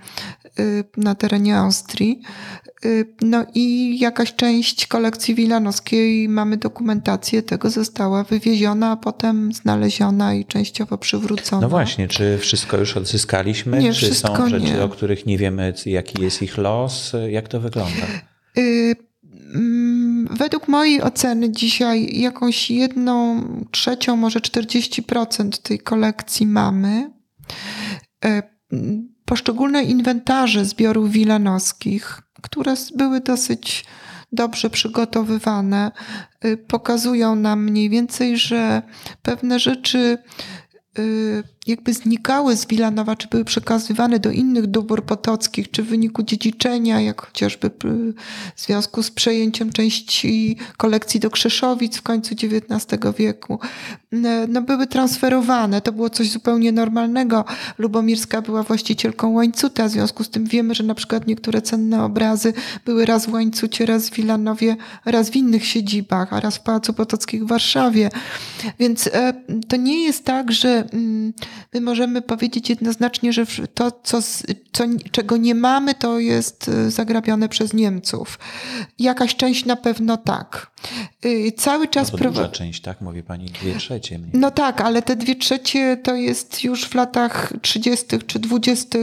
y, 0.58 0.84
na 0.96 1.14
terenie 1.14 1.58
Austrii. 1.58 2.22
Y, 2.84 3.14
no 3.22 3.46
i 3.54 3.98
jakaś 3.98 4.34
część 4.34 4.86
kolekcji 4.86 5.34
wilanowskiej, 5.34 6.28
mamy 6.28 6.56
dokumentację 6.56 7.42
tego, 7.42 7.70
została 7.70 8.24
wywieziona, 8.24 8.90
a 8.90 8.96
potem 8.96 9.52
znaleziona 9.52 10.34
i 10.34 10.44
częściowo 10.44 10.98
przywrócona. 10.98 11.62
No 11.62 11.68
właśnie, 11.68 12.08
czy 12.08 12.38
wszystko 12.38 12.76
już 12.76 12.96
odzyskaliśmy? 12.96 13.78
Nie, 13.78 13.92
czy 13.92 14.14
są 14.14 14.48
rzeczy, 14.48 14.64
nie. 14.64 14.82
o 14.82 14.88
których 14.88 15.26
nie 15.26 15.38
wiemy, 15.38 15.74
jaki 15.86 16.22
jest 16.22 16.42
ich 16.42 16.58
los? 16.58 17.12
Jak 17.28 17.48
to 17.48 17.60
wygląda? 17.60 18.06
Y, 18.58 18.94
według 20.30 20.68
mojej 20.68 21.02
oceny 21.02 21.50
dzisiaj 21.50 22.18
jakąś 22.18 22.70
jedną 22.70 23.42
trzecią, 23.70 24.16
może 24.16 24.40
40% 24.40 25.62
tej 25.62 25.78
kolekcji 25.78 26.46
mamy. 26.46 27.10
Y, 28.24 28.42
poszczególne 29.24 29.82
inwentarze 29.82 30.64
zbiorów 30.64 31.10
wilanowskich 31.10 32.26
które 32.42 32.74
były 32.94 33.20
dosyć 33.20 33.84
dobrze 34.32 34.70
przygotowywane, 34.70 35.92
y, 36.44 36.56
pokazują 36.56 37.34
nam 37.34 37.64
mniej 37.64 37.90
więcej, 37.90 38.36
że 38.36 38.82
pewne 39.22 39.58
rzeczy 39.58 40.18
y, 40.98 41.42
jakby 41.66 41.94
znikały 41.94 42.56
z 42.56 42.66
Wilanowa, 42.66 43.16
czy 43.16 43.28
były 43.28 43.44
przekazywane 43.44 44.18
do 44.18 44.30
innych 44.30 44.66
dóbr 44.66 45.02
potockich, 45.02 45.70
czy 45.70 45.82
w 45.82 45.86
wyniku 45.86 46.22
dziedziczenia, 46.22 47.00
jak 47.00 47.22
chociażby 47.22 47.70
w 48.56 48.60
związku 48.60 49.02
z 49.02 49.10
przejęciem 49.10 49.72
części 49.72 50.56
kolekcji 50.76 51.20
do 51.20 51.30
Krzeszowic 51.30 51.96
w 51.96 52.02
końcu 52.02 52.34
XIX 52.34 53.02
wieku, 53.18 53.58
no 54.48 54.62
były 54.62 54.86
transferowane. 54.86 55.80
To 55.80 55.92
było 55.92 56.10
coś 56.10 56.30
zupełnie 56.30 56.72
normalnego. 56.72 57.44
Lubomirska 57.78 58.42
była 58.42 58.62
właścicielką 58.62 59.30
łańcuta, 59.30 59.88
w 59.88 59.90
związku 59.90 60.24
z 60.24 60.30
tym 60.30 60.44
wiemy, 60.44 60.74
że 60.74 60.84
na 60.84 60.94
przykład 60.94 61.26
niektóre 61.26 61.62
cenne 61.62 62.04
obrazy 62.04 62.52
były 62.84 63.06
raz 63.06 63.26
w 63.26 63.32
łańcucie, 63.32 63.86
raz 63.86 64.10
w 64.10 64.14
Wilanowie, 64.14 64.76
raz 65.04 65.30
w 65.30 65.36
innych 65.36 65.66
siedzibach, 65.66 66.32
a 66.32 66.40
raz 66.40 66.56
w 66.56 66.60
Pałacu 66.60 66.92
Potockim 66.92 67.46
w 67.46 67.48
Warszawie. 67.48 68.10
Więc 68.78 69.06
e, 69.06 69.32
to 69.68 69.76
nie 69.76 70.02
jest 70.02 70.24
tak, 70.24 70.52
że 70.52 70.84
mm, 70.92 71.32
my 71.74 71.80
możemy 71.80 72.22
powiedzieć 72.22 72.70
jednoznacznie, 72.70 73.32
że 73.32 73.46
to, 73.74 73.92
co, 74.02 74.18
co, 74.72 74.84
czego 75.10 75.36
nie 75.36 75.54
mamy, 75.54 75.94
to 75.94 76.18
jest 76.18 76.68
y, 76.68 76.90
zagrabione 76.90 77.48
przez 77.48 77.72
Niemców. 77.72 78.38
Jakaś 78.98 79.36
część 79.36 79.64
na 79.64 79.76
pewno 79.76 80.16
tak. 80.16 80.70
Y, 81.24 81.52
cały 81.56 81.88
czas 81.88 82.12
no 82.12 82.18
to 82.18 82.24
duża 82.24 82.48
część, 82.48 82.82
tak? 82.82 83.00
Mówi 83.00 83.22
pani 83.22 83.46
dwie 83.46 83.74
trzecie. 83.74 84.18
Mniej. 84.18 84.30
No 84.34 84.50
tak, 84.50 84.80
ale 84.80 85.02
te 85.02 85.16
dwie 85.16 85.36
trzecie 85.36 85.96
to 85.96 86.14
jest 86.14 86.64
już 86.64 86.84
w 86.84 86.94
latach 86.94 87.52
30. 87.62 88.06
czy 88.26 88.38
20. 88.38 88.98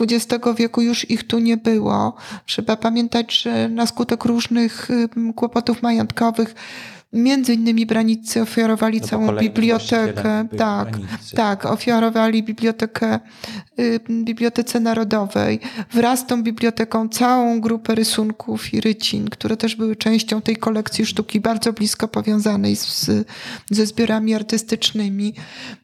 XX 0.00 0.44
wieku 0.56 0.82
już 0.82 1.10
ich 1.10 1.26
tu 1.26 1.38
nie 1.38 1.56
było. 1.56 2.14
Trzeba 2.46 2.76
pamiętać, 2.76 3.42
że 3.42 3.68
na 3.68 3.86
skutek 3.86 4.24
różnych 4.24 4.88
kłopotów 5.36 5.82
majątkowych 5.82 6.54
Między 7.12 7.54
innymi 7.54 7.86
Branicy 7.86 8.42
ofiarowali 8.42 9.00
no 9.00 9.06
całą 9.06 9.36
bibliotekę. 9.36 10.48
Tak, 10.58 10.88
tak, 11.34 11.66
ofiarowali 11.66 12.42
bibliotekę 12.42 13.20
y, 13.78 14.00
Bibliotece 14.24 14.80
Narodowej. 14.80 15.60
Wraz 15.92 16.20
z 16.20 16.26
tą 16.26 16.42
biblioteką 16.42 17.08
całą 17.08 17.60
grupę 17.60 17.94
rysunków 17.94 18.74
i 18.74 18.80
rycin, 18.80 19.28
które 19.28 19.56
też 19.56 19.76
były 19.76 19.96
częścią 19.96 20.42
tej 20.42 20.56
kolekcji 20.56 21.06
sztuki, 21.06 21.40
bardzo 21.40 21.72
blisko 21.72 22.08
powiązanej 22.08 22.76
z, 22.76 23.10
ze 23.70 23.86
zbiorami 23.86 24.34
artystycznymi. 24.34 25.34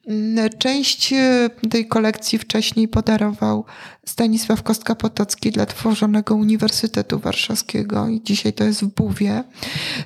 Mm, 0.06 0.50
część 0.58 1.12
y, 1.12 1.68
tej 1.70 1.88
kolekcji 1.88 2.38
wcześniej 2.38 2.88
podarował 2.88 3.64
Stanisław 4.06 4.62
Kostka-Potocki 4.62 5.50
dla 5.50 5.66
tworzonego 5.66 6.34
Uniwersytetu 6.34 7.18
Warszawskiego 7.18 8.08
i 8.08 8.22
dzisiaj 8.24 8.52
to 8.52 8.64
jest 8.64 8.84
w 8.84 8.94
Buwie. 8.94 9.44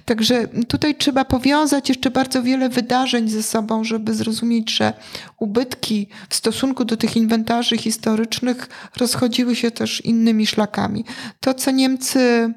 Także 0.04 0.48
tutaj 0.68 0.94
trzeba 1.10 1.24
powiązać 1.24 1.88
jeszcze 1.88 2.10
bardzo 2.10 2.42
wiele 2.42 2.68
wydarzeń 2.68 3.28
ze 3.28 3.42
sobą, 3.42 3.84
żeby 3.84 4.14
zrozumieć, 4.14 4.70
że 4.70 4.92
ubytki 5.38 6.06
w 6.28 6.34
stosunku 6.34 6.84
do 6.84 6.96
tych 6.96 7.16
inwentarzy 7.16 7.76
historycznych 7.76 8.68
rozchodziły 8.96 9.56
się 9.56 9.70
też 9.70 10.00
innymi 10.00 10.46
szlakami. 10.46 11.04
To, 11.40 11.54
co 11.54 11.70
Niemcy 11.70 12.54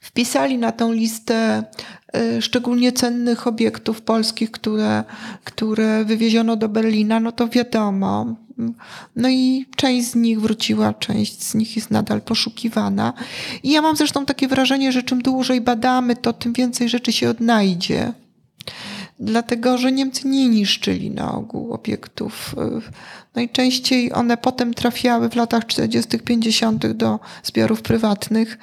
wpisali 0.00 0.58
na 0.58 0.72
tą 0.72 0.92
listę 0.92 1.64
y, 2.16 2.42
szczególnie 2.42 2.92
cennych 2.92 3.46
obiektów 3.46 4.02
polskich, 4.02 4.50
które, 4.50 5.04
które 5.44 6.04
wywieziono 6.04 6.56
do 6.56 6.68
Berlina, 6.68 7.20
no 7.20 7.32
to 7.32 7.48
wiadomo, 7.48 8.36
no 9.16 9.28
i 9.28 9.66
część 9.76 10.10
z 10.10 10.14
nich 10.14 10.40
wróciła, 10.40 10.94
część 10.94 11.42
z 11.42 11.54
nich 11.54 11.76
jest 11.76 11.90
nadal 11.90 12.20
poszukiwana. 12.20 13.12
I 13.62 13.70
ja 13.70 13.82
mam 13.82 13.96
zresztą 13.96 14.26
takie 14.26 14.48
wrażenie, 14.48 14.92
że 14.92 15.02
czym 15.02 15.22
dłużej 15.22 15.60
badamy, 15.60 16.16
to 16.16 16.32
tym 16.32 16.52
więcej 16.52 16.88
rzeczy 16.88 17.12
się 17.12 17.30
odnajdzie. 17.30 18.12
Dlatego, 19.18 19.78
że 19.78 19.92
Niemcy 19.92 20.28
nie 20.28 20.48
niszczyli 20.48 21.10
na 21.10 21.32
ogół 21.32 21.72
obiektów. 21.72 22.54
Najczęściej 23.34 24.12
one 24.12 24.36
potem 24.36 24.74
trafiały 24.74 25.30
w 25.30 25.36
latach 25.36 25.66
40., 25.66 26.18
50. 26.18 26.86
do 26.86 27.20
zbiorów 27.42 27.82
prywatnych. 27.82 28.58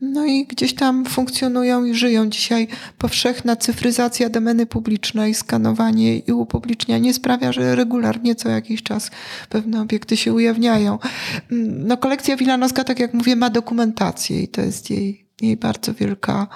No 0.00 0.26
i 0.26 0.46
gdzieś 0.46 0.74
tam 0.74 1.04
funkcjonują 1.04 1.84
i 1.84 1.94
żyją. 1.94 2.30
Dzisiaj 2.30 2.68
powszechna 2.98 3.56
cyfryzacja 3.56 4.28
domeny 4.28 4.66
publicznej, 4.66 5.34
skanowanie 5.34 6.18
i 6.18 6.32
upublicznianie 6.32 7.14
sprawia, 7.14 7.52
że 7.52 7.74
regularnie 7.74 8.34
co 8.34 8.48
jakiś 8.48 8.82
czas 8.82 9.10
pewne 9.48 9.80
obiekty 9.80 10.16
się 10.16 10.32
ujawniają. 10.32 10.98
No, 11.50 11.96
kolekcja 11.96 12.36
Wilanowska, 12.36 12.84
tak 12.84 12.98
jak 12.98 13.14
mówię, 13.14 13.36
ma 13.36 13.50
dokumentację 13.50 14.42
i 14.42 14.48
to 14.48 14.60
jest 14.60 14.90
jej 14.90 15.25
jej 15.40 15.56
bardzo 15.56 15.94
wielka 15.94 16.46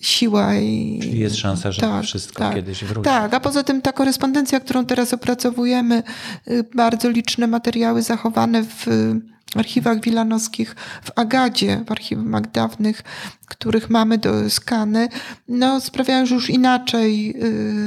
siła. 0.00 0.54
I, 0.54 0.98
Czyli 1.02 1.18
jest 1.18 1.36
szansa, 1.36 1.72
że 1.72 1.80
tak, 1.80 2.04
wszystko 2.04 2.38
tak, 2.38 2.54
kiedyś 2.54 2.84
wróci. 2.84 3.04
Tak, 3.04 3.34
a 3.34 3.40
poza 3.40 3.62
tym 3.62 3.82
ta 3.82 3.92
korespondencja, 3.92 4.60
którą 4.60 4.86
teraz 4.86 5.14
opracowujemy, 5.14 6.02
y, 6.48 6.64
bardzo 6.74 7.08
liczne 7.10 7.46
materiały 7.46 8.02
zachowane 8.02 8.64
w 8.64 8.86
archiwach 9.58 10.00
wilanowskich, 10.00 10.76
w 11.02 11.18
Agadzie, 11.18 11.84
w 11.86 11.92
archiwach 11.92 12.50
dawnych, 12.50 13.02
których 13.46 13.90
mamy 13.90 14.18
do 14.18 14.50
skany, 14.50 15.08
no, 15.48 15.80
sprawiają, 15.80 16.26
że 16.26 16.34
już 16.34 16.50
inaczej 16.50 17.34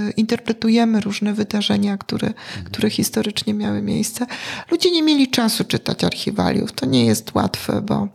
y, 0.10 0.14
interpretujemy 0.18 1.02
różne 1.02 1.34
wydarzenia, 1.34 1.98
które, 1.98 2.28
mhm. 2.28 2.66
które 2.66 2.90
historycznie 2.90 3.54
miały 3.54 3.82
miejsce. 3.82 4.26
Ludzie 4.72 4.92
nie 4.92 5.04
mieli 5.04 5.28
czasu 5.28 5.64
czytać 5.64 6.04
archiwaliów. 6.04 6.72
To 6.72 6.86
nie 6.86 7.06
jest 7.06 7.36
łatwe, 7.36 7.82
bo 7.82 8.08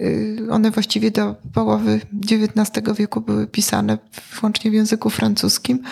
y, 0.00 0.38
one 0.50 0.70
właściwie 0.70 1.10
do 1.10 1.34
połowy 1.54 2.00
XIX 2.30 2.96
wieku 2.96 3.20
były 3.20 3.46
pisane 3.46 3.98
wyłącznie 4.34 4.70
w 4.70 4.74
języku 4.74 5.10
francuskim 5.10 5.82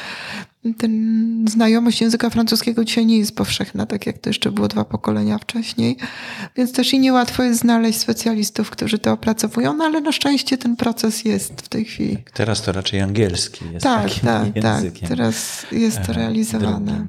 ten 0.79 1.45
znajomość 1.49 2.01
języka 2.01 2.31
francuskiego 2.31 2.85
dzisiaj 2.85 3.07
nie 3.07 3.19
jest 3.19 3.37
powszechna, 3.37 3.87
tak 3.87 4.07
jak 4.07 4.19
to 4.19 4.31
jeszcze 4.31 4.53
było 4.53 4.69
dwa 4.69 4.85
pokolenia 4.85 5.39
wcześniej. 5.39 5.97
Więc 6.57 6.73
też 6.73 6.93
i 6.93 6.99
niełatwo 6.99 7.43
jest 7.43 7.61
znaleźć 7.61 7.99
specjalistów, 7.99 8.71
którzy 8.71 8.99
to 8.99 9.13
opracowują, 9.13 9.75
no 9.75 9.85
ale 9.85 10.01
na 10.01 10.13
szczęście 10.13 10.59
ten 10.59 10.77
proces 10.77 11.25
jest 11.25 11.63
w 11.63 11.69
tej 11.69 11.85
chwili. 11.85 12.19
Teraz 12.35 12.63
to 12.63 12.73
raczej 12.73 13.01
angielski 13.01 13.65
jest 13.73 13.85
tak, 13.85 14.03
takim 14.05 14.23
tak, 14.23 14.57
językiem. 14.57 15.01
Tak, 15.01 15.09
teraz 15.09 15.67
jest 15.73 16.03
to 16.07 16.13
realizowane. 16.13 16.93
Drugim. 16.93 17.09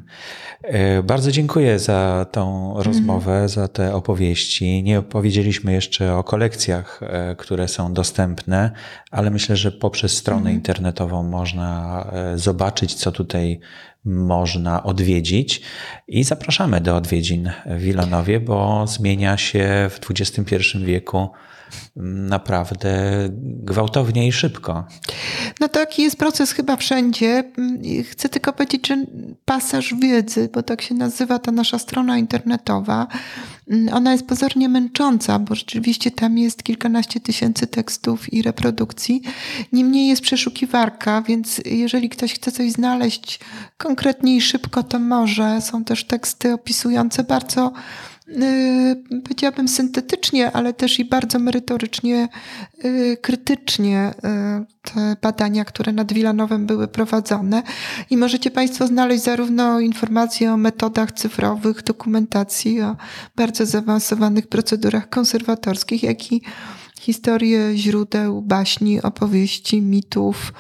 E, 0.68 1.04
bardzo 1.04 1.32
dziękuję 1.32 1.80
za 1.80 2.26
tą 2.32 2.74
rozmowę, 2.78 3.36
mm. 3.36 3.50
za 3.50 3.68
te 3.68 3.96
opowieści. 3.96 4.84
Nie 4.84 5.00
opowiedzieliśmy 5.00 5.74
jeszcze 5.74 6.16
o 6.16 6.24
kolekcjach, 6.24 7.00
e, 7.04 7.36
które 7.36 7.68
są 7.68 7.94
dostępne, 7.94 8.72
ale 9.12 9.32
myślę, 9.32 9.56
że 9.56 9.72
poprzez 9.72 10.18
stronę 10.18 10.42
mm. 10.42 10.54
internetową 10.54 11.24
można 11.24 12.02
e, 12.14 12.38
zobaczyć, 12.38 12.94
co 12.94 13.12
tutaj 13.12 13.45
można 14.06 14.84
odwiedzić. 14.84 15.62
I 16.08 16.24
zapraszamy 16.24 16.82
do 16.82 16.96
odwiedzin 16.96 17.52
w 17.66 17.82
Wilanowie, 17.82 18.40
bo 18.40 18.88
zmienia 18.88 19.38
się 19.38 19.90
w 19.90 20.00
XXI 20.10 20.56
wieku 20.78 21.30
naprawdę 21.96 22.94
gwałtownie 23.40 24.28
i 24.28 24.32
szybko. 24.32 24.86
No 25.60 25.70
taki 25.70 26.02
jest 26.02 26.18
proces 26.18 26.52
chyba 26.52 26.76
wszędzie. 26.76 27.52
Chcę 28.12 28.30
tylko 28.30 28.54
powiedzieć, 28.54 28.88
że 28.88 29.06
pasaż 29.46 29.94
wiedzy, 30.02 30.50
bo 30.54 30.64
tak 30.64 30.82
się 30.82 30.96
nazywa 30.96 31.40
ta 31.40 31.52
nasza 31.52 31.80
strona 31.80 32.18
internetowa, 32.18 33.08
ona 33.94 34.12
jest 34.12 34.28
pozornie 34.28 34.70
męcząca, 34.70 35.40
bo 35.40 35.56
rzeczywiście 35.56 36.12
tam 36.12 36.38
jest 36.38 36.64
kilkanaście 36.64 37.20
tysięcy 37.20 37.68
tekstów 37.68 38.34
i 38.34 38.42
reprodukcji. 38.42 39.22
Niemniej 39.72 40.08
jest 40.08 40.22
przeszukiwarka, 40.22 41.22
więc 41.22 41.62
jeżeli 41.66 42.10
ktoś 42.10 42.34
chce 42.34 42.52
coś 42.52 42.72
znaleźć 42.72 43.40
konkretnie 43.78 44.36
i 44.36 44.42
szybko, 44.42 44.84
to 44.84 45.00
może. 45.00 45.62
Są 45.62 45.84
też 45.84 46.04
teksty 46.04 46.54
opisujące 46.54 47.24
bardzo 47.24 47.74
powiedziałabym 49.24 49.68
syntetycznie, 49.68 50.52
ale 50.52 50.74
też 50.74 51.00
i 51.00 51.06
bardzo 51.06 51.40
merytorycznie, 51.40 52.28
y, 52.86 53.18
krytycznie 53.22 54.14
y, 54.18 54.92
te 54.92 55.16
badania, 55.22 55.66
które 55.66 55.92
nad 55.92 56.14
Wilanowem 56.14 56.66
były 56.66 56.88
prowadzone. 56.88 57.64
I 58.10 58.18
możecie 58.18 58.52
Państwo 58.52 58.88
znaleźć 58.88 59.24
zarówno 59.24 59.80
informacje 59.80 60.54
o 60.54 60.58
metodach 60.58 61.12
cyfrowych, 61.12 61.84
dokumentacji, 61.84 62.82
o 62.82 62.96
bardzo 63.36 63.66
zaawansowanych 63.66 64.48
procedurach 64.48 65.10
konserwatorskich, 65.10 66.04
jak 66.04 66.32
i 66.32 66.42
historię 67.00 67.60
źródeł, 67.76 68.42
baśni, 68.42 69.02
opowieści, 69.02 69.82
mitów, 69.82 70.54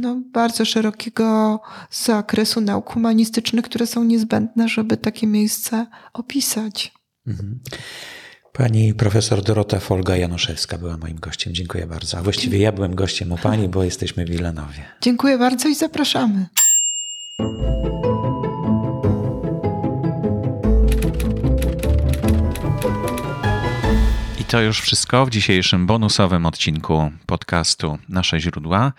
no, 0.00 0.22
bardzo 0.32 0.64
szerokiego 0.64 1.60
zakresu 1.90 2.60
nauk 2.60 2.92
humanistycznych, 2.92 3.64
które 3.64 3.86
są 3.86 4.04
niezbędne, 4.04 4.68
żeby 4.68 4.96
takie 4.96 5.26
miejsce 5.26 5.86
opisać. 6.12 6.92
Mhm. 7.26 7.60
Pani 8.52 8.94
profesor 8.94 9.42
Dorota 9.42 9.78
Folga-Januszewska 9.78 10.78
była 10.78 10.96
moim 10.96 11.20
gościem. 11.20 11.54
Dziękuję 11.54 11.86
bardzo. 11.86 12.18
A 12.18 12.22
właściwie 12.22 12.58
ja 12.58 12.72
byłem 12.72 12.94
gościem 12.94 13.32
u 13.32 13.38
Pani, 13.38 13.68
bo 13.68 13.84
jesteśmy 13.84 14.24
w 14.24 14.30
Wilanowie. 14.30 14.84
Dziękuję 15.00 15.38
bardzo 15.38 15.68
i 15.68 15.74
zapraszamy. 15.74 16.46
To 24.54 24.62
już 24.62 24.80
wszystko 24.80 25.26
w 25.26 25.30
dzisiejszym 25.30 25.86
bonusowym 25.86 26.46
odcinku 26.46 27.10
podcastu 27.26 27.98
Nasze 28.08 28.40
Źródła. 28.40 28.92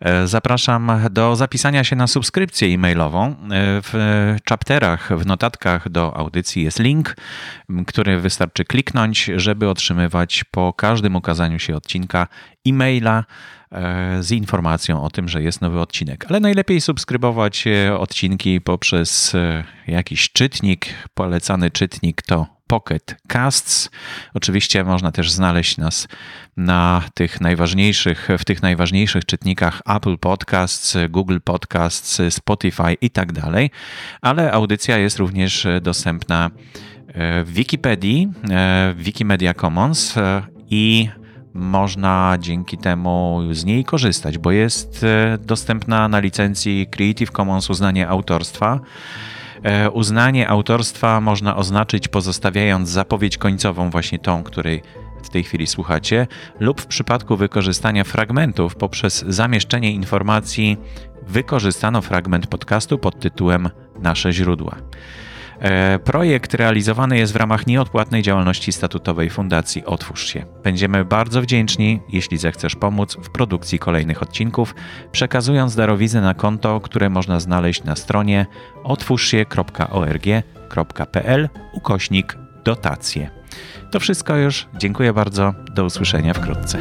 E, 0.00 0.26
zapraszam 0.26 0.92
do 1.10 1.36
zapisania 1.36 1.84
się 1.84 1.96
na 1.96 2.06
subskrypcję 2.06 2.68
e-mailową. 2.68 3.26
E, 3.26 3.34
w 3.82 3.92
chapterach, 4.48 5.18
w 5.18 5.26
notatkach 5.26 5.88
do 5.88 6.16
audycji 6.16 6.64
jest 6.64 6.78
link, 6.78 7.16
który 7.86 8.20
wystarczy 8.20 8.64
kliknąć, 8.64 9.30
żeby 9.36 9.68
otrzymywać 9.68 10.44
po 10.50 10.72
każdym 10.72 11.16
ukazaniu 11.16 11.58
się 11.58 11.76
odcinka 11.76 12.26
e-maila 12.66 13.24
e, 13.72 14.22
z 14.22 14.30
informacją 14.30 15.02
o 15.02 15.10
tym, 15.10 15.28
że 15.28 15.42
jest 15.42 15.60
nowy 15.60 15.80
odcinek. 15.80 16.26
Ale 16.28 16.40
najlepiej 16.40 16.80
subskrybować 16.80 17.64
odcinki 17.98 18.60
poprzez 18.60 19.32
jakiś 19.86 20.32
czytnik. 20.32 20.86
Polecany 21.14 21.70
czytnik 21.70 22.22
to 22.22 22.54
Pocket 22.74 23.16
Casts. 23.28 23.90
Oczywiście 24.34 24.84
można 24.84 25.12
też 25.12 25.30
znaleźć 25.30 25.76
nas 25.76 26.08
na 26.56 27.02
tych 27.14 27.40
najważniejszych, 27.40 28.28
w 28.38 28.44
tych 28.44 28.62
najważniejszych 28.62 29.24
czytnikach 29.24 29.82
Apple 29.86 30.18
Podcasts, 30.18 30.96
Google 31.10 31.38
Podcasts, 31.44 32.22
Spotify 32.30 32.94
i 33.00 33.10
tak 33.10 33.32
dalej, 33.32 33.70
ale 34.20 34.52
audycja 34.52 34.98
jest 34.98 35.18
również 35.18 35.66
dostępna 35.82 36.50
e, 37.08 37.44
w 37.44 37.52
Wikipedii, 37.52 38.28
e, 38.50 38.94
w 38.96 39.02
Wikimedia 39.02 39.54
Commons 39.54 40.16
e, 40.16 40.42
i 40.70 41.08
można 41.54 42.36
dzięki 42.40 42.78
temu 42.78 43.40
z 43.50 43.64
niej 43.64 43.84
korzystać, 43.84 44.38
bo 44.38 44.50
jest 44.50 45.06
dostępna 45.40 46.08
na 46.08 46.18
licencji 46.18 46.86
Creative 46.90 47.30
Commons 47.30 47.70
uznanie 47.70 48.08
autorstwa. 48.08 48.80
E, 49.64 49.90
uznanie 49.90 50.48
autorstwa 50.48 51.20
można 51.20 51.56
oznaczyć 51.56 52.08
pozostawiając 52.08 52.88
zapowiedź 52.88 53.38
końcową, 53.38 53.90
właśnie 53.90 54.18
tą, 54.18 54.42
której 54.42 54.82
w 55.22 55.28
tej 55.28 55.44
chwili 55.44 55.66
słuchacie, 55.66 56.26
lub 56.60 56.80
w 56.80 56.86
przypadku 56.86 57.36
wykorzystania 57.36 58.04
fragmentów 58.04 58.76
poprzez 58.76 59.24
zamieszczenie 59.28 59.92
informacji 59.92 60.76
wykorzystano 61.26 62.02
fragment 62.02 62.46
podcastu 62.46 62.98
pod 62.98 63.20
tytułem 63.20 63.70
Nasze 63.98 64.32
źródła. 64.32 64.76
E, 65.60 65.98
projekt 65.98 66.54
realizowany 66.54 67.18
jest 67.18 67.32
w 67.32 67.36
ramach 67.36 67.66
nieodpłatnej 67.66 68.22
działalności 68.22 68.72
statutowej 68.72 69.30
Fundacji 69.30 69.84
Otwórz 69.84 70.26
się. 70.26 70.44
Będziemy 70.62 71.04
bardzo 71.04 71.42
wdzięczni, 71.42 72.00
jeśli 72.08 72.38
zechcesz 72.38 72.76
pomóc 72.76 73.16
w 73.22 73.30
produkcji 73.30 73.78
kolejnych 73.78 74.22
odcinków, 74.22 74.74
przekazując 75.12 75.76
darowiznę 75.76 76.20
na 76.20 76.34
konto, 76.34 76.80
które 76.80 77.10
można 77.10 77.40
znaleźć 77.40 77.84
na 77.84 77.96
stronie 77.96 78.46
otwórzsie.org.pl 78.84 81.48
ukośnik 81.72 82.36
dotacje. 82.64 83.30
To 83.90 84.00
wszystko 84.00 84.36
już. 84.36 84.66
Dziękuję 84.78 85.12
bardzo. 85.12 85.54
Do 85.74 85.84
usłyszenia 85.84 86.34
wkrótce. 86.34 86.78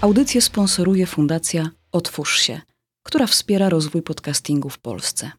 Audycję 0.00 0.40
sponsoruje 0.40 1.06
Fundacja 1.06 1.79
Otwórz 1.92 2.40
się, 2.40 2.60
która 3.02 3.26
wspiera 3.26 3.68
rozwój 3.68 4.02
podcastingu 4.02 4.68
w 4.70 4.78
Polsce. 4.78 5.30